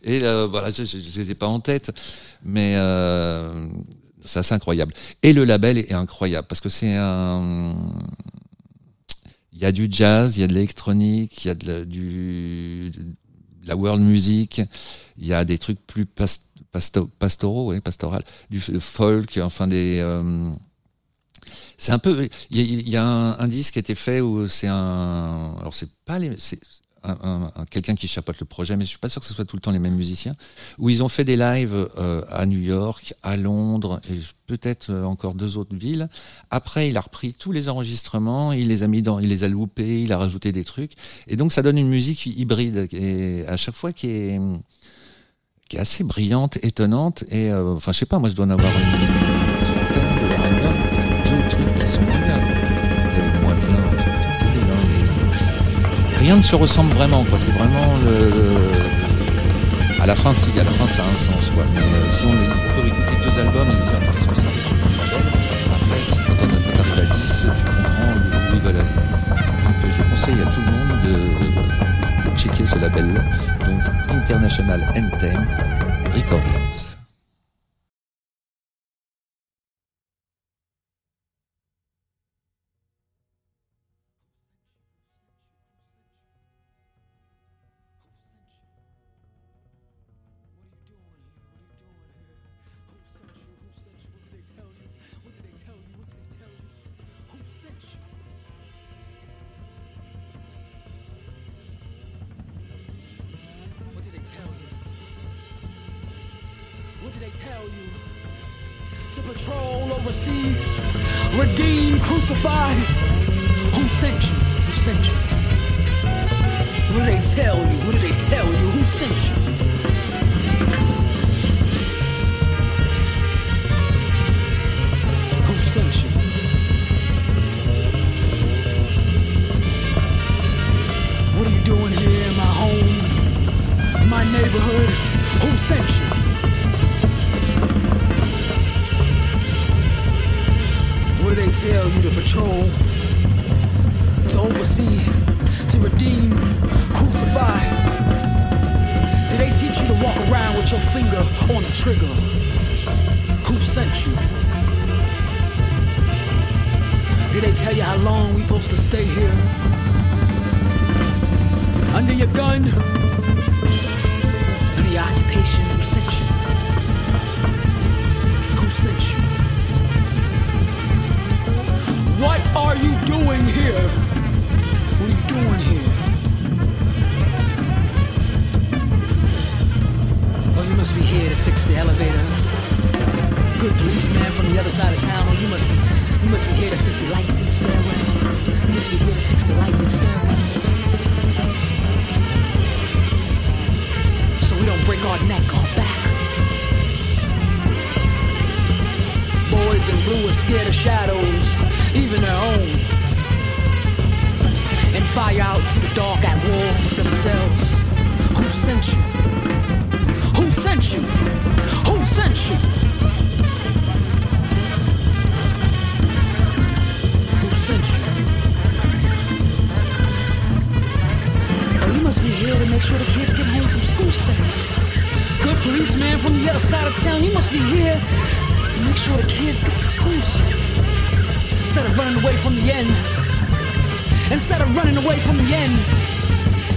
Et 0.05 0.21
euh, 0.23 0.47
voilà, 0.49 0.71
je, 0.71 0.85
je, 0.85 0.97
je 0.97 1.19
les 1.19 1.31
ai 1.31 1.35
pas 1.35 1.47
en 1.47 1.59
tête, 1.59 1.91
mais 2.45 2.75
euh, 2.77 3.67
c'est 4.23 4.39
assez 4.39 4.55
incroyable. 4.55 4.93
Et 5.21 5.33
le 5.33 5.43
label 5.43 5.77
est 5.77 5.91
incroyable 5.91 6.47
parce 6.47 6.61
que 6.61 6.69
c'est 6.69 6.95
un 6.95 7.75
il 9.61 9.65
y 9.65 9.67
a 9.67 9.71
du 9.71 9.87
jazz, 9.91 10.37
il 10.37 10.41
y 10.41 10.43
a 10.43 10.47
de 10.47 10.53
l'électronique, 10.53 11.45
il 11.45 11.47
y 11.49 11.51
a 11.51 11.55
de 11.55 11.67
la, 11.67 11.85
du, 11.85 12.91
la 13.65 13.75
world 13.75 14.01
music, 14.01 14.61
il 15.17 15.27
y 15.27 15.33
a 15.33 15.45
des 15.45 15.57
trucs 15.57 15.79
plus 15.85 16.05
pas- 16.05 16.25
pasto- 16.71 17.09
pastoraux, 17.19 17.67
ouais, 17.71 17.81
pastoral, 17.81 18.23
du 18.49 18.59
folk, 18.79 19.39
enfin 19.41 19.67
des. 19.67 19.99
euh, 20.01 20.49
c'est 21.77 21.91
un 21.91 21.99
peu. 21.99 22.27
Il 22.49 22.57
y 22.57 22.61
a, 22.61 22.63
il 22.81 22.89
y 22.89 22.97
a 22.97 23.03
un, 23.05 23.39
un 23.39 23.47
disque 23.47 23.73
qui 23.73 23.79
a 23.79 23.81
été 23.81 23.95
fait 23.95 24.21
où 24.21 24.47
c'est 24.47 24.67
un. 24.67 25.55
Alors 25.59 25.73
c'est 25.73 25.89
pas 26.05 26.19
les. 26.19 26.35
Un- 27.03 27.17
un- 27.23 27.65
quelqu'un 27.71 27.95
qui 27.95 28.07
chapeaute 28.07 28.39
le 28.39 28.45
projet, 28.45 28.77
mais 28.77 28.83
je 28.85 28.89
suis 28.89 28.99
pas 28.99 29.09
sûr 29.09 29.21
que 29.21 29.27
ce 29.27 29.33
soit 29.33 29.43
tout 29.45 29.55
le 29.55 29.61
temps 29.61 29.71
les 29.71 29.79
mêmes 29.79 29.95
musiciens. 29.95 30.35
Où 30.77 30.87
ils 30.91 31.01
ont 31.01 31.07
fait 31.09 31.23
des 31.23 31.35
lives 31.35 31.89
euh, 31.97 32.21
à 32.29 32.45
New 32.45 32.59
York, 32.59 33.15
à 33.23 33.37
Londres 33.37 33.99
et 34.11 34.19
peut-être 34.45 34.91
euh, 34.91 35.03
encore 35.05 35.33
deux 35.33 35.57
autres 35.57 35.75
villes. 35.75 36.09
Après, 36.51 36.89
il 36.89 36.97
a 36.97 37.01
repris 37.01 37.33
tous 37.33 37.51
les 37.51 37.69
enregistrements, 37.69 38.51
il 38.53 38.67
les 38.67 38.83
a 38.83 38.87
mis 38.87 39.01
dans, 39.01 39.17
il 39.17 39.29
les 39.29 39.43
a 39.43 39.47
loupés, 39.47 40.03
il 40.03 40.13
a 40.13 40.19
rajouté 40.19 40.51
des 40.51 40.63
trucs, 40.63 40.91
et 41.27 41.35
donc 41.37 41.51
ça 41.51 41.63
donne 41.63 41.79
une 41.79 41.89
musique 41.89 42.27
hybride 42.27 42.87
et 42.91 43.45
à 43.47 43.57
chaque 43.57 43.75
fois 43.75 43.91
qui 43.93 44.07
est 44.07 44.39
qui 45.69 45.77
est 45.77 45.79
assez 45.79 46.03
brillante, 46.03 46.57
étonnante 46.63 47.23
et 47.29 47.49
euh, 47.49 47.73
enfin 47.73 47.93
je 47.93 47.97
sais 47.97 48.05
pas, 48.05 48.19
moi 48.19 48.29
je 48.29 48.35
dois 48.35 48.45
en 48.45 48.49
avoir 48.51 48.71
une 48.71 49.30
Rien 56.31 56.37
ne 56.37 56.43
se 56.45 56.55
ressemble 56.55 56.93
vraiment, 56.93 57.25
quoi. 57.25 57.37
C'est 57.37 57.51
vraiment 57.51 57.93
le. 58.05 58.31
À 60.01 60.05
la 60.05 60.15
fin, 60.15 60.33
si, 60.33 60.49
à 60.57 60.63
la 60.63 60.71
fin, 60.71 60.87
ça 60.87 61.03
a 61.03 61.11
un 61.11 61.17
sens, 61.17 61.51
quoi. 61.53 61.65
Mais 61.73 61.81
euh, 61.81 62.09
si 62.09 62.25
on, 62.25 62.29
peut 62.29 62.87
écouter 62.87 63.17
deux 63.21 63.37
albums 63.37 63.67
et 63.67 63.75
se 63.75 63.81
dire, 63.81 63.99
qu'est-ce 64.13 64.27
que 64.29 64.35
ça 64.35 64.43
Après, 65.75 65.99
quand 66.27 66.33
on 66.41 66.77
t'arrives 66.77 67.11
à 67.11 67.15
10, 67.15 67.41
tu 67.41 67.65
comprends 67.65 68.13
où 68.49 68.55
ils 68.55 68.61
veulent 68.61 68.75
aller. 68.77 68.95
Donc, 69.65 69.91
je 69.91 70.03
conseille 70.03 70.41
à 70.41 70.45
tout 70.45 70.61
le 70.61 70.71
monde 70.71 71.01
de, 71.03 72.37
checker 72.37 72.65
ce 72.65 72.79
label-là. 72.79 73.19
Donc, 73.65 73.81
International 74.15 74.87
Anthem 74.95 75.45
Recordings. 76.15 76.90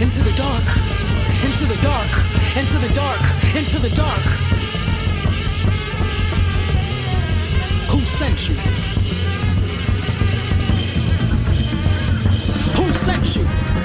Into 0.04 0.22
the 0.22 0.36
dark. 0.36 0.66
Into 1.44 1.64
the 1.64 1.78
dark. 1.80 2.10
Into 2.58 2.78
the 2.78 2.92
dark. 2.94 3.20
Into 3.56 3.78
the 3.78 3.88
dark. 3.88 4.20
Who 7.88 8.00
sent 8.00 8.48
you? 8.50 8.54
Who 12.76 12.92
sent 12.92 13.34
you? 13.34 13.83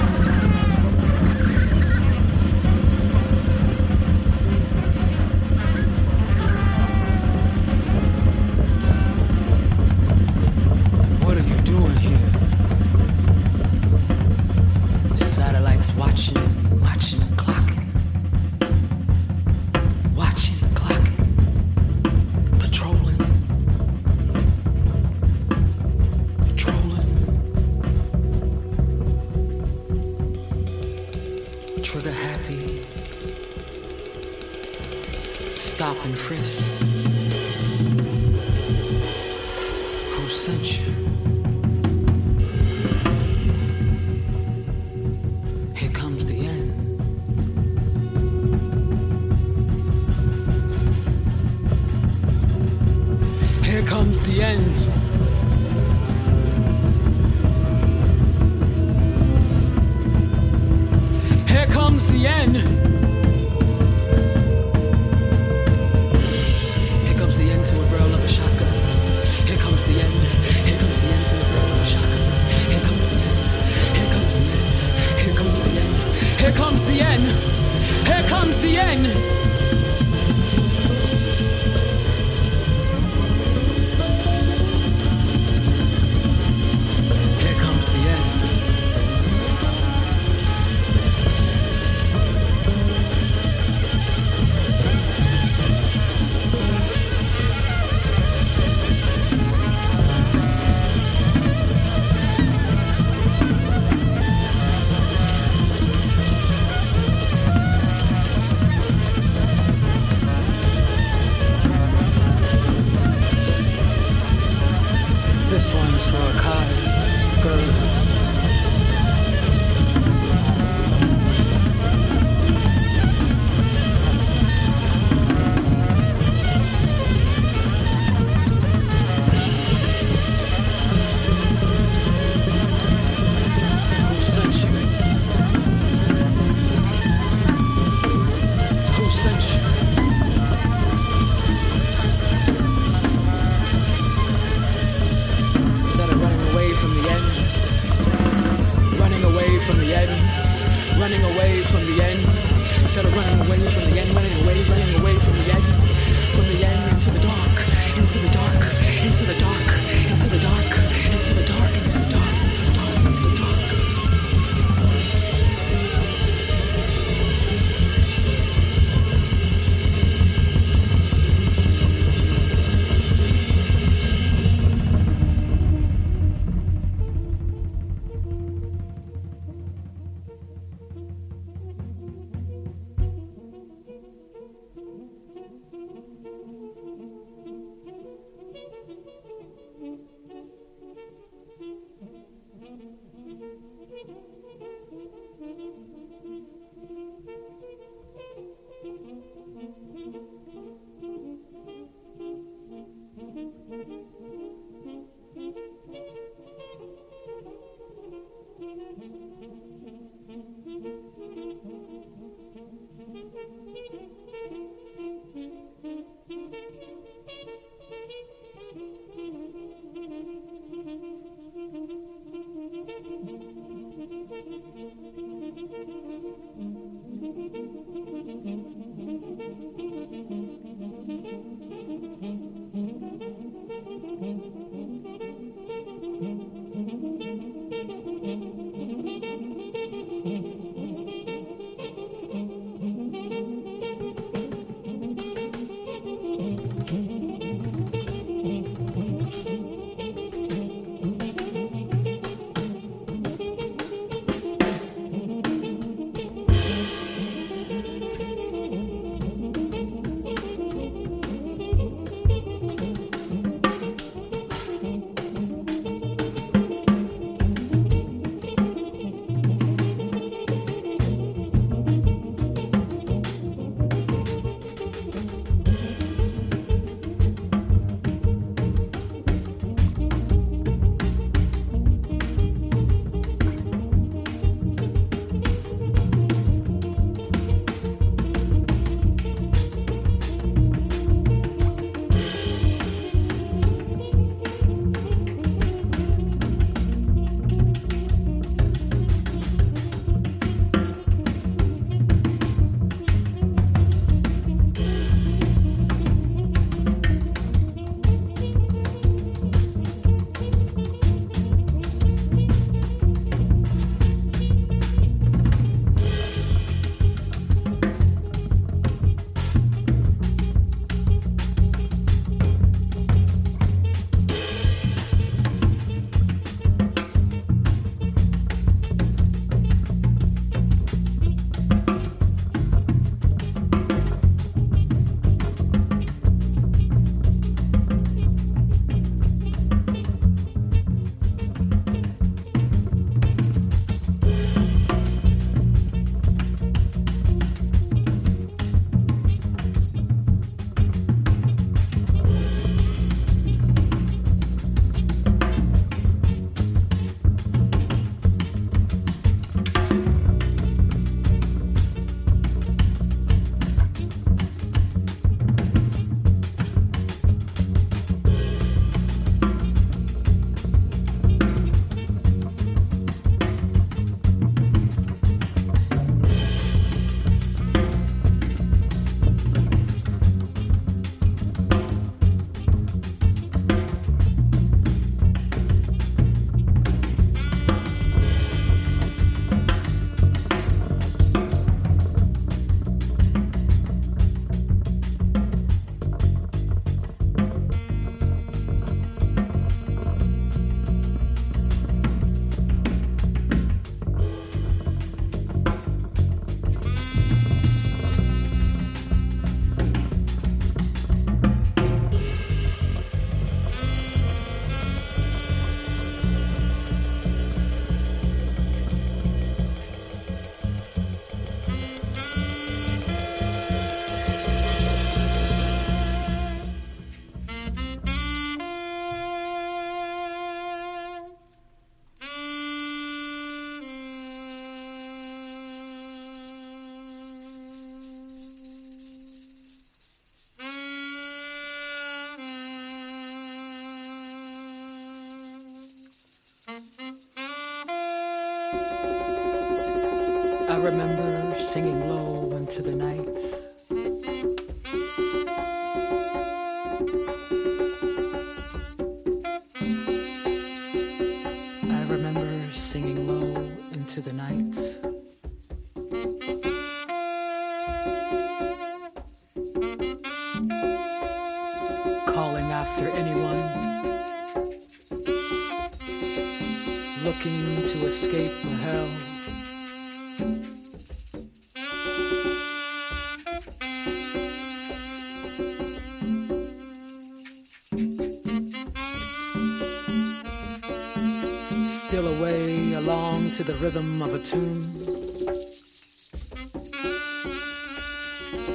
To 493.60 493.72
the 493.72 493.78
rhythm 493.84 494.22
of 494.22 494.32
a 494.32 494.38
tune. 494.38 494.90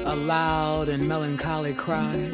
A 0.05 0.15
loud 0.15 0.89
and 0.89 1.07
melancholy 1.07 1.73
cry 1.73 2.31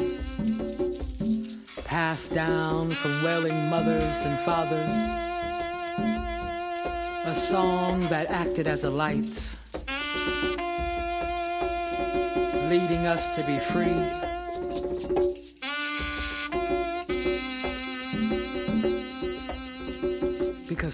passed 1.84 2.34
down 2.34 2.90
from 2.90 3.24
wailing 3.24 3.56
mothers 3.70 4.20
and 4.26 4.38
fathers. 4.40 4.96
A 7.24 7.34
song 7.34 8.06
that 8.08 8.26
acted 8.28 8.66
as 8.68 8.84
a 8.84 8.90
light, 8.90 9.56
leading 12.68 13.06
us 13.06 13.34
to 13.36 13.42
be 13.46 13.58
free. 13.58 14.31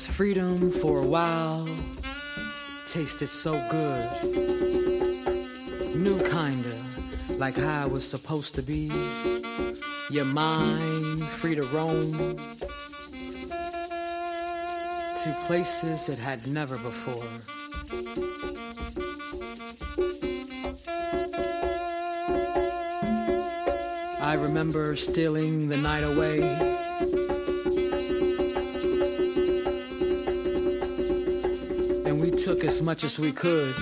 Freedom 0.07 0.71
for 0.71 1.01
a 1.01 1.07
while 1.07 1.69
tasted 2.87 3.27
so 3.29 3.53
good. 3.71 4.11
New 5.95 6.19
kinda, 6.29 6.77
like 7.37 7.57
how 7.57 7.89
was 7.89 8.09
supposed 8.09 8.55
to 8.55 8.63
be. 8.63 8.91
Your 10.11 10.25
mind 10.25 11.25
free 11.25 11.55
to 11.55 11.63
roam 11.63 12.37
to 15.23 15.37
places 15.47 16.09
it 16.09 16.19
had 16.19 16.47
never 16.47 16.79
before. 16.79 17.29
I 24.21 24.35
remember 24.35 24.95
stealing 24.97 25.69
the 25.69 25.77
night 25.77 26.03
away. 26.03 26.78
Took 32.55 32.65
as 32.65 32.81
much 32.81 33.05
as 33.05 33.19
we 33.19 33.31
could. 33.31 33.75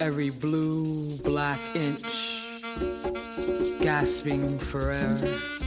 Every 0.00 0.30
blue, 0.30 1.14
black 1.18 1.60
inch, 1.74 2.48
gasping 3.82 4.58
for 4.58 4.92
air. 4.92 5.59